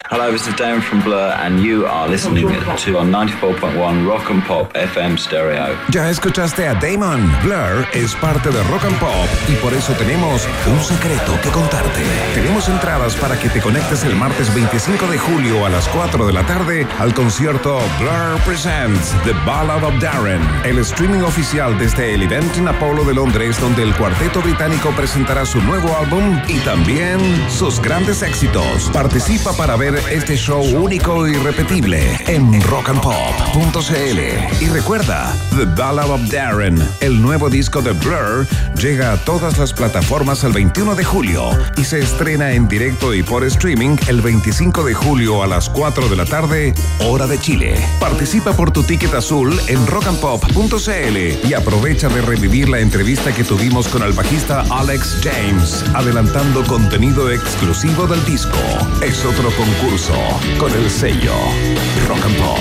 Hello, 0.07 0.31
this 0.31 0.45
is 0.47 0.53
Darren 0.53 0.83
from 0.83 1.01
Blur, 1.01 1.33
and 1.39 1.59
you 1.59 1.87
are 1.87 2.07
listening 2.07 2.47
to 2.47 2.97
on 2.99 3.09
94.1 3.09 4.07
Rock 4.07 4.29
and 4.29 4.43
Pop 4.43 4.71
FM 4.73 5.17
Stereo. 5.17 5.75
Ya 5.89 6.11
escuchaste 6.11 6.67
a 6.67 6.75
Damon. 6.75 7.31
Blur 7.41 7.87
es 7.91 8.13
parte 8.13 8.51
de 8.51 8.61
Rock 8.65 8.85
and 8.85 8.99
Pop 8.99 9.27
y 9.49 9.55
por 9.55 9.73
eso 9.73 9.93
tenemos 9.93 10.47
un 10.67 10.79
secreto 10.79 11.39
que 11.41 11.49
contarte. 11.49 12.03
Tenemos 12.35 12.69
entradas 12.69 13.15
para 13.15 13.39
que 13.39 13.49
te 13.49 13.59
conectes 13.59 14.03
el 14.03 14.15
martes 14.15 14.53
25 14.53 15.07
de 15.07 15.17
julio 15.17 15.65
a 15.65 15.69
las 15.69 15.87
4 15.87 16.27
de 16.27 16.33
la 16.33 16.45
tarde 16.45 16.85
al 16.99 17.11
concierto 17.15 17.79
Blur 17.99 18.39
Presents 18.45 19.15
The 19.23 19.33
Ballad 19.43 19.83
of 19.83 19.99
Darren, 19.99 20.41
el 20.65 20.77
streaming 20.79 21.21
oficial 21.21 21.79
desde 21.79 22.13
el 22.13 22.21
evento 22.21 22.59
en 22.59 22.67
Apollo 22.67 23.05
de 23.05 23.15
Londres 23.15 23.59
donde 23.59 23.81
el 23.81 23.95
cuarteto 23.95 24.39
británico 24.43 24.91
presentará 24.91 25.47
su 25.47 25.59
nuevo 25.61 25.97
álbum 25.97 26.39
y 26.47 26.59
también 26.59 27.19
sus 27.49 27.81
grandes 27.81 28.21
éxitos. 28.21 28.91
Participa 28.93 29.51
para 29.53 29.75
ver 29.75 29.94
este 30.11 30.35
show 30.35 30.63
único 30.75 31.27
y 31.27 31.33
repetible 31.35 32.17
en 32.27 32.61
rockandpop.cl. 32.61 34.61
Y 34.61 34.69
recuerda, 34.69 35.35
The 35.55 35.65
Ballad 35.65 36.09
of 36.09 36.21
Darren, 36.31 36.77
el 37.01 37.21
nuevo 37.21 37.49
disco 37.49 37.81
de 37.81 37.91
Blur, 37.93 38.47
llega 38.75 39.13
a 39.13 39.17
todas 39.17 39.57
las 39.57 39.73
plataformas 39.73 40.43
el 40.43 40.53
21 40.53 40.95
de 40.95 41.03
julio 41.03 41.49
y 41.77 41.83
se 41.83 41.99
estrena 41.99 42.53
en 42.53 42.67
directo 42.67 43.13
y 43.13 43.23
por 43.23 43.43
streaming 43.43 43.97
el 44.07 44.21
25 44.21 44.83
de 44.83 44.93
julio 44.93 45.43
a 45.43 45.47
las 45.47 45.69
4 45.69 46.09
de 46.09 46.15
la 46.15 46.25
tarde, 46.25 46.73
hora 46.99 47.27
de 47.27 47.39
Chile. 47.39 47.75
Participa 47.99 48.53
por 48.53 48.71
tu 48.71 48.83
ticket 48.83 49.13
azul 49.13 49.57
en 49.67 49.85
rockandpop.cl 49.87 51.47
y 51.47 51.53
aprovecha 51.53 52.09
de 52.09 52.21
revivir 52.21 52.69
la 52.69 52.79
entrevista 52.79 53.33
que 53.33 53.43
tuvimos 53.43 53.87
con 53.87 54.03
el 54.03 54.13
bajista 54.13 54.63
Alex 54.69 55.21
James, 55.23 55.83
adelantando 55.93 56.63
contenido 56.65 57.31
exclusivo 57.31 58.07
del 58.07 58.23
disco. 58.25 58.57
Es 59.01 59.23
otro 59.23 59.49
concurso 59.51 59.84
con 60.57 60.73
el 60.73 60.89
sello 60.89 61.33
Rock 62.07 62.25
and 62.25 62.37
Pop. 62.37 62.59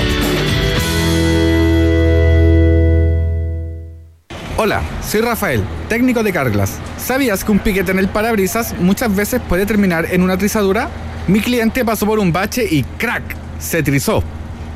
Hola, 4.59 4.83
soy 5.03 5.22
Rafael, 5.22 5.64
técnico 5.89 6.22
de 6.22 6.33
Carglass. 6.33 6.72
¿Sabías 6.99 7.43
que 7.43 7.51
un 7.51 7.61
piquete 7.61 7.93
en 7.93 7.99
el 7.99 8.09
parabrisas 8.09 8.75
muchas 8.79 9.16
veces 9.16 9.41
puede 9.49 9.64
terminar 9.64 10.07
en 10.11 10.22
una 10.22 10.37
trizadura? 10.37 10.91
Mi 11.27 11.41
cliente 11.41 11.83
pasó 11.83 12.05
por 12.05 12.18
un 12.18 12.31
bache 12.31 12.66
y 12.70 12.83
¡crack! 12.99 13.22
se 13.59 13.83
trizó. 13.83 14.22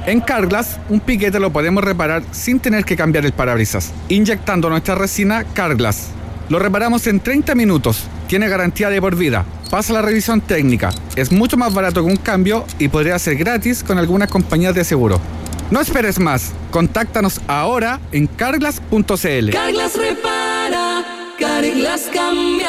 En 0.07 0.20
Carglass, 0.20 0.78
un 0.88 1.01
piquete 1.01 1.38
lo 1.38 1.53
podemos 1.53 1.84
reparar 1.84 2.22
sin 2.32 2.61
tener 2.61 2.86
que 2.86 2.96
cambiar 2.96 3.26
el 3.26 3.32
parabrisas, 3.32 3.92
inyectando 4.09 4.70
nuestra 4.70 4.94
resina 4.94 5.44
Carglass. 5.53 6.09
Lo 6.49 6.59
reparamos 6.59 7.07
en 7.09 7.20
30 7.20 7.55
minutos, 7.55 8.05
tiene 8.28 8.48
garantía 8.48 8.90
de 8.90 9.00
por 9.00 9.16
vida, 9.16 9.44
pasa 9.70 9.92
la 9.92 10.02
revisión 10.02 10.40
técnica, 10.40 10.90
es 11.16 11.32
mucho 11.32 11.56
más 11.56 11.74
barato 11.74 12.04
que 12.04 12.10
un 12.10 12.16
cambio 12.18 12.64
y 12.78 12.88
podría 12.88 13.18
ser 13.18 13.36
gratis 13.36 13.82
con 13.82 13.98
algunas 13.98 14.30
compañías 14.30 14.74
de 14.74 14.84
seguro. 14.84 15.20
No 15.70 15.80
esperes 15.80 16.20
más, 16.20 16.52
contáctanos 16.70 17.40
ahora 17.46 18.00
en 18.12 18.26
carglass.cl. 18.26 19.50
Carglass 19.50 19.96
repara, 19.96 21.04
Carglass 21.38 22.08
cambia. 22.12 22.68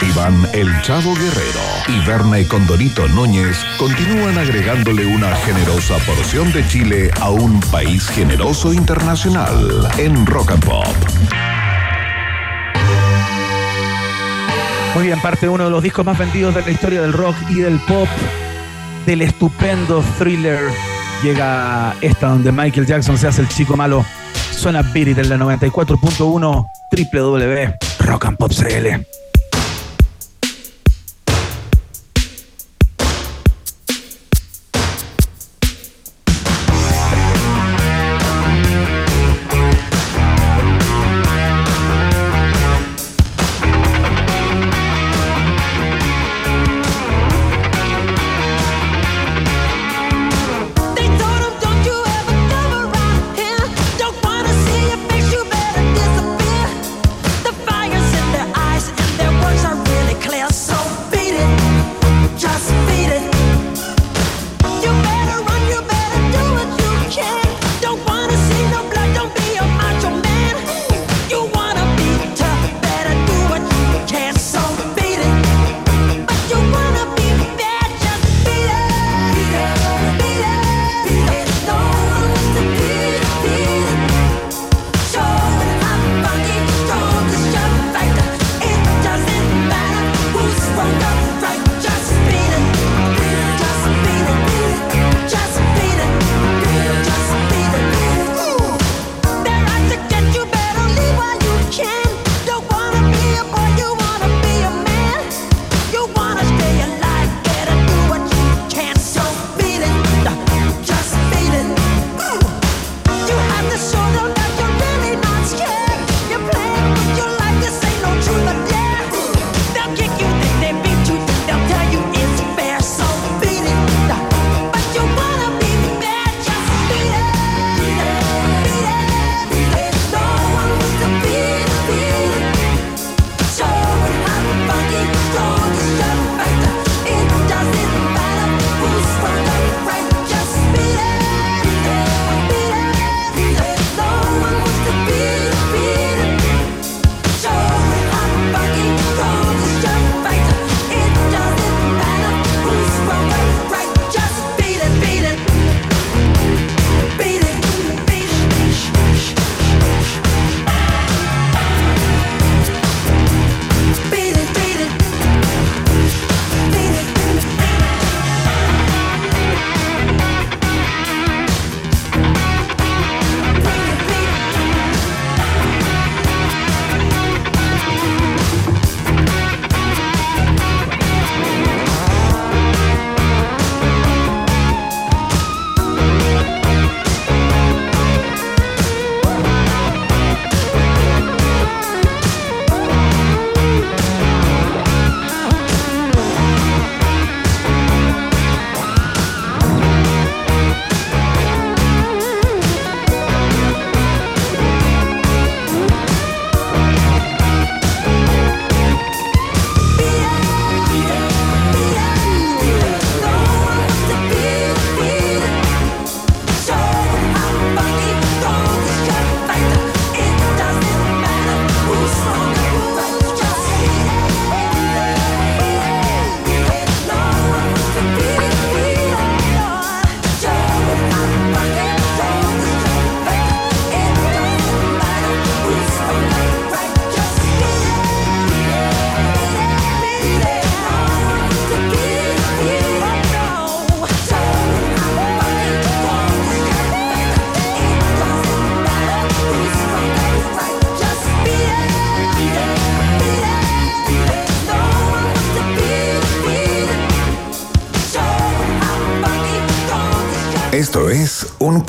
Iván 0.00 0.48
El 0.52 0.68
Chavo 0.82 1.14
Guerrero 1.14 1.60
y 1.88 2.06
Berna 2.06 2.38
y 2.38 2.44
Condorito 2.44 3.06
Núñez 3.08 3.56
continúan 3.78 4.38
agregándole 4.38 5.06
una 5.06 5.34
generosa 5.36 5.96
porción 6.06 6.52
de 6.52 6.66
Chile 6.68 7.10
a 7.20 7.30
un 7.30 7.60
país 7.72 8.08
generoso 8.08 8.72
internacional 8.72 9.88
en 9.98 10.24
Rock 10.26 10.52
and 10.52 10.64
Pop. 10.64 11.57
Muy 14.94 15.06
bien, 15.06 15.20
parte 15.20 15.46
de 15.46 15.50
uno 15.50 15.64
de 15.64 15.70
los 15.70 15.82
discos 15.82 16.04
más 16.04 16.18
vendidos 16.18 16.54
de 16.54 16.62
la 16.62 16.70
historia 16.70 17.02
del 17.02 17.12
rock 17.12 17.36
y 17.50 17.56
del 17.56 17.78
pop, 17.80 18.08
del 19.06 19.22
estupendo 19.22 20.02
thriller. 20.18 20.60
Llega 21.22 21.94
esta 22.00 22.28
donde 22.28 22.52
Michael 22.52 22.86
Jackson 22.86 23.18
se 23.18 23.28
hace 23.28 23.42
el 23.42 23.48
chico 23.48 23.76
malo. 23.76 24.04
Suena 24.50 24.82
Beat 24.82 25.18
en 25.18 25.28
la 25.28 25.36
94.1 25.36 26.70
www 26.90 27.88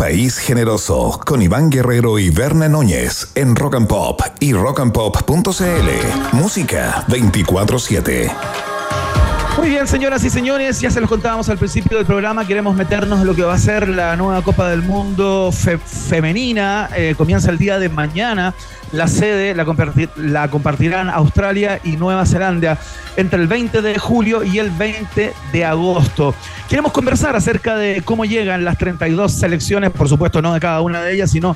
País 0.09 0.39
Generoso 0.39 1.19
con 1.23 1.39
Iván 1.39 1.69
Guerrero 1.69 2.17
y 2.17 2.31
Verne 2.31 2.67
Núñez 2.67 3.27
en 3.35 3.55
Rock 3.55 3.75
and 3.75 3.87
Pop 3.87 4.19
y 4.39 4.53
rockandpop.cl. 4.53 6.33
Música 6.33 7.05
24-7. 7.07 8.68
Muy 9.57 9.69
bien, 9.69 9.87
señoras 9.87 10.23
y 10.23 10.29
señores, 10.29 10.79
ya 10.79 10.89
se 10.89 11.01
los 11.01 11.09
contábamos 11.09 11.49
al 11.49 11.57
principio 11.57 11.97
del 11.97 12.05
programa, 12.05 12.47
queremos 12.47 12.75
meternos 12.75 13.19
en 13.19 13.27
lo 13.27 13.35
que 13.35 13.41
va 13.43 13.55
a 13.55 13.57
ser 13.57 13.89
la 13.89 14.15
nueva 14.15 14.41
Copa 14.41 14.69
del 14.69 14.81
Mundo 14.83 15.51
fe- 15.51 15.77
femenina. 15.77 16.89
Eh, 16.95 17.13
comienza 17.17 17.49
el 17.51 17.57
día 17.57 17.77
de 17.77 17.89
mañana. 17.89 18.53
La 18.93 19.07
sede 19.07 19.53
la, 19.53 19.65
comparti- 19.65 20.09
la 20.15 20.47
compartirán 20.49 21.09
Australia 21.09 21.79
y 21.83 21.97
Nueva 21.97 22.25
Zelanda 22.25 22.77
entre 23.17 23.39
el 23.41 23.47
20 23.47 23.81
de 23.81 23.99
julio 23.99 24.43
y 24.43 24.59
el 24.59 24.71
20 24.71 25.33
de 25.51 25.65
agosto. 25.65 26.33
Queremos 26.69 26.91
conversar 26.93 27.35
acerca 27.35 27.75
de 27.75 28.01
cómo 28.03 28.23
llegan 28.25 28.63
las 28.63 28.77
32 28.77 29.31
selecciones, 29.33 29.91
por 29.91 30.07
supuesto 30.07 30.41
no 30.41 30.53
de 30.53 30.59
cada 30.61 30.79
una 30.81 31.01
de 31.01 31.13
ellas, 31.13 31.31
sino 31.31 31.55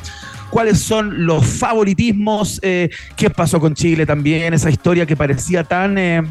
cuáles 0.54 0.82
son 0.82 1.26
los 1.26 1.44
favoritismos, 1.44 2.60
eh, 2.62 2.88
qué 3.16 3.32
pasó 3.32 3.60
con 3.60 3.74
Chile 3.74 4.06
también, 4.06 4.54
esa 4.54 4.70
historia 4.70 5.04
que 5.04 5.16
parecía 5.16 5.64
tan, 5.64 5.98
eh, 5.98 6.22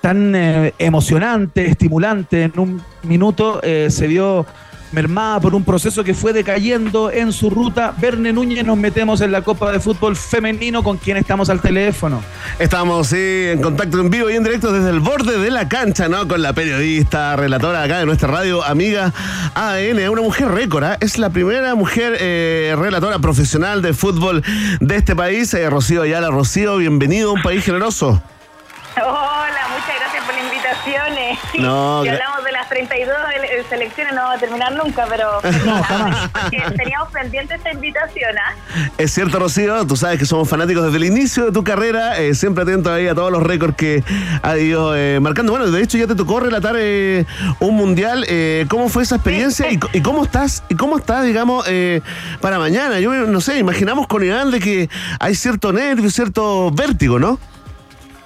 tan 0.00 0.34
eh, 0.34 0.72
emocionante, 0.78 1.66
estimulante, 1.66 2.44
en 2.44 2.58
un 2.58 2.82
minuto 3.02 3.60
se 3.62 4.06
vio 4.06 4.46
mermada 4.92 5.40
por 5.40 5.54
un 5.54 5.64
proceso 5.64 6.02
que 6.02 6.14
fue 6.14 6.32
decayendo 6.32 7.10
en 7.10 7.32
su 7.32 7.50
ruta. 7.50 7.92
Verne 7.98 8.32
Núñez, 8.32 8.64
nos 8.64 8.76
metemos 8.78 9.20
en 9.20 9.32
la 9.32 9.42
Copa 9.42 9.70
de 9.72 9.80
Fútbol 9.80 10.16
Femenino 10.16 10.82
con 10.82 10.96
quien 10.96 11.16
estamos 11.16 11.50
al 11.50 11.60
teléfono. 11.60 12.22
Estamos 12.58 13.08
sí, 13.08 13.16
en 13.50 13.60
contacto 13.60 14.00
en 14.00 14.10
vivo 14.10 14.30
y 14.30 14.36
en 14.36 14.44
directo 14.44 14.72
desde 14.72 14.90
el 14.90 15.00
borde 15.00 15.38
de 15.38 15.50
la 15.50 15.68
cancha, 15.68 16.08
¿no? 16.08 16.26
Con 16.26 16.40
la 16.42 16.52
periodista, 16.52 17.36
relatora 17.36 17.82
acá 17.82 17.98
de 17.98 18.06
nuestra 18.06 18.28
radio, 18.28 18.64
amiga 18.64 19.12
AN, 19.54 20.08
una 20.08 20.22
mujer 20.22 20.48
récord, 20.48 20.84
¿ah? 20.84 20.96
Es 21.00 21.18
la 21.18 21.30
primera 21.30 21.74
mujer 21.74 22.16
eh, 22.20 22.74
relatora 22.78 23.18
profesional 23.18 23.82
de 23.82 23.92
fútbol 23.92 24.42
de 24.80 24.96
este 24.96 25.14
país, 25.14 25.52
eh, 25.54 25.68
Rocío 25.68 26.02
Ayala. 26.02 26.28
Rocío, 26.30 26.76
bienvenido 26.78 27.30
a 27.30 27.32
un 27.34 27.42
país 27.42 27.64
generoso. 27.64 28.22
Hola, 28.96 29.68
muchas 29.70 29.94
gracias 30.00 30.24
por 30.24 30.34
la 30.34 30.40
invitación. 30.42 31.18
eh. 31.18 31.38
No, 31.60 32.02
gra- 32.04 32.12
hablamos 32.14 32.44
de 32.44 32.47
las 32.68 32.88
32 32.88 33.16
ele- 33.36 33.64
selecciones 33.68 34.14
no 34.14 34.22
va 34.22 34.32
a 34.34 34.38
terminar 34.38 34.72
nunca, 34.74 35.06
pero 35.08 35.28
porque 36.32 36.62
teníamos 36.76 37.10
pendiente 37.12 37.54
esta 37.54 37.72
invitación. 37.72 38.30
¿ah? 38.38 38.54
Es 38.98 39.12
cierto, 39.12 39.38
Rocío, 39.38 39.86
tú 39.86 39.96
sabes 39.96 40.18
que 40.18 40.26
somos 40.26 40.48
fanáticos 40.48 40.84
desde 40.84 40.96
el 40.98 41.04
inicio 41.04 41.46
de 41.46 41.52
tu 41.52 41.64
carrera, 41.64 42.18
eh, 42.18 42.34
siempre 42.34 42.62
atento 42.62 42.92
ahí 42.92 43.08
a 43.08 43.14
todos 43.14 43.32
los 43.32 43.42
récords 43.42 43.76
que 43.76 44.02
ha 44.42 44.56
ido 44.58 44.94
eh, 44.96 45.18
marcando. 45.20 45.52
Bueno, 45.52 45.70
de 45.70 45.82
hecho 45.82 45.98
ya 45.98 46.06
te 46.06 46.14
tocó 46.14 46.40
relatar 46.40 46.74
eh, 46.78 47.24
un 47.60 47.74
mundial. 47.76 48.24
eh, 48.28 48.66
¿Cómo 48.68 48.88
fue 48.88 49.02
esa 49.02 49.16
experiencia 49.16 49.70
y, 49.70 49.78
co- 49.78 49.88
y 49.92 50.00
cómo 50.02 50.24
estás? 50.24 50.62
¿Y 50.68 50.74
cómo 50.74 50.98
estás, 50.98 51.24
digamos, 51.24 51.64
eh, 51.68 52.00
para 52.40 52.58
mañana? 52.58 53.00
Yo 53.00 53.12
no 53.12 53.40
sé, 53.40 53.58
imaginamos 53.58 54.06
con 54.06 54.22
Iván 54.24 54.50
de 54.50 54.60
que 54.60 54.88
hay 55.20 55.34
cierto 55.34 55.72
nervio, 55.72 56.10
cierto 56.10 56.70
vértigo, 56.70 57.18
¿no? 57.18 57.38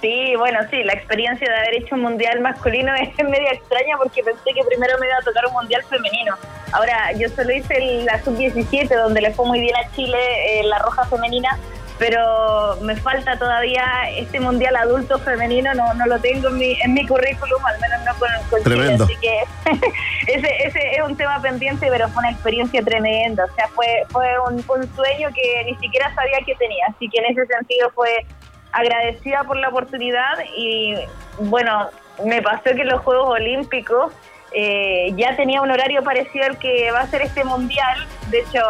Sí, 0.03 0.35
bueno, 0.37 0.59
sí, 0.69 0.83
la 0.83 0.91
experiencia 0.93 1.49
de 1.49 1.55
haber 1.57 1.75
hecho 1.75 1.95
un 1.95 2.01
mundial 2.01 2.41
masculino 2.41 2.93
es 3.01 3.15
media 3.23 3.53
extraña 3.53 3.95
porque 3.97 4.21
pensé 4.21 4.51
que 4.53 4.61
primero 4.65 4.97
me 4.99 5.07
iba 5.07 5.15
a 5.15 5.23
tocar 5.23 5.45
un 5.47 5.53
mundial 5.53 5.81
femenino. 5.89 6.35
Ahora, 6.73 7.13
yo 7.13 7.29
solo 7.29 7.53
hice 7.53 7.73
el- 7.77 8.05
la 8.05 8.21
sub-17, 8.21 8.93
donde 8.95 9.21
le 9.21 9.31
fue 9.31 9.45
muy 9.45 9.61
bien 9.61 9.75
a 9.77 9.89
Chile 9.95 10.17
eh, 10.59 10.63
la 10.65 10.77
roja 10.79 11.05
femenina, 11.05 11.57
pero 11.97 12.75
me 12.81 12.97
falta 12.97 13.37
todavía 13.37 13.85
este 14.17 14.41
mundial 14.41 14.75
adulto 14.75 15.19
femenino, 15.19 15.73
no, 15.73 15.93
no 15.93 16.05
lo 16.07 16.19
tengo 16.19 16.49
en 16.49 16.57
mi, 16.57 16.77
en 16.81 16.93
mi 16.93 17.07
currículum, 17.07 17.65
al 17.65 17.79
menos 17.79 18.03
no 18.03 18.13
con, 18.19 18.29
con 18.49 18.63
Tremendo. 18.63 19.07
Chile, 19.07 19.39
así 19.63 19.77
que 20.25 20.33
ese, 20.33 20.67
ese 20.67 20.95
es 20.97 21.01
un 21.01 21.15
tema 21.15 21.41
pendiente, 21.41 21.87
pero 21.89 22.09
fue 22.09 22.19
una 22.23 22.31
experiencia 22.31 22.83
tremenda. 22.83 23.45
O 23.45 23.55
sea, 23.55 23.69
fue, 23.69 23.87
fue 24.09 24.27
un, 24.49 24.55
un 24.55 24.95
sueño 24.95 25.29
que 25.33 25.63
ni 25.63 25.75
siquiera 25.77 26.13
sabía 26.13 26.39
que 26.45 26.55
tenía. 26.55 26.87
Así 26.89 27.07
que 27.09 27.19
en 27.19 27.25
ese 27.31 27.45
sentido 27.45 27.89
fue 27.95 28.25
agradecida 28.73 29.43
por 29.43 29.57
la 29.57 29.69
oportunidad 29.69 30.33
y 30.57 30.95
bueno, 31.39 31.89
me 32.25 32.41
pasó 32.41 32.63
que 32.63 32.81
en 32.81 32.89
los 32.89 33.01
Juegos 33.01 33.29
Olímpicos 33.29 34.13
eh, 34.55 35.11
ya 35.15 35.35
tenía 35.35 35.61
un 35.61 35.71
horario 35.71 36.03
parecido 36.03 36.45
al 36.45 36.59
que 36.59 36.91
va 36.91 37.01
a 37.01 37.07
ser 37.07 37.23
este 37.23 37.43
mundial. 37.43 38.05
De 38.29 38.41
hecho, 38.41 38.61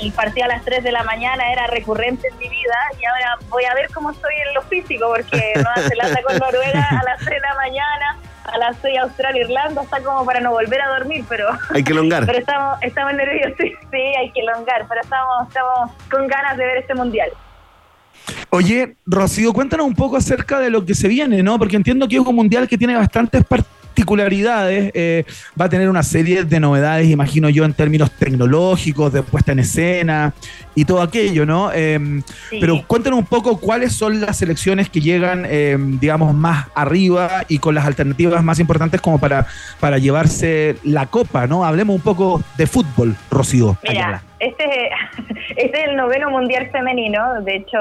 el 0.00 0.10
partido 0.12 0.46
a 0.46 0.48
las 0.48 0.64
3 0.64 0.82
de 0.82 0.92
la 0.92 1.02
mañana 1.04 1.52
era 1.52 1.66
recurrente 1.66 2.28
en 2.28 2.38
mi 2.38 2.48
vida 2.48 2.74
y 2.98 3.04
ahora 3.04 3.38
voy 3.50 3.64
a 3.64 3.74
ver 3.74 3.90
cómo 3.92 4.10
estoy 4.10 4.32
en 4.48 4.54
lo 4.54 4.62
físico 4.62 5.08
porque 5.08 5.52
Nueva 5.54 5.88
Zelanda 5.88 6.22
con 6.22 6.38
Noruega 6.38 6.88
a 6.88 7.04
las 7.04 7.18
3 7.18 7.30
de 7.30 7.40
la 7.40 7.54
mañana, 7.54 8.18
a 8.44 8.58
las 8.58 8.76
6 8.80 8.98
Australia, 8.98 9.42
Irlanda, 9.42 9.82
está 9.82 10.02
como 10.02 10.24
para 10.24 10.40
no 10.40 10.52
volver 10.52 10.80
a 10.80 10.88
dormir, 10.88 11.24
pero... 11.28 11.48
Hay 11.74 11.84
que 11.84 11.92
elongar. 11.92 12.24
Pero 12.26 12.38
estamos, 12.38 12.78
estamos 12.82 13.14
nerviosos, 13.14 13.56
sí, 13.58 13.74
sí, 13.90 14.02
hay 14.18 14.30
que 14.32 14.40
elongar, 14.40 14.86
pero 14.88 15.00
estamos, 15.02 15.48
estamos 15.48 15.90
con 16.10 16.26
ganas 16.28 16.56
de 16.56 16.64
ver 16.64 16.78
este 16.78 16.94
mundial. 16.94 17.30
Oye, 18.50 18.96
Rocío, 19.06 19.52
cuéntanos 19.52 19.86
un 19.86 19.94
poco 19.94 20.16
acerca 20.16 20.60
de 20.60 20.70
lo 20.70 20.84
que 20.84 20.94
se 20.94 21.08
viene, 21.08 21.42
¿no? 21.42 21.58
Porque 21.58 21.76
entiendo 21.76 22.08
que 22.08 22.16
es 22.16 22.22
un 22.22 22.34
mundial 22.34 22.68
que 22.68 22.78
tiene 22.78 22.94
bastantes 22.94 23.44
particularidades, 23.44 24.90
eh, 24.94 25.24
va 25.60 25.64
a 25.64 25.68
tener 25.68 25.88
una 25.88 26.02
serie 26.02 26.44
de 26.44 26.60
novedades, 26.60 27.08
imagino 27.08 27.48
yo, 27.48 27.64
en 27.64 27.72
términos 27.72 28.10
tecnológicos, 28.12 29.12
de 29.12 29.22
puesta 29.22 29.52
en 29.52 29.60
escena 29.60 30.34
y 30.74 30.84
todo 30.84 31.00
aquello, 31.00 31.46
¿no? 31.46 31.70
Eh, 31.74 31.98
Sí. 32.50 32.58
Pero 32.60 32.82
cuéntanos 32.86 33.18
un 33.18 33.26
poco 33.26 33.58
cuáles 33.58 33.92
son 33.92 34.20
las 34.20 34.36
selecciones 34.36 34.90
que 34.90 35.00
llegan, 35.00 35.46
eh, 35.48 35.76
digamos, 35.78 36.34
más 36.34 36.66
arriba 36.74 37.44
y 37.48 37.58
con 37.58 37.74
las 37.74 37.86
alternativas 37.86 38.44
más 38.44 38.60
importantes 38.60 39.00
como 39.00 39.18
para, 39.18 39.46
para 39.80 39.98
llevarse 39.98 40.76
la 40.84 41.06
copa, 41.06 41.46
¿no? 41.46 41.64
Hablemos 41.64 41.96
un 41.96 42.02
poco 42.02 42.42
de 42.56 42.66
fútbol, 42.66 43.16
Rocío. 43.30 43.76
Mira, 43.88 44.22
este, 44.38 44.64
este 45.56 45.82
es 45.82 45.88
el 45.88 45.96
noveno 45.96 46.30
mundial 46.30 46.68
femenino. 46.70 47.40
De 47.42 47.56
hecho, 47.56 47.78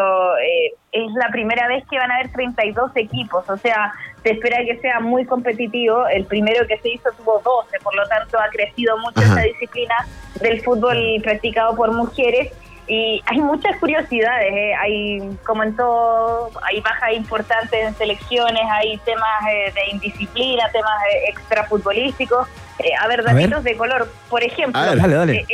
eh, 0.56 0.74
es 0.92 1.12
la 1.14 1.30
primera 1.30 1.68
vez 1.68 1.84
que 1.90 1.98
van 1.98 2.12
a 2.12 2.16
haber 2.16 2.32
32 2.32 2.92
equipos. 2.96 3.50
O 3.50 3.58
sea, 3.58 3.94
se 4.24 4.32
espera 4.32 4.58
que 4.66 4.78
sea 4.80 5.00
muy 5.00 5.26
competitivo. 5.26 6.08
El 6.08 6.26
primero 6.26 6.66
que 6.68 6.78
se 6.78 6.90
hizo 6.90 7.10
tuvo 7.18 7.42
12, 7.44 7.80
por 7.84 7.96
lo 7.96 8.08
tanto, 8.08 8.40
ha 8.40 8.50
crecido 8.50 8.98
mucho 8.98 9.20
Ajá. 9.20 9.30
esta 9.30 9.42
disciplina 9.42 9.96
del 10.42 10.62
fútbol 10.62 10.98
practicado 11.24 11.76
por 11.76 11.92
mujeres. 11.92 12.52
Y 12.88 13.22
hay 13.26 13.40
muchas 13.40 13.78
curiosidades, 13.80 14.54
¿eh? 14.54 14.76
hay, 14.76 15.38
como 15.44 15.64
en 15.64 15.76
todo, 15.76 16.52
hay 16.62 16.82
bajas 16.82 17.14
importantes 17.14 17.80
en 17.84 17.96
selecciones, 17.96 18.62
hay 18.70 18.98
temas 19.00 19.42
eh, 19.52 19.74
de 19.74 19.92
indisciplina, 19.92 20.70
temas 20.72 20.94
eh, 21.12 21.30
extrafutbolísticos. 21.30 22.48
Eh, 22.80 22.92
a 23.02 23.08
ver, 23.08 23.24
datitos 23.24 23.64
de 23.64 23.76
color. 23.76 24.08
Por 24.30 24.44
ejemplo, 24.44 24.80
ver. 24.80 25.02
Dale, 25.02 25.16
dale. 25.16 25.46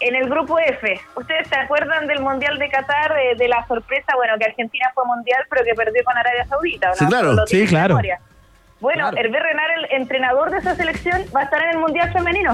En 0.00 0.14
el 0.14 0.28
grupo 0.28 0.58
F, 0.58 1.00
¿ustedes 1.16 1.48
se 1.48 1.56
acuerdan 1.56 2.06
del 2.06 2.20
Mundial 2.20 2.58
de 2.58 2.68
Qatar, 2.68 3.12
de 3.36 3.48
la 3.48 3.66
sorpresa, 3.66 4.14
bueno, 4.16 4.34
que 4.38 4.46
Argentina 4.46 4.90
fue 4.94 5.04
mundial, 5.06 5.42
pero 5.50 5.64
que 5.64 5.74
perdió 5.74 6.02
con 6.04 6.16
Arabia 6.16 6.46
Saudita? 6.46 6.90
¿o 6.92 6.94
Sí, 6.94 7.04
no? 7.04 7.10
claro. 7.10 7.46
Sí, 7.46 7.66
claro. 7.66 7.88
memoria. 7.94 8.20
Bueno, 8.80 9.08
Hervé 9.08 9.40
Renard, 9.40 9.70
el 9.78 10.00
entrenador 10.00 10.50
de 10.50 10.58
esa 10.58 10.76
selección, 10.76 11.22
va 11.34 11.40
a 11.40 11.44
estar 11.44 11.60
en 11.62 11.70
el 11.70 11.78
Mundial 11.78 12.12
femenino. 12.12 12.52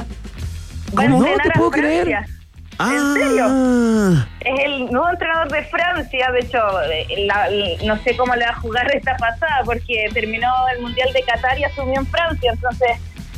Va 0.99 1.03
a 1.03 1.07
¿Cómo? 1.07 1.19
No 1.21 1.27
entrenar 1.27 1.43
te 1.43 1.49
a 1.51 1.53
puedo 1.59 1.71
creer. 1.71 2.07
Francia. 2.07 2.35
Ah, 2.79 2.91
¿En 2.93 3.13
serio? 3.15 4.27
Es 4.41 4.65
el 4.65 4.91
nuevo 4.91 5.09
entrenador 5.11 5.49
de 5.53 5.63
Francia, 5.65 6.31
de 6.33 6.41
hecho, 6.41 6.59
eh, 6.91 7.07
la- 7.27 7.49
no 7.85 7.97
sé 8.03 8.17
cómo 8.17 8.35
le 8.35 8.45
va 8.47 8.51
a 8.51 8.55
jugar 8.57 8.91
esta 8.97 9.17
pasada 9.17 9.61
porque 9.65 10.09
terminó 10.13 10.51
el 10.75 10.81
Mundial 10.83 11.13
de 11.13 11.23
Qatar 11.23 11.57
y 11.59 11.65
asumió 11.65 12.01
en 12.01 12.07
Francia, 12.07 12.51
entonces 12.53 12.89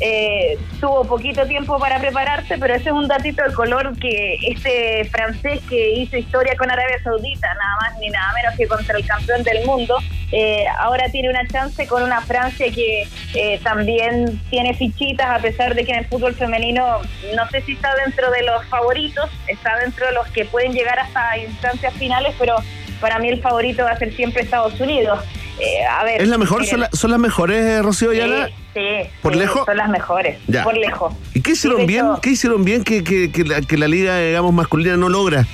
eh, 0.01 0.59
tuvo 0.80 1.05
poquito 1.05 1.47
tiempo 1.47 1.78
para 1.78 1.99
prepararse, 1.99 2.59
pero 2.59 2.74
ese 2.74 2.90
es 2.90 2.94
un 2.94 3.09
datito 3.09 3.42
de 3.42 3.55
color 3.55 3.99
que 3.99 4.36
este 4.42 5.05
francés 5.07 5.61
que 5.68 5.92
hizo 5.94 6.16
historia 6.16 6.55
con 6.57 6.70
Arabia 6.70 7.03
Saudita, 7.03 7.49
nada 7.55 7.76
más 7.80 7.99
ni 7.99 8.11
nada 8.11 8.32
menos 8.34 8.55
que 8.57 8.66
contra 8.66 8.97
el 8.99 9.07
campeón 9.07 9.42
del 9.42 9.64
mundo, 9.64 9.97
eh, 10.32 10.64
ahora 10.78 11.09
tiene 11.11 11.30
una 11.30 11.47
chance 11.47 11.86
con 11.86 12.03
una 12.03 12.20
Francia 12.20 12.66
que 12.70 13.09
eh, 13.34 13.61
también 13.62 14.40
tiene 14.51 14.74
fichitas, 14.74 15.28
a 15.28 15.38
pesar 15.38 15.74
de 15.74 15.84
que 15.84 15.92
en 15.92 15.99
el 16.01 16.07
fútbol 16.07 16.34
femenino 16.34 17.01
no 17.34 17.49
sé 17.51 17.62
si 17.62 17.72
está 17.72 17.94
dentro 18.05 18.30
de 18.30 18.42
los 18.42 18.66
favoritos, 18.66 19.30
está 19.47 19.78
dentro 19.78 20.07
de 20.07 20.12
los 20.12 20.26
que 20.28 20.44
pueden 20.44 20.72
llegar 20.72 20.99
hasta 20.99 21.38
instancias 21.38 21.94
finales, 21.94 22.34
pero 22.38 22.57
para 23.01 23.18
mí 23.18 23.28
el 23.28 23.40
favorito 23.40 23.84
va 23.84 23.92
a 23.92 23.99
ser 23.99 24.12
siempre 24.14 24.42
Estados 24.42 24.78
Unidos. 24.80 25.20
Eh, 25.59 25.84
a 25.84 26.04
ver, 26.04 26.20
¿Es 26.20 26.28
la 26.28 26.36
mejor? 26.38 26.61
miren, 26.61 26.70
¿Son, 26.70 26.80
la- 26.80 26.90
son 26.92 27.11
las 27.11 27.20
mejores, 27.20 27.64
eh, 27.64 27.82
Rocío 27.82 28.11
Ayala? 28.11 28.50
sí, 28.74 28.80
¿Por 29.22 29.32
sí, 29.32 29.38
lejos? 29.38 29.64
Son 29.64 29.76
las 29.76 29.88
mejores, 29.88 30.38
Ya. 30.48 30.62
por 30.64 30.76
lejos. 30.76 31.14
¿Y 31.34 31.40
qué 31.42 31.52
hicieron 31.52 31.86
bien? 31.86 32.04
hecho- 32.04 32.20
¿Qué 32.20 32.30
hicieron 32.30 32.64
bien 32.64 32.84
que, 32.84 33.02
que- 33.02 33.32
que 33.32 33.42
la, 33.44 33.61
que 33.62 33.78
la 33.78 33.88
liga, 33.88 34.18
digamos, 34.18 34.52
masculina 34.52 34.96
no 34.98 35.09
logra? 35.09 35.46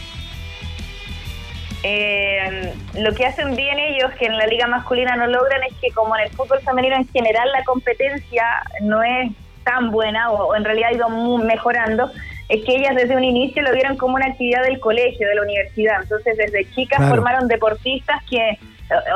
Eh, 1.85 2.73
lo 2.95 3.13
que 3.15 3.27
hacen 3.27 3.57
bien 3.57 3.79
ellos, 3.79 4.11
que 4.19 4.27
en 4.27 4.37
la 4.37 4.47
liga 4.47 4.67
masculina 4.69 5.17
no 5.17 5.27
logran, 5.27 5.63
es 5.69 5.75
que 5.81 5.91
como 5.91 6.17
en 6.17 6.23
el 6.23 6.31
fútbol 6.31 6.61
femenino 6.65 6.95
en 6.97 7.09
general 7.09 7.49
la 7.53 7.65
competencia 7.65 8.45
no 8.83 9.03
es 9.03 9.33
tan 9.65 9.91
buena 9.91 10.31
o, 10.31 10.47
o 10.49 10.55
en 10.57 10.65
realidad 10.65 10.91
ha 10.91 10.95
ido 10.95 11.09
mejorando, 11.39 12.11
es 12.49 12.65
que 12.65 12.77
ellas 12.77 12.95
desde 12.95 13.17
un 13.17 13.25
inicio 13.25 13.63
lo 13.63 13.73
vieron 13.73 13.97
como 13.97 14.15
una 14.15 14.27
actividad 14.27 14.63
del 14.63 14.79
colegio, 14.79 15.27
de 15.29 15.35
la 15.35 15.43
universidad. 15.43 16.03
Entonces 16.03 16.37
desde 16.37 16.71
chicas 16.73 16.99
Claro. 16.99 17.15
formaron 17.15 17.49
deportistas 17.49 18.23
que, 18.29 18.59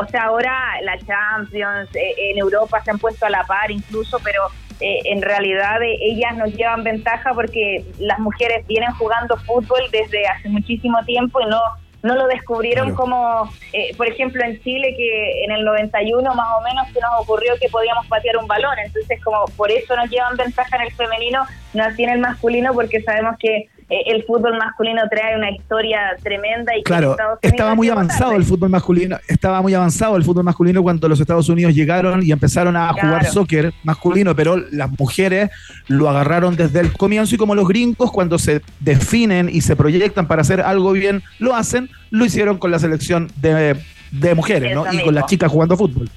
o 0.01 0.07
sea, 0.09 0.25
ahora 0.25 0.81
la 0.83 0.99
Champions, 0.99 1.95
eh, 1.95 2.15
en 2.31 2.39
Europa 2.39 2.83
se 2.85 2.91
han 2.91 2.99
puesto 2.99 3.27
a 3.27 3.31
la 3.31 3.45
par 3.45 3.71
incluso, 3.71 4.19
pero 4.23 4.43
eh, 4.81 5.01
en 5.05 5.23
realidad 5.23 5.83
eh, 5.83 5.97
ellas 6.01 6.37
nos 6.37 6.53
llevan 6.53 6.85
ventaja 6.85 7.33
porque 7.35 7.85
las 7.99 8.19
mujeres 8.19 8.67
vienen 8.67 8.93
jugando 8.93 9.37
fútbol 9.39 9.81
desde 9.91 10.27
hace 10.27 10.49
muchísimo 10.49 11.03
tiempo 11.05 11.41
y 11.41 11.47
no 11.47 11.61
no 12.07 12.15
lo 12.15 12.27
descubrieron 12.29 12.95
como, 12.95 13.51
eh, 13.73 13.95
por 13.97 14.07
ejemplo, 14.07 14.43
en 14.45 14.63
Chile, 14.63 14.95
que 14.97 15.45
en 15.45 15.51
el 15.51 15.65
91 15.65 16.35
más 16.35 16.49
o 16.57 16.61
menos 16.63 16.87
se 16.93 17.01
nos 17.01 17.21
ocurrió 17.21 17.55
que 17.61 17.69
podíamos 17.69 18.07
patear 18.07 18.37
un 18.37 18.47
balón. 18.47 18.79
Entonces, 18.79 19.21
como 19.25 19.45
por 19.57 19.71
eso 19.73 19.97
nos 19.97 20.09
llevan 20.09 20.37
ventaja 20.37 20.77
en 20.77 20.83
el 20.83 20.93
femenino, 20.93 21.45
no 21.75 21.85
así 21.85 22.05
en 22.05 22.11
el 22.11 22.21
masculino, 22.21 22.73
porque 22.75 23.03
sabemos 23.03 23.37
que 23.41 23.69
el 23.89 24.25
fútbol 24.25 24.59
masculino 24.59 25.03
trae 25.09 25.37
una 25.37 25.51
historia 25.51 26.17
tremenda 26.23 26.75
y 26.75 26.79
que 26.79 26.83
Claro, 26.85 27.17
estaba 27.41 27.75
muy 27.77 27.89
avanzado 27.89 28.31
tarde. 28.31 28.37
el 28.37 28.45
fútbol 28.45 28.69
masculino, 28.71 29.17
estaba 29.29 29.63
muy 29.63 29.75
avanzado 29.75 30.17
el 30.17 30.25
fútbol 30.25 30.43
masculino 30.43 30.83
cuando 30.83 31.09
los 31.09 31.21
Estados 31.21 31.49
Unidos 31.49 31.73
llegaron 31.75 32.21
y 32.25 32.33
empezaron 32.33 32.77
a 32.77 32.93
jugar 32.93 33.25
soccer 33.27 33.73
masculino, 33.85 34.35
pero 34.35 34.57
las 34.73 34.91
mujeres 34.99 35.51
lo 35.87 36.09
agarraron 36.11 36.57
desde 36.57 36.81
el 36.81 36.93
comienzo 36.93 37.37
y 37.37 37.39
como 37.39 37.55
los 37.55 37.69
gringos 37.69 38.11
cuando 38.11 38.39
se 38.41 38.61
definen 38.81 39.49
y 39.53 39.61
se 39.61 39.77
proyectan 39.77 40.27
para 40.27 40.43
hacer 40.43 40.61
algo 40.63 40.91
bien, 40.93 41.23
lo 41.39 41.55
hacen, 41.55 41.89
lo 42.11 42.25
hicieron 42.25 42.59
con 42.59 42.73
la 42.73 42.81
selección 42.81 43.29
de, 43.37 43.77
de 44.11 44.35
mujeres, 44.35 44.75
¿no? 44.75 44.93
Y 44.93 44.99
con 45.01 45.15
las 45.15 45.27
chicas 45.27 45.51
jugando 45.53 45.77
fútbol. 45.77 46.11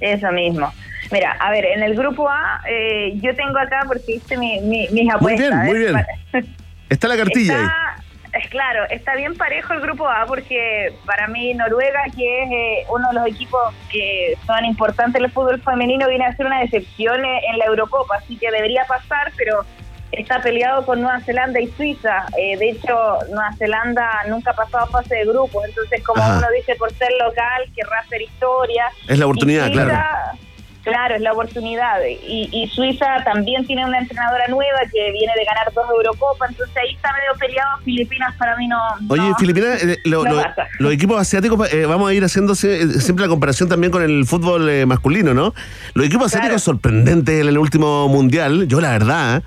Eso 0.00 0.30
mismo. 0.32 0.70
Mira, 1.12 1.32
a 1.40 1.50
ver, 1.50 1.64
en 1.64 1.82
el 1.82 1.94
grupo 1.94 2.28
A, 2.28 2.60
eh, 2.70 3.18
yo 3.22 3.34
tengo 3.34 3.58
acá, 3.58 3.80
porque 3.86 4.16
hice 4.16 4.36
mi, 4.36 4.60
mi- 4.60 4.86
mis 4.92 5.04
Muy 5.04 5.10
apuestas. 5.10 5.48
bien, 5.48 5.64
muy 5.64 5.76
¿eh? 5.76 6.04
bien. 6.32 6.46
Está 6.90 7.08
la 7.08 7.16
cartilla 7.16 7.58
ahí. 7.58 7.64
Está, 7.64 8.38
es 8.38 8.48
claro, 8.50 8.84
está 8.90 9.16
bien 9.16 9.36
parejo 9.36 9.72
el 9.72 9.80
grupo 9.80 10.08
A 10.08 10.26
porque 10.26 10.92
para 11.06 11.26
mí 11.28 11.54
Noruega, 11.54 12.02
que 12.14 12.42
es 12.42 12.50
eh, 12.50 12.86
uno 12.90 13.08
de 13.08 13.14
los 13.14 13.26
equipos 13.26 13.60
que 13.90 14.36
son 14.46 14.64
importantes 14.64 15.18
en 15.18 15.24
el 15.24 15.32
fútbol 15.32 15.60
femenino, 15.62 16.08
viene 16.08 16.26
a 16.26 16.36
ser 16.36 16.46
una 16.46 16.60
decepción 16.60 17.24
en 17.24 17.58
la 17.58 17.64
Eurocopa, 17.64 18.16
así 18.16 18.36
que 18.36 18.50
debería 18.50 18.84
pasar, 18.84 19.32
pero 19.36 19.64
está 20.12 20.40
peleado 20.42 20.84
con 20.84 21.00
Nueva 21.00 21.20
Zelanda 21.20 21.60
y 21.60 21.68
Suiza. 21.72 22.26
Eh, 22.36 22.56
de 22.56 22.70
hecho, 22.70 23.18
Nueva 23.30 23.52
Zelanda 23.56 24.10
nunca 24.28 24.50
ha 24.52 24.54
pasado 24.54 24.84
a 24.84 24.88
fase 24.88 25.16
de 25.16 25.24
grupos, 25.24 25.64
entonces 25.66 26.02
como 26.04 26.22
Ajá. 26.22 26.38
uno 26.38 26.46
dice 26.56 26.74
por 26.76 26.92
ser 26.92 27.10
local, 27.24 27.64
querrá 27.74 28.00
hacer 28.00 28.22
historia. 28.22 28.86
Es 29.08 29.18
la 29.18 29.26
oportunidad, 29.26 29.66
Suiza, 29.66 29.84
claro. 29.84 30.38
Claro, 30.82 31.14
es 31.14 31.20
la 31.20 31.32
oportunidad. 31.32 31.98
Y, 32.26 32.48
y 32.52 32.66
Suiza 32.68 33.22
también 33.24 33.66
tiene 33.66 33.84
una 33.84 33.98
entrenadora 33.98 34.48
nueva 34.48 34.78
que 34.92 35.12
viene 35.12 35.32
de 35.36 35.44
ganar 35.44 35.70
dos 35.74 35.84
Eurocopas, 35.90 36.50
entonces 36.50 36.74
ahí 36.76 36.94
está 36.94 37.12
medio 37.12 37.38
peleado. 37.38 37.78
Filipinas 37.84 38.34
para 38.36 38.56
mí 38.56 38.66
no. 38.66 38.78
Oye, 39.08 39.28
no- 39.28 39.36
Filipinas, 39.36 39.82
eh, 39.82 39.98
lo- 40.04 40.24
no 40.24 40.34
lo- 40.34 40.42
pasa. 40.42 40.66
los 40.78 40.92
equipos 40.92 41.20
asiáticos, 41.20 41.72
eh, 41.72 41.84
vamos 41.86 42.08
a 42.10 42.14
ir 42.14 42.24
haciendo 42.24 42.54
sie- 42.54 42.88
siempre 43.00 43.26
la 43.26 43.28
comparación 43.28 43.68
también 43.68 43.90
con 43.90 44.02
el 44.02 44.24
fútbol 44.26 44.68
eh, 44.70 44.86
masculino, 44.86 45.34
¿no? 45.34 45.54
Los 45.94 46.06
equipos 46.06 46.26
asiáticos 46.26 46.62
sorprendentes 46.62 47.42
en 47.42 47.48
el 47.48 47.58
último 47.58 48.08
mundial, 48.08 48.66
yo 48.66 48.80
la 48.80 48.90
verdad, 48.90 49.42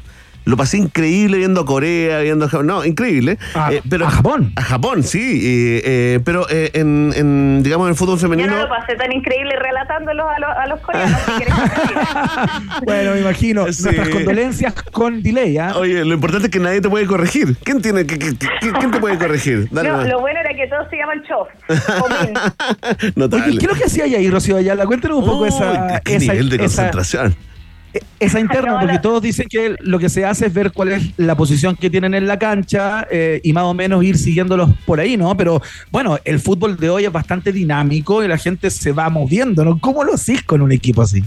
lo 0.46 0.58
pasé 0.58 0.78
increíble 0.78 1.38
viendo 1.38 1.62
a 1.62 1.66
Corea, 1.66 2.20
viendo 2.20 2.46
a 2.46 2.50
Japón, 2.50 2.68
no, 2.68 2.86
increíble. 2.86 3.38
Eh, 3.72 3.82
pero, 3.90 4.06
¿A 4.08 4.10
Japón? 4.12 4.52
A 4.56 4.62
Japón, 4.62 5.04
sí, 5.04 5.40
eh, 5.44 5.82
eh, 5.86 6.20
pero 6.24 6.46
eh, 6.50 6.72
en, 6.74 7.14
en, 7.16 7.64
digamos, 7.64 7.86
en 7.88 7.92
el 7.92 7.96
fútbol 7.98 8.18
Yo 8.18 8.22
femenino... 8.28 8.52
no 8.56 8.64
lo 8.64 8.70
pasé 8.70 8.96
tan 8.96 9.12
increíble 9.12 9.56
relatándolos 9.58 10.26
a 10.36 10.40
los, 10.40 10.50
a 10.50 10.68
los 10.68 10.80
coreanos. 10.82 11.20
si. 11.26 11.44
Bueno, 12.86 13.12
me 13.12 13.20
imagino. 13.22 13.64
Nuestras 13.64 14.10
condolencias 14.10 14.74
con 14.92 15.22
delay, 15.24 15.58
¿ah? 15.58 15.74
Oye, 15.78 16.04
lo 16.04 16.14
importante 16.16 16.48
es 16.48 16.52
que 16.52 16.60
nadie 16.60 16.82
te 16.82 16.90
puede 16.90 17.06
corregir. 17.06 17.56
¿Quién 17.64 17.82
tiene 17.82 18.06
que, 18.06 18.18
que- 18.20 18.36
que- 18.38 18.72
quién 18.80 18.92
te 18.92 19.00
puede 19.00 19.18
corregir? 19.18 19.68
Dale 19.72 19.90
No, 19.90 19.96
nomás. 19.98 20.12
lo 20.12 20.20
bueno 20.22 20.40
era 20.40 20.50
que 20.54 20.68
todos 20.68 20.88
se 20.90 20.98
llaman 20.98 21.24
Chof. 21.28 21.48
Oye, 23.34 23.58
¿qué 23.58 23.66
es 23.66 23.72
lo 23.72 23.76
que 23.76 23.86
hacía 23.86 24.04
ahí, 24.06 24.30
Rocío 24.30 24.58
Ayala? 24.58 24.86
Cuéntanos 24.86 25.20
un 25.20 25.26
poco 25.26 25.44
Uy, 25.44 25.50
esa, 25.50 26.02
qué 26.04 26.16
esa, 26.16 26.34
nivel 26.34 26.50
de 26.50 26.56
esa- 26.58 26.66
concentración. 26.66 27.36
Esa 28.20 28.40
interna, 28.42 28.80
porque 28.80 29.00
todos 29.00 29.22
dicen 29.22 29.48
que 29.50 29.76
lo 29.80 30.00
que 30.00 30.10
se 30.10 30.26
hace 30.26 30.48
es 30.48 30.54
ver 30.54 30.72
cuál 30.72 30.94
es 30.94 31.12
la 31.18 31.36
posición 31.36 31.76
que 31.76 31.90
tienen 31.90 32.14
en 32.14 32.28
la 32.28 32.40
cancha 32.40 33.08
eh, 33.12 33.42
y 33.44 33.54
más 33.54 33.64
o 33.64 33.74
menos 33.74 34.04
ir 34.04 34.18
siguiendolos 34.18 34.72
por 34.86 35.00
ahí, 35.00 35.18
¿no? 35.18 35.36
Pero 35.38 35.62
bueno, 35.92 36.18
el 36.26 36.40
fútbol 36.40 36.78
de 36.78 36.90
hoy 36.90 37.06
es 37.06 37.12
bastante 37.12 37.52
dinámico 37.52 38.24
y 38.24 38.28
la 38.28 38.38
gente 38.38 38.70
se 38.70 38.92
va 38.92 39.10
moviendo, 39.10 39.64
¿no? 39.64 39.80
¿Cómo 39.80 40.04
lo 40.04 40.14
haces 40.14 40.44
con 40.44 40.62
un 40.62 40.72
equipo 40.72 41.02
así? 41.02 41.24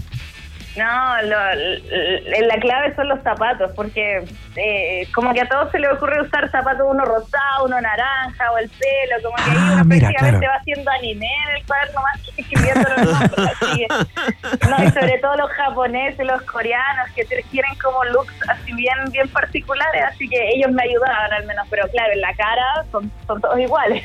No, 0.77 1.21
lo- 1.23 2.47
la 2.47 2.55
clave 2.59 2.95
son 2.95 3.09
los 3.09 3.21
zapatos, 3.23 3.71
porque 3.75 4.23
eh, 4.55 5.07
como 5.13 5.33
que 5.33 5.41
a 5.41 5.47
todos 5.49 5.71
se 5.71 5.79
le 5.79 5.87
ocurre 5.91 6.21
usar 6.21 6.49
zapatos 6.51 6.85
uno 6.87 7.03
rosado, 7.03 7.65
uno 7.65 7.81
naranja 7.81 8.51
o 8.51 8.57
el 8.59 8.69
pelo, 8.69 9.23
como 9.23 9.35
que 9.37 9.51
ahí 9.51 9.57
Ah, 9.59 9.71
uno 9.73 9.85
mira, 9.85 10.07
prácticamente 10.09 10.39
claro. 10.45 10.53
va 10.53 10.59
haciendo 10.61 10.91
anime 10.91 11.27
en 11.49 11.55
el 11.57 11.65
cuaderno 11.65 12.01
más 12.01 12.21
que 12.21 12.41
escribiendo 12.41 12.89
los 12.89 13.19
nombres. 13.19 13.47
así 13.61 13.77
que- 13.77 14.67
no, 14.69 14.83
y 14.83 14.91
sobre 14.91 15.17
todo 15.19 15.35
los 15.37 15.49
japoneses, 15.51 16.25
los 16.25 16.41
coreanos, 16.43 17.09
que 17.15 17.25
tienen 17.25 17.75
como 17.83 18.03
looks 18.05 18.33
así 18.49 18.71
bien, 18.73 18.97
bien 19.11 19.27
particulares, 19.29 20.03
así 20.13 20.29
que 20.29 20.49
ellos 20.49 20.71
me 20.71 20.83
ayudaban 20.83 21.33
al 21.33 21.45
menos, 21.45 21.65
pero 21.69 21.87
claro, 21.89 22.13
en 22.13 22.21
la 22.21 22.33
cara 22.35 22.85
son, 22.91 23.11
son 23.25 23.41
todos 23.41 23.57
iguales. 23.59 24.03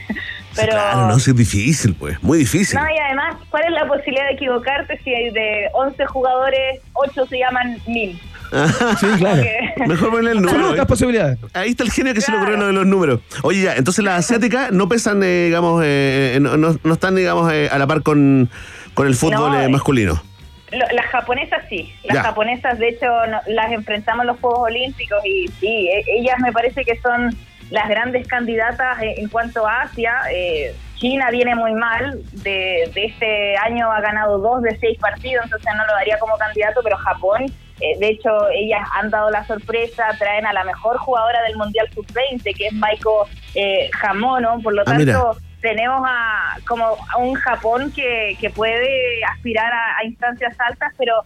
Pero, 0.55 0.73
Claro, 0.73 1.07
no, 1.09 1.19
sí, 1.19 1.31
es 1.31 1.37
difícil, 1.37 1.95
pues, 1.95 2.23
muy 2.23 2.39
difícil. 2.39 2.79
no, 2.79 2.85
y 2.87 2.99
además, 2.99 3.37
¿cuál 3.51 3.65
es 3.65 3.71
la 3.71 3.87
posibilidad 3.87 4.27
de 4.27 4.33
equivocarte 4.35 4.99
si 5.03 5.15
hay 5.15 5.31
de 5.31 5.69
11 5.73 6.05
jugadores, 6.07 6.81
8 6.93 7.27
se 7.27 7.39
llaman 7.39 7.79
1000? 7.87 8.21
Sí, 9.01 9.07
claro. 9.17 9.43
Mejor 9.87 10.11
ponerle 10.11 10.33
el 10.33 10.43
número. 10.43 10.75
¿eh? 10.75 10.87
posibilidades. 10.87 11.39
Ahí 11.55 11.71
está 11.71 11.85
el 11.85 11.91
genio 11.91 12.13
que 12.13 12.21
se 12.21 12.31
le 12.31 12.37
ocurrió 12.37 12.59
lo 12.59 12.67
de 12.67 12.73
los 12.75 12.87
números. 12.87 13.21
Oye, 13.43 13.63
ya, 13.63 13.77
entonces 13.77 14.05
las 14.05 14.19
asiáticas 14.27 14.73
no 14.73 14.89
pesan, 14.89 15.23
eh, 15.23 15.45
digamos, 15.47 15.83
eh, 15.85 16.37
no, 16.41 16.59
no- 16.59 16.77
no 16.85 16.93
están, 16.93 17.15
digamos, 17.17 17.51
eh, 17.51 17.69
a 17.73 17.79
la 17.79 17.87
par 17.87 18.03
con, 18.03 18.51
con 18.93 19.07
el 19.07 19.15
fútbol 19.15 19.53
No, 19.53 19.59
eh, 19.61 19.65
eh. 19.65 19.69
masculino. 19.69 20.23
Lo- 20.71 20.87
las 20.95 21.07
japonesas 21.07 21.63
sí, 21.71 21.93
las 22.05 22.17
Ya. 22.17 22.23
japonesas 22.25 22.79
de 22.79 22.89
hecho 22.91 23.07
no- 23.31 23.41
las 23.47 23.73
enfrentamos 23.73 24.23
en 24.23 24.27
los 24.29 24.41
Juegos 24.41 24.61
Olímpicos 24.71 25.19
y 25.25 25.49
sí, 25.61 25.89
e- 25.89 26.05
ellas 26.19 26.37
me 26.43 26.53
parece 26.53 26.85
que 26.85 26.99
son 27.01 27.35
las 27.73 27.89
grandes 27.89 28.27
candidatas 28.29 28.99
en, 29.01 29.29
cuanto 29.29 29.67
a 29.67 29.83
Asia. 29.83 30.13
Eh, 30.31 30.75
China 30.97 31.31
viene 31.31 31.57
muy 31.57 31.73
mal, 31.73 32.21
de, 32.45 32.89
de 32.95 33.05
este 33.07 33.57
año 33.57 33.91
ha 33.91 34.01
ganado 34.01 34.39
dos 34.39 34.63
de 34.63 34.79
seis 34.79 34.97
partidos, 35.01 35.45
entonces 35.47 35.73
no 35.77 35.85
lo 35.85 35.95
daría 35.95 36.17
como 36.19 36.37
candidato, 36.39 36.81
pero 36.85 36.97
Japón, 36.99 37.47
eh, 37.81 37.99
de 37.99 38.09
hecho 38.11 38.31
ellas 38.55 38.87
han 38.95 39.11
dado 39.11 39.29
la 39.31 39.45
sorpresa, 39.45 40.05
traen 40.19 40.47
a 40.47 40.53
la 40.53 40.63
mejor 40.63 40.99
jugadora 40.99 41.43
del 41.43 41.57
Mundial 41.57 41.89
Sub-20, 41.93 42.57
que 42.57 42.67
es 42.69 42.73
Maiko 42.75 43.27
eh, 43.57 43.91
Hamono, 44.01 44.61
por 44.63 44.75
lo 44.75 44.83
Ah, 44.87 44.95
mira. 44.95 45.15
tanto 45.15 45.39
tenemos 45.61 46.03
a 46.07 46.59
como 46.69 46.85
a 46.85 47.17
un 47.19 47.35
Japón 47.35 47.91
que, 47.93 48.37
que 48.41 48.51
puede 48.51 49.25
aspirar 49.25 49.73
a, 49.73 49.99
a 49.99 50.05
instancias 50.05 50.55
altas, 50.61 50.93
pero 50.99 51.25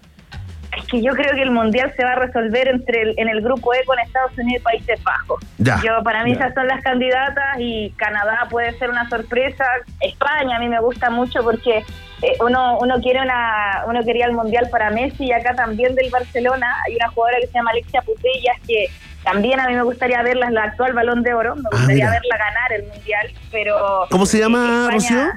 es 0.76 0.84
que 0.86 1.02
yo 1.02 1.12
creo 1.12 1.34
que 1.34 1.42
el 1.42 1.50
mundial 1.50 1.92
se 1.96 2.04
va 2.04 2.12
a 2.12 2.16
resolver 2.16 2.68
entre 2.68 3.02
el- 3.02 3.14
en 3.18 3.28
el 3.28 3.40
grupo 3.40 3.72
E 3.74 3.84
con 3.84 3.98
Estados 3.98 4.32
Unidos 4.38 4.60
y 4.60 4.64
Países 4.64 5.02
Bajos. 5.02 5.42
Ya. 5.58 5.80
Yo 5.84 6.02
para 6.02 6.22
mí 6.24 6.30
Ya. 6.32 6.36
esas 6.40 6.54
son 6.54 6.66
las 6.68 6.82
candidatas 6.82 7.56
y 7.58 7.90
Canadá 7.96 8.46
puede 8.50 8.76
ser 8.78 8.90
una 8.90 9.08
sorpresa. 9.08 9.64
España 10.00 10.56
a 10.56 10.58
mí 10.58 10.68
me 10.68 10.80
gusta 10.80 11.10
mucho 11.10 11.42
porque 11.42 11.78
eh, 12.22 12.32
uno 12.40 12.78
uno 12.80 13.00
quiere 13.00 13.20
una 13.20 13.82
uno 13.86 14.02
quería 14.04 14.26
el 14.26 14.32
mundial 14.32 14.68
para 14.70 14.90
Messi 14.90 15.24
y 15.26 15.32
acá 15.32 15.54
también 15.54 15.94
del 15.94 16.10
Barcelona 16.10 16.66
hay 16.86 16.96
una 16.96 17.08
jugadora 17.08 17.38
que 17.40 17.46
se 17.48 17.52
llama 17.52 17.70
Alexia 17.72 18.00
Putellas 18.02 18.56
que 18.66 18.86
también 19.22 19.58
a 19.60 19.66
mí 19.66 19.74
me 19.74 19.82
gustaría 19.82 20.22
verla, 20.22 20.50
la 20.50 20.64
actual 20.64 20.92
Balón 20.92 21.22
de 21.24 21.34
Oro, 21.34 21.56
me 21.56 21.62
Ah, 21.66 21.68
gustaría 21.72 22.10
verla 22.10 22.36
ganar 22.38 22.72
el 22.72 22.84
mundial, 22.86 23.26
pero 23.50 24.06
¿Cómo 24.10 24.24
se 24.24 24.38
llama, 24.38 24.88
España- 24.92 24.92
Rocío? 24.92 25.32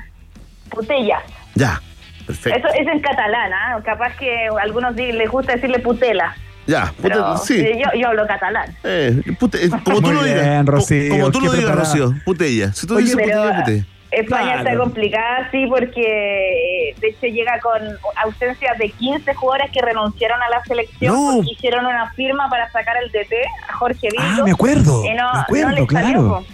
Putellas. 0.70 1.24
Ya, 1.56 1.82
perfecto. 2.30 2.68
Eso 2.68 2.68
es 2.80 2.88
en 2.88 3.00
catalán, 3.00 3.52
¿ah? 3.54 3.80
capaz 3.84 4.16
que 4.18 4.48
a 4.48 4.62
algunos 4.62 4.96
les 4.96 5.30
gusta 5.30 5.54
decirle 5.56 5.80
putela, 5.80 6.36
Ya, 6.68 6.94
pero 7.02 7.16
puta- 7.18 7.38
sí. 7.38 7.60
eh, 7.60 7.82
yo, 7.84 8.00
yo 8.00 8.08
hablo 8.10 8.28
catalán. 8.28 8.76
Eh, 8.84 9.22
pute- 9.40 9.60
eh, 9.66 9.70
como 9.84 10.02
tú 10.02 10.08
Muy 10.08 10.16
lo 10.16 10.24
bien, 10.24 10.36
digas. 10.38 10.66
Rocío, 10.66 11.10
como 11.12 11.32
tú 11.32 11.40
lo 11.42 11.52
digas, 11.52 11.66
preparada. 11.72 11.80
Rocío. 11.84 12.14
Putella. 12.26 12.74
Si 12.74 12.86
tú 12.88 12.96
Oye, 12.96 13.04
dices 13.06 13.18
pero, 13.18 13.42
putella, 13.42 13.60
putella. 13.64 13.84
España 14.12 14.44
Claro. 14.54 14.60
está 14.70 14.78
complicada, 14.80 15.50
sí, 15.52 15.66
porque 15.70 16.02
eh, 16.02 16.96
de 17.00 17.08
hecho 17.10 17.28
llega 17.28 17.60
con 17.60 17.80
ausencia 18.24 18.74
de 18.80 18.90
15 18.90 19.36
jugadores 19.36 19.70
que 19.72 19.82
renunciaron 19.84 20.42
a 20.42 20.50
la 20.50 20.64
selección 20.64 21.14
No. 21.14 21.36
porque 21.36 21.52
hicieron 21.52 21.86
una 21.86 22.10
firma 22.14 22.50
para 22.50 22.72
sacar 22.72 22.98
al 22.98 23.12
DT, 23.12 23.36
a 23.70 23.74
Jorge 23.74 24.08
Vildo. 24.12 24.26
Ah, 24.28 24.42
me 24.44 24.52
acuerdo, 24.52 25.06
Y 25.06 25.14
no, 25.14 25.32
me 25.34 25.40
acuerdo, 25.42 25.70
no 25.70 25.76
le 25.76 25.86
salió, 25.86 25.88
claro. 25.88 26.28
po. 26.30 26.46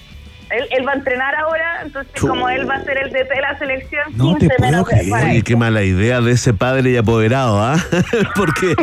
Él, 0.57 0.65
él 0.71 0.87
va 0.87 0.91
a 0.93 0.95
entrenar 0.95 1.35
ahora, 1.35 1.81
entonces 1.83 2.11
como 2.21 2.49
él 2.49 2.69
va 2.69 2.75
a 2.75 2.83
ser 2.83 2.97
el 2.97 3.09
DT 3.11 3.29
de 3.35 3.41
la 3.41 3.57
selección, 3.59 4.03
No 4.15 4.35
15 4.35 4.47
te 4.47 4.55
puedo 4.55 4.71
menos 4.71 4.87
creer. 4.87 5.09
para 5.09 5.25
Oye, 5.27 5.37
él. 5.37 5.43
qué 5.43 5.55
mala 5.55 5.83
idea 5.83 6.21
de 6.21 6.31
ese 6.31 6.53
padre 6.53 6.91
y 6.91 6.97
apoderado, 6.97 7.61
¿ah? 7.61 7.77
Porque 8.35 8.75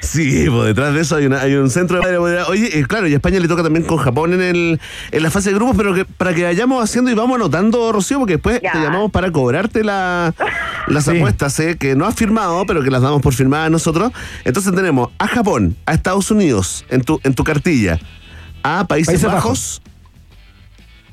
sí, 0.00 0.46
pues 0.50 0.66
detrás 0.68 0.94
de 0.94 1.00
eso 1.00 1.16
hay, 1.16 1.26
una- 1.26 1.40
hay 1.40 1.54
un 1.54 1.70
centro 1.70 1.96
de 1.98 2.02
padre 2.02 2.16
apoderado. 2.16 2.48
Oye, 2.50 2.78
eh, 2.78 2.84
claro, 2.86 3.06
y 3.06 3.12
a 3.12 3.16
España 3.16 3.38
le 3.40 3.48
toca 3.48 3.62
también 3.62 3.84
con 3.84 3.98
Japón 3.98 4.32
en, 4.34 4.40
el, 4.42 4.80
en 5.10 5.22
la 5.22 5.30
fase 5.30 5.50
de 5.50 5.56
grupos, 5.56 5.76
pero 5.76 5.94
que 5.94 6.04
para 6.04 6.34
que 6.34 6.44
vayamos 6.44 6.82
haciendo 6.82 7.10
y 7.10 7.14
vamos 7.14 7.36
anotando, 7.36 7.92
Rocío, 7.92 8.18
porque 8.18 8.34
después 8.34 8.60
Ya. 8.62 8.72
te 8.72 8.78
llamamos 8.80 9.10
para 9.10 9.30
cobrarte 9.30 9.84
la- 9.84 10.34
las 10.88 11.04
Sí. 11.04 11.16
apuestas, 11.16 11.58
¿eh? 11.60 11.76
que 11.78 11.94
no 11.94 12.06
has 12.06 12.14
firmado, 12.14 12.64
pero 12.66 12.82
que 12.82 12.90
las 12.90 13.02
damos 13.02 13.22
por 13.22 13.32
firmadas 13.34 13.70
nosotros. 13.70 14.12
Entonces 14.44 14.74
tenemos 14.74 15.10
a 15.18 15.26
Japón, 15.28 15.76
a 15.86 15.94
Estados 15.94 16.30
Unidos 16.30 16.84
en 16.90 17.02
tu, 17.02 17.20
en 17.24 17.34
tu 17.34 17.44
cartilla, 17.44 17.98
a 18.62 18.84
Países, 18.84 19.06
Países 19.14 19.26
Bajos, 19.26 19.42
Bajos. 19.42 19.82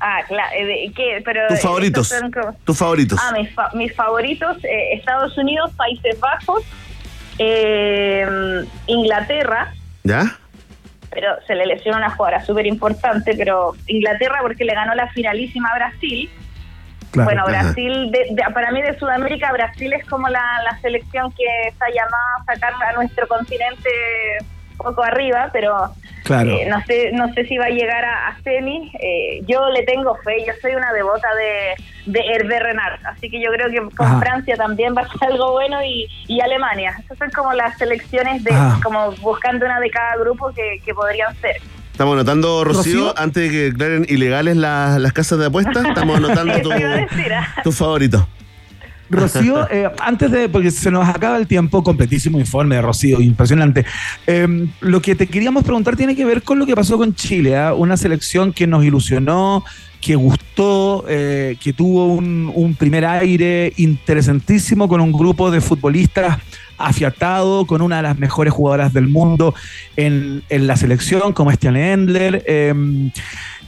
Ah, 0.00 0.20
claro, 0.28 0.50
eh, 0.54 0.92
¿qué? 0.94 1.20
Pero 1.24 1.40
tus 1.48 1.56
estos 1.56 1.68
favoritos. 1.70 2.14
como- 2.32 2.52
Tus 2.64 2.78
favoritos. 2.78 3.20
Ah, 3.22 3.32
mis, 3.36 3.52
fa- 3.54 3.70
mis 3.74 3.94
favoritos, 3.94 4.56
eh, 4.64 4.94
Estados 4.94 5.36
Unidos, 5.38 5.72
Países 5.76 6.18
Bajos, 6.20 6.62
Eh, 7.40 8.26
Inglaterra, 8.88 9.72
¿Ya? 10.02 10.36
pero 11.10 11.36
se 11.46 11.54
le 11.54 11.66
lesionó 11.66 11.98
una 11.98 12.10
jugadora 12.10 12.44
súper 12.44 12.66
importante, 12.66 13.32
pero 13.36 13.74
Inglaterra 13.86 14.38
porque 14.42 14.64
le 14.64 14.74
ganó 14.74 14.94
la 14.96 15.08
finalísima 15.12 15.68
a 15.70 15.74
Brasil. 15.76 16.28
Claro. 17.12 17.30
bueno. 17.30 17.44
Brasil, 17.46 18.10
de- 18.10 18.26
de- 18.32 18.52
para 18.52 18.70
mí 18.70 18.82
de 18.82 18.98
Sudamérica, 18.98 19.50
Brasil 19.52 19.92
es 19.94 20.04
como 20.06 20.28
la, 20.28 20.42
la 20.70 20.78
selección 20.80 21.32
que 21.32 21.44
está 21.68 21.86
llamada 21.88 22.34
a 22.40 22.44
sacar 22.44 22.72
a 22.74 22.92
nuestro 22.92 23.26
continente 23.28 23.88
poco 24.76 25.02
arriba, 25.02 25.48
pero 25.52 25.94
Claro. 26.28 26.50
eh, 26.50 26.66
no 26.68 26.80
sé 26.86 27.10
no 27.12 27.32
sé 27.34 27.44
si 27.46 27.56
va 27.56 27.64
a 27.64 27.70
llegar 27.70 28.04
a, 28.04 28.28
a 28.28 28.40
semi. 28.42 28.92
Eh, 29.00 29.40
yo 29.48 29.68
le 29.70 29.82
tengo 29.84 30.14
fe, 30.22 30.44
yo 30.46 30.52
soy 30.62 30.74
una 30.74 30.92
devota 30.92 31.26
de, 31.34 32.12
de 32.12 32.20
Hervé 32.20 32.60
Renard, 32.60 33.00
así 33.06 33.28
que 33.30 33.40
yo 33.42 33.50
creo 33.50 33.70
que 33.70 33.96
con 33.96 34.06
Ajá. 34.06 34.20
Francia 34.20 34.56
también 34.56 34.94
va 34.96 35.02
a 35.02 35.08
ser 35.08 35.30
algo 35.32 35.52
bueno 35.52 35.82
y, 35.82 36.06
y 36.26 36.40
Alemania. 36.40 36.94
Esas 37.02 37.18
son 37.18 37.30
como 37.30 37.52
las 37.54 37.76
selecciones 37.78 38.44
de, 38.44 38.52
como 38.82 39.10
buscando 39.22 39.64
una 39.66 39.80
de 39.80 39.90
cada 39.90 40.16
grupo 40.18 40.52
que, 40.54 40.80
que 40.84 40.94
podrían 40.94 41.34
ser. 41.40 41.56
Estamos 41.92 42.12
anotando, 42.14 42.62
Rocío, 42.62 43.06
Rocío. 43.08 43.14
antes 43.18 43.42
de 43.42 43.50
que 43.50 43.56
declaren 43.72 44.06
ilegales 44.08 44.56
las, 44.56 45.00
las 45.00 45.12
casas 45.12 45.38
de 45.40 45.46
apuestas, 45.46 45.84
estamos 45.84 46.16
anotando 46.18 46.60
tu, 46.62 46.70
ah. 46.70 47.54
tu 47.64 47.72
favorito. 47.72 48.28
Rocío, 49.10 49.68
eh, 49.70 49.90
antes 50.00 50.30
de, 50.30 50.48
porque 50.48 50.70
se 50.70 50.90
nos 50.90 51.08
acaba 51.08 51.36
el 51.36 51.46
tiempo, 51.46 51.82
completísimo 51.82 52.38
informe 52.38 52.76
de 52.76 52.82
Rocío, 52.82 53.20
impresionante. 53.20 53.84
Eh, 54.26 54.66
lo 54.80 55.00
que 55.02 55.14
te 55.14 55.26
queríamos 55.26 55.64
preguntar 55.64 55.96
tiene 55.96 56.14
que 56.14 56.24
ver 56.24 56.42
con 56.42 56.58
lo 56.58 56.66
que 56.66 56.74
pasó 56.74 56.98
con 56.98 57.14
Chile, 57.14 57.56
¿ah? 57.56 57.74
una 57.74 57.96
selección 57.96 58.52
que 58.52 58.66
nos 58.66 58.84
ilusionó, 58.84 59.64
que 60.00 60.14
gustó, 60.14 61.04
eh, 61.08 61.56
que 61.60 61.72
tuvo 61.72 62.06
un, 62.06 62.50
un 62.54 62.74
primer 62.74 63.04
aire 63.04 63.72
interesantísimo 63.76 64.88
con 64.88 65.00
un 65.00 65.12
grupo 65.12 65.50
de 65.50 65.60
futbolistas 65.60 66.38
afiatado, 66.78 67.66
con 67.66 67.82
una 67.82 67.96
de 67.96 68.02
las 68.02 68.18
mejores 68.18 68.52
jugadoras 68.52 68.92
del 68.92 69.08
mundo 69.08 69.54
en, 69.96 70.42
en 70.48 70.66
la 70.66 70.76
selección, 70.76 71.32
como 71.32 71.50
Estiane 71.50 71.92
Endler. 71.92 72.44
eh, 72.46 73.10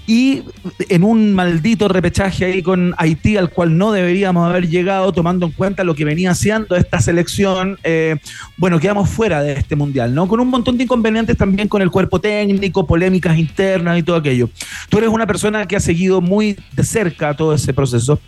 y 0.07 0.42
en 0.88 1.05
un 1.05 1.34
maldito 1.34 1.88
repechaje 1.88 2.44
ahí 2.44 2.62
con 2.62 2.94
Haití 2.98 3.36
al 3.36 3.51
cual 3.51 3.78
no 3.78 3.92
deberíamos 3.92 4.48
haber 4.48 4.68
llegado 4.68 5.12
tomando 5.12 5.46
en 5.46 5.53
cuenta 5.53 5.84
lo 5.84 5.94
que 5.94 6.05
venía 6.05 6.32
haciendo 6.32 6.76
esta 6.76 7.01
selección, 7.01 7.78
eh, 7.84 8.16
bueno, 8.57 8.80
quedamos 8.80 9.09
fuera 9.09 9.42
de 9.42 9.53
este 9.53 9.76
mundial, 9.76 10.14
¿no? 10.14 10.26
Con 10.26 10.40
un 10.40 10.48
montón 10.48 10.76
de 10.76 10.84
inconvenientes 10.84 11.36
también 11.36 11.68
con 11.68 11.82
el 11.82 11.90
cuerpo 11.90 12.20
técnico, 12.20 12.86
polémicas 12.86 13.38
internas 13.38 13.98
y 13.98 14.03
todo 14.03 14.16
aquello. 14.16 14.51
Tú 14.88 14.98
eres 14.98 15.11
una 15.11 15.26
persona 15.26 15.66
que 15.66 15.76
ha 15.76 15.80
seguido 15.80 16.20
muy 16.20 16.57
de 16.72 16.84
cerca 16.84 17.34
todo 17.34 17.55
ese 17.55 17.72
proceso 17.72 18.20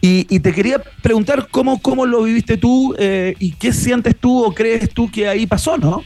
y, 0.00 0.24
te 0.36 0.52
quería 0.52 0.80
preguntar 1.02 1.48
cómo, 1.50 1.80
cómo 1.80 2.06
lo 2.06 2.22
viviste 2.22 2.56
tú 2.56 2.94
eh, 2.98 3.34
y 3.38 3.52
qué 3.52 3.72
sientes 3.72 4.14
tú 4.16 4.44
o 4.44 4.54
crees 4.54 4.90
tú 4.90 5.10
que 5.10 5.26
ahí 5.28 5.46
pasó, 5.46 5.76
¿no? 5.76 6.02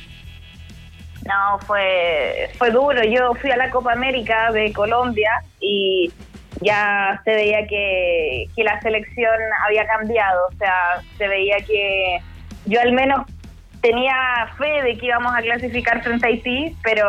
No, 1.30 1.58
fue, 1.60 2.50
fue 2.58 2.70
duro. 2.70 3.02
Yo 3.04 3.34
fui 3.34 3.50
a 3.50 3.56
la 3.56 3.70
Copa 3.70 3.92
América 3.92 4.50
de 4.52 4.72
Colombia 4.72 5.30
y 5.60 6.10
ya 6.60 7.20
se 7.24 7.30
veía 7.32 7.66
que, 7.68 8.46
que 8.56 8.64
la 8.64 8.80
selección 8.80 9.34
había 9.64 9.86
cambiado. 9.86 10.40
O 10.52 10.56
sea, 10.56 11.00
se 11.16 11.28
veía 11.28 11.56
que 11.58 12.18
yo 12.66 12.80
al 12.80 12.92
menos 12.92 13.26
tenía 13.80 14.14
fe 14.58 14.82
de 14.82 14.98
que 14.98 15.06
íbamos 15.06 15.34
a 15.34 15.40
clasificar 15.40 16.02
frente 16.02 16.26
a 16.26 16.28
Haití, 16.30 16.76
pero 16.82 17.08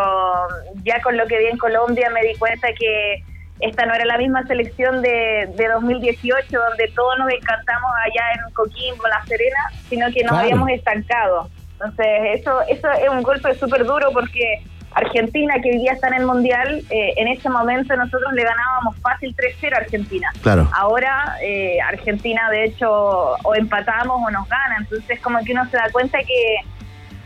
ya 0.84 1.02
con 1.02 1.18
lo 1.18 1.26
que 1.28 1.38
vi 1.40 1.46
en 1.48 1.58
Colombia 1.58 2.10
me 2.12 2.22
di 2.22 2.36
cuenta 2.36 2.68
que 2.78 3.24
esta 3.60 3.86
no 3.86 3.94
era 3.94 4.06
la 4.06 4.18
misma 4.18 4.44
selección 4.48 5.02
de, 5.02 5.50
de 5.56 5.68
2018, 5.68 6.46
donde 6.50 6.88
todos 6.96 7.18
nos 7.20 7.30
encantamos 7.32 7.92
allá 8.06 8.24
en 8.48 8.54
Coquimbo, 8.54 9.08
La 9.08 9.24
Serena, 9.26 9.60
sino 9.90 10.08
que 10.12 10.24
nos 10.24 10.32
Claro. 10.32 10.38
habíamos 10.46 10.70
estancado. 10.70 11.50
Entonces, 11.84 12.40
eso, 12.40 12.62
eso 12.70 12.92
es 12.92 13.10
un 13.10 13.24
golpe 13.24 13.54
súper 13.56 13.86
duro 13.86 14.12
porque 14.14 14.62
Argentina, 14.94 15.56
que 15.62 15.70
hoy 15.72 15.80
día 15.80 15.94
está 15.94 16.10
en 16.10 16.16
el 16.16 16.26
Mundial, 16.26 16.84
eh, 16.90 17.14
en 17.18 17.28
ese 17.28 17.50
momento 17.50 17.96
nosotros 17.96 18.34
le 18.34 18.44
ganábamos 18.44 18.98
fácil 19.00 19.36
3-0 19.36 19.74
a 19.74 19.78
Argentina. 19.78 20.30
Claro. 20.42 20.70
Ahora 20.74 21.38
eh, 21.42 21.80
Argentina, 21.82 22.50
de 22.52 22.66
hecho, 22.66 22.92
o 22.92 23.56
empatamos 23.56 24.22
o 24.24 24.30
nos 24.30 24.48
gana. 24.48 24.78
Entonces, 24.80 25.20
como 25.22 25.40
que 25.44 25.54
uno 25.54 25.66
se 25.70 25.78
da 25.78 25.90
cuenta 25.92 26.20
que, 26.20 26.58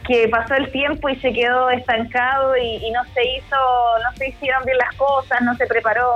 que 0.07 0.29
pasó 0.29 0.53
el 0.55 0.71
tiempo 0.71 1.09
y 1.09 1.15
se 1.17 1.33
quedó 1.33 1.69
estancado 1.71 2.55
y, 2.55 2.85
y 2.85 2.91
no 2.91 3.03
se 3.13 3.21
hizo, 3.23 3.55
no 4.03 4.15
se 4.15 4.29
hicieron 4.29 4.63
bien 4.63 4.77
las 4.77 4.95
cosas, 4.95 5.41
no 5.41 5.55
se 5.55 5.65
preparó, 5.65 6.07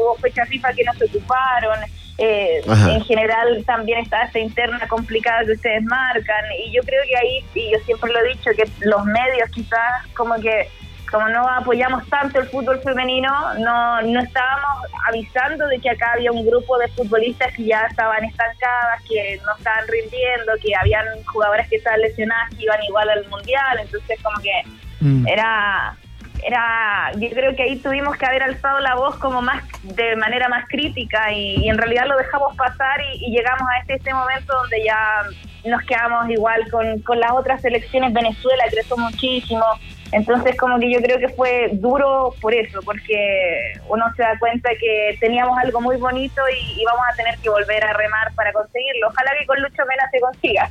hubo 0.00 0.14
fechas 0.16 0.48
FIFA 0.48 0.72
que 0.74 0.84
no 0.84 0.92
se 0.92 1.06
ocuparon. 1.06 1.78
Eh, 2.18 2.60
en 2.66 3.00
general 3.02 3.62
también 3.64 4.00
está 4.00 4.24
esta 4.24 4.40
interna 4.40 4.86
complicada 4.88 5.44
que 5.44 5.52
ustedes 5.52 5.84
marcan 5.84 6.44
y 6.66 6.72
yo 6.72 6.82
creo 6.82 7.00
que 7.08 7.16
ahí, 7.16 7.44
y 7.54 7.70
yo 7.72 7.78
siempre 7.86 8.12
lo 8.12 8.18
he 8.18 8.28
dicho, 8.30 8.50
que 8.56 8.68
los 8.80 9.04
medios 9.04 9.48
quizás 9.50 10.04
como 10.14 10.34
que 10.40 10.68
como 11.10 11.26
no 11.28 11.48
apoyamos 11.48 12.06
tanto 12.08 12.38
el 12.40 12.48
fútbol 12.48 12.80
femenino, 12.80 13.30
no, 13.60 14.02
no 14.02 14.20
estábamos 14.20 14.84
avisando 15.06 15.66
de 15.68 15.78
que 15.78 15.88
acá 15.88 16.12
había 16.12 16.30
un 16.30 16.44
grupo 16.44 16.76
de 16.78 16.88
futbolistas 16.88 17.54
que 17.54 17.64
ya 17.64 17.86
estaban 17.88 18.22
estancadas, 18.24 19.02
que 19.08 19.40
no 19.46 19.56
estaban 19.56 19.88
rindiendo, 19.88 20.52
que 20.62 20.74
habían 20.76 21.06
jugadoras 21.24 21.66
que 21.68 21.76
estaban 21.76 22.00
lesionadas 22.00 22.54
que 22.54 22.64
iban 22.64 22.82
igual 22.82 23.08
al 23.08 23.26
mundial, 23.28 23.78
entonces 23.80 24.20
como 24.22 24.38
que 24.42 25.32
era 25.32 25.96
era 26.44 27.12
yo 27.16 27.28
creo 27.30 27.54
que 27.54 27.62
ahí 27.62 27.78
tuvimos 27.78 28.16
que 28.16 28.26
haber 28.26 28.42
alzado 28.42 28.80
la 28.80 28.94
voz 28.94 29.16
como 29.16 29.42
más 29.42 29.62
de 29.82 30.16
manera 30.16 30.48
más 30.48 30.66
crítica 30.68 31.32
y, 31.32 31.56
y 31.56 31.68
en 31.68 31.78
realidad 31.78 32.06
lo 32.06 32.16
dejamos 32.16 32.56
pasar 32.56 33.00
y, 33.14 33.26
y 33.26 33.30
llegamos 33.30 33.68
a 33.68 33.80
este, 33.80 33.94
este 33.94 34.14
momento 34.14 34.52
donde 34.54 34.84
ya 34.84 35.24
nos 35.64 35.82
quedamos 35.82 36.28
igual 36.30 36.68
con, 36.70 37.00
con 37.02 37.20
las 37.20 37.32
otras 37.32 37.60
selecciones. 37.60 38.12
Venezuela 38.12 38.64
creció 38.70 38.96
muchísimo. 38.96 39.64
Entonces 40.12 40.56
como 40.56 40.78
que 40.78 40.90
yo 40.90 41.00
creo 41.02 41.18
que 41.18 41.28
fue 41.28 41.68
duro 41.72 42.34
por 42.40 42.54
eso 42.54 42.80
porque 42.82 43.74
uno 43.88 44.06
se 44.16 44.22
da 44.22 44.38
cuenta 44.38 44.70
que 44.80 45.18
teníamos 45.20 45.58
algo 45.58 45.82
muy 45.82 45.96
bonito 45.96 46.40
y, 46.48 46.80
y 46.80 46.84
vamos 46.84 47.02
a 47.12 47.16
tener 47.16 47.38
que 47.38 47.50
volver 47.50 47.84
a 47.84 47.92
remar 47.92 48.32
para 48.34 48.52
conseguirlo. 48.52 49.08
Ojalá 49.08 49.32
que 49.38 49.46
con 49.46 49.60
Lucho 49.60 49.82
Mena 49.86 50.08
se 50.10 50.20
consiga 50.20 50.70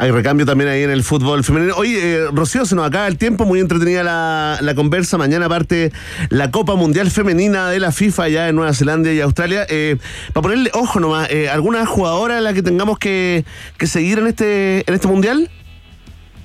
Hay 0.00 0.12
recambio 0.12 0.46
también 0.46 0.70
ahí 0.70 0.84
en 0.84 0.90
el 0.90 1.02
fútbol 1.02 1.42
femenino. 1.42 1.74
Oye, 1.76 1.98
eh, 1.98 2.26
Rocío, 2.32 2.64
se 2.64 2.76
nos 2.76 2.86
acaba 2.86 3.08
el 3.08 3.18
tiempo, 3.18 3.44
muy 3.44 3.58
entretenida 3.58 4.04
la, 4.04 4.58
la 4.60 4.74
conversa. 4.76 5.18
Mañana 5.18 5.48
parte 5.48 5.90
la 6.30 6.52
Copa 6.52 6.76
Mundial 6.76 7.10
Femenina 7.10 7.68
de 7.68 7.80
la 7.80 7.90
FIFA 7.90 8.22
allá 8.22 8.48
en 8.48 8.54
Nueva 8.54 8.72
Zelanda 8.74 9.12
y 9.12 9.20
Australia. 9.20 9.66
Eh, 9.68 9.96
para 10.32 10.42
ponerle 10.42 10.70
ojo 10.72 11.00
nomás, 11.00 11.28
eh, 11.30 11.48
¿alguna 11.48 11.84
jugadora 11.84 12.38
a 12.38 12.40
la 12.40 12.52
que 12.54 12.62
tengamos 12.62 12.98
que, 13.00 13.44
que 13.76 13.88
seguir 13.88 14.20
en 14.20 14.28
este, 14.28 14.84
en 14.88 14.94
este 14.94 15.08
Mundial? 15.08 15.50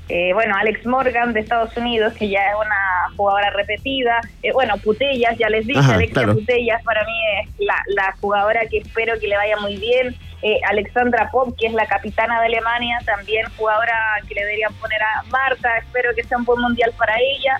Eh, 0.09 0.31
bueno, 0.33 0.55
Alex 0.59 0.85
Morgan 0.85 1.33
de 1.33 1.39
Estados 1.39 1.75
Unidos, 1.77 2.13
que 2.13 2.29
ya 2.29 2.39
es 2.39 2.55
una 2.55 3.15
jugadora 3.15 3.51
repetida. 3.51 4.19
Eh, 4.41 4.51
bueno, 4.51 4.75
Putellas, 4.83 5.37
ya 5.37 5.49
les 5.49 5.65
dije, 5.65 5.79
Ajá, 5.79 5.93
Alexia 5.93 6.13
claro. 6.13 6.33
Putellas 6.33 6.83
para 6.83 7.03
mí 7.05 7.13
es 7.41 7.49
la, 7.59 7.75
la 7.87 8.15
jugadora 8.19 8.61
que 8.69 8.79
espero 8.79 9.13
que 9.19 9.27
le 9.27 9.37
vaya 9.37 9.57
muy 9.57 9.77
bien. 9.77 10.15
Eh, 10.45 10.59
Alexandra 10.69 11.29
Pop, 11.31 11.55
que 11.57 11.67
es 11.67 11.73
la 11.73 11.85
capitana 11.87 12.39
de 12.41 12.47
Alemania, 12.47 12.99
también 13.05 13.45
jugadora 13.57 13.97
que 14.27 14.35
le 14.35 14.41
deberían 14.41 14.73
poner 14.73 15.01
a 15.01 15.23
Marta. 15.31 15.77
Espero 15.77 16.13
que 16.13 16.23
sea 16.23 16.37
un 16.37 16.43
buen 16.43 16.59
mundial 16.59 16.91
para 16.97 17.13
ella. 17.17 17.57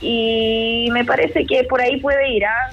Y 0.00 0.88
me 0.92 1.04
parece 1.04 1.44
que 1.44 1.64
por 1.64 1.80
ahí 1.80 2.00
puede 2.00 2.28
ir. 2.30 2.44
¿ah? 2.46 2.70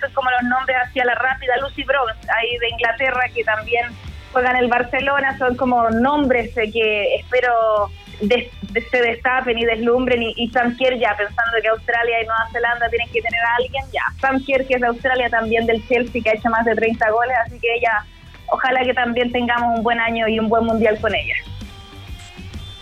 Son 0.00 0.12
como 0.12 0.30
los 0.30 0.42
nombres 0.44 0.76
hacia 0.82 1.04
la 1.04 1.14
rápida. 1.14 1.56
Lucy 1.58 1.84
Bronze, 1.84 2.18
ahí 2.36 2.58
de 2.58 2.68
Inglaterra, 2.70 3.22
que 3.34 3.44
también 3.44 3.86
juega 4.32 4.50
en 4.50 4.56
el 4.56 4.68
Barcelona. 4.68 5.36
Son 5.38 5.56
como 5.56 5.88
nombres 5.90 6.56
eh, 6.56 6.70
que 6.72 7.16
espero 7.16 7.90
des- 8.22 8.50
se 8.90 9.02
destapen 9.02 9.56
y 9.58 9.64
deslumbren. 9.64 10.22
Y, 10.22 10.32
y 10.36 10.48
Sam 10.50 10.76
Kerr 10.76 10.98
ya 10.98 11.16
pensando 11.16 11.52
que 11.62 11.68
Australia 11.68 12.22
y 12.22 12.26
Nueva 12.26 12.48
Zelanda 12.50 12.88
tienen 12.88 13.08
que 13.12 13.22
tener 13.22 13.40
a 13.40 13.54
alguien. 13.56 13.84
Ya, 13.92 14.02
Sam 14.20 14.42
Kerr, 14.44 14.66
que 14.66 14.74
es 14.74 14.80
de 14.80 14.86
Australia, 14.88 15.28
también 15.30 15.66
del 15.66 15.86
Chelsea, 15.86 16.22
que 16.22 16.30
ha 16.30 16.34
hecho 16.34 16.50
más 16.50 16.64
de 16.64 16.74
30 16.74 17.08
goles. 17.10 17.36
Así 17.46 17.60
que 17.60 17.72
ella, 17.76 18.04
ojalá 18.46 18.84
que 18.84 18.94
también 18.94 19.30
tengamos 19.32 19.76
un 19.76 19.82
buen 19.82 20.00
año 20.00 20.28
y 20.28 20.38
un 20.38 20.48
buen 20.48 20.64
mundial 20.64 20.98
con 21.00 21.14
ella. 21.14 21.34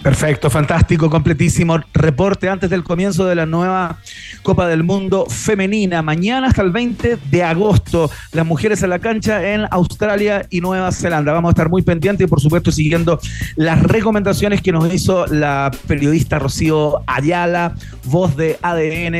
Perfecto, 0.02 0.50
fantástico, 0.50 1.08
completísimo. 1.08 1.78
Reporte 1.94 2.48
antes 2.48 2.68
del 2.68 2.82
comienzo 2.82 3.24
de 3.24 3.36
la 3.36 3.46
nueva 3.46 3.98
Copa 4.42 4.66
del 4.66 4.82
Mundo 4.82 5.26
femenina. 5.26 6.02
Mañana 6.02 6.48
hasta 6.48 6.62
el 6.62 6.72
20 6.72 7.18
de 7.30 7.42
agosto, 7.44 8.10
las 8.32 8.44
mujeres 8.44 8.82
a 8.82 8.88
la 8.88 8.98
cancha 8.98 9.52
en 9.54 9.64
Australia 9.70 10.44
y 10.50 10.60
Nueva 10.60 10.90
Zelanda. 10.90 11.32
Vamos 11.32 11.50
a 11.50 11.52
estar 11.52 11.68
muy 11.68 11.82
pendientes 11.82 12.26
y 12.26 12.28
por 12.28 12.40
supuesto 12.40 12.72
siguiendo 12.72 13.20
las 13.54 13.80
recomendaciones 13.80 14.60
que 14.60 14.72
nos 14.72 14.92
hizo 14.92 15.26
la 15.28 15.70
periodista 15.86 16.40
Rocío 16.40 17.02
Ayala, 17.06 17.76
voz 18.06 18.36
de 18.36 18.58
ADN 18.60 19.14